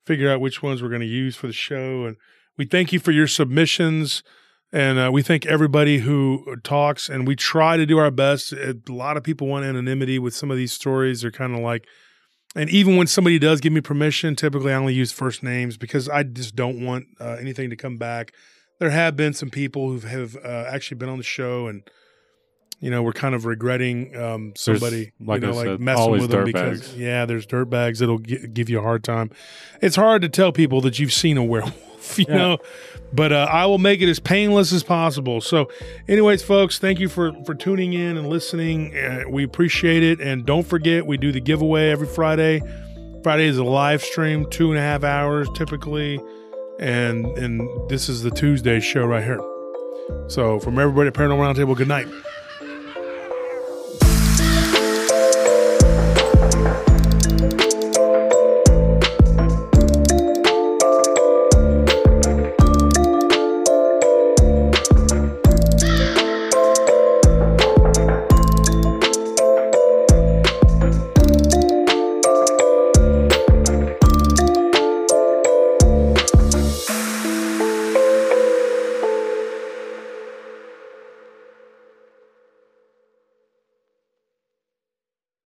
figure 0.07 0.31
out 0.31 0.41
which 0.41 0.63
ones 0.63 0.83
we're 0.83 0.89
going 0.89 1.03
to 1.03 1.07
use 1.07 1.37
for 1.37 1.47
the 1.49 1.53
show. 1.53 2.07
And 2.07 2.17
we 2.57 2.65
thank 2.65 2.93
you 2.93 2.99
for 2.99 3.11
your 3.11 3.27
submissions, 3.27 4.23
and 4.73 4.99
uh, 4.99 5.11
we 5.13 5.23
thank 5.23 5.47
everybody 5.47 5.99
who 5.99 6.57
talks. 6.63 7.09
And 7.09 7.27
we 7.27 7.37
try 7.37 7.77
to 7.77 7.87
do 7.87 7.99
our 7.99 8.11
best. 8.11 8.53
A 8.53 8.77
lot 8.89 9.17
of 9.17 9.23
people 9.23 9.47
want 9.47 9.65
anonymity 9.65 10.19
with 10.19 10.35
some 10.35 10.51
of 10.51 10.57
these 10.57 10.73
stories. 10.73 11.23
They're 11.23 11.31
kind 11.31 11.55
of 11.55 11.61
like. 11.61 11.87
And 12.57 12.71
even 12.71 12.97
when 12.97 13.09
somebody 13.09 13.41
does 13.41 13.61
give 13.61 13.73
me 13.73 13.81
permission, 13.81 14.37
typically 14.37 14.73
I 14.73 14.77
only 14.77 14.95
use 14.95 15.11
first 15.11 15.43
names 15.43 15.77
because 15.77 16.09
I 16.09 16.23
just 16.23 16.55
don't 16.55 16.85
want 16.85 17.07
uh, 17.21 17.37
anything 17.41 17.71
to 17.71 17.77
come 17.77 17.97
back. 17.97 18.33
There 18.79 18.91
have 18.91 19.17
been 19.17 19.33
some 19.33 19.51
people 19.51 19.91
who 19.91 20.07
have 20.07 20.37
uh, 20.37 20.65
actually 20.69 20.99
been 20.99 21.09
on 21.09 21.19
the 21.19 21.25
show, 21.25 21.67
and 21.67 21.83
you 22.81 22.91
know 22.91 23.03
we're 23.03 23.13
kind 23.13 23.35
of 23.35 23.45
regretting 23.45 24.15
um, 24.17 24.53
somebody, 24.57 25.13
like 25.21 25.41
you 25.41 25.49
know, 25.49 25.53
I 25.53 25.57
like 25.57 25.67
said, 25.67 25.81
messing 25.81 26.11
with 26.13 26.31
them 26.31 26.45
because 26.45 26.81
bags. 26.81 26.97
yeah, 26.97 27.25
there's 27.25 27.47
dirt 27.47 27.67
bags 27.71 28.01
that'll 28.01 28.19
gi- 28.19 28.49
give 28.49 28.69
you 28.69 28.79
a 28.79 28.83
hard 28.83 29.03
time. 29.03 29.31
It's 29.81 29.97
hard 29.97 30.23
to 30.23 30.29
tell 30.29 30.53
people 30.53 30.81
that 30.83 30.99
you've 30.99 31.13
seen 31.13 31.37
a 31.37 31.45
werewolf, 31.45 31.94
you 32.19 32.27
Yeah. 32.29 32.37
know, 32.37 32.59
but 33.13 33.33
uh, 33.33 33.47
I 33.51 33.67
will 33.67 33.79
make 33.79 34.01
it 34.01 34.09
as 34.09 34.19
painless 34.21 34.73
as 34.73 34.83
possible. 34.83 35.41
So, 35.41 35.69
anyways, 36.09 36.43
folks, 36.43 36.79
thank 36.79 36.99
you 37.01 37.09
for 37.09 37.33
for 37.45 37.55
tuning 37.55 37.93
in 37.93 38.17
and 38.17 38.29
listening. 38.29 38.97
Uh, 38.97 39.25
we 39.29 39.45
appreciate 39.45 40.03
it, 40.03 40.21
and 40.21 40.45
don't 40.45 40.67
forget 40.67 41.07
we 41.07 41.17
do 41.17 41.33
the 41.33 41.41
giveaway 41.41 41.91
every 41.91 42.07
Friday. 42.09 42.61
Friday 43.23 43.47
is 43.47 43.57
a 43.59 43.65
live 43.65 44.03
stream, 44.03 44.49
two 44.51 44.71
and 44.71 44.79
a 44.79 44.83
half 44.83 45.03
hours 45.05 45.49
typically, 45.55 46.21
and 46.79 47.25
and 47.39 47.69
this 47.89 48.09
is 48.09 48.23
the 48.23 48.31
Tuesday 48.31 48.81
show 48.81 49.05
right 49.07 49.25
here. 49.25 49.41
So, 50.29 50.61
from 50.61 50.79
everybody 50.79 51.09
at 51.09 51.15
Paranormal 51.15 51.55
Roundtable, 51.55 51.77
good 51.77 51.89
night. 51.89 52.07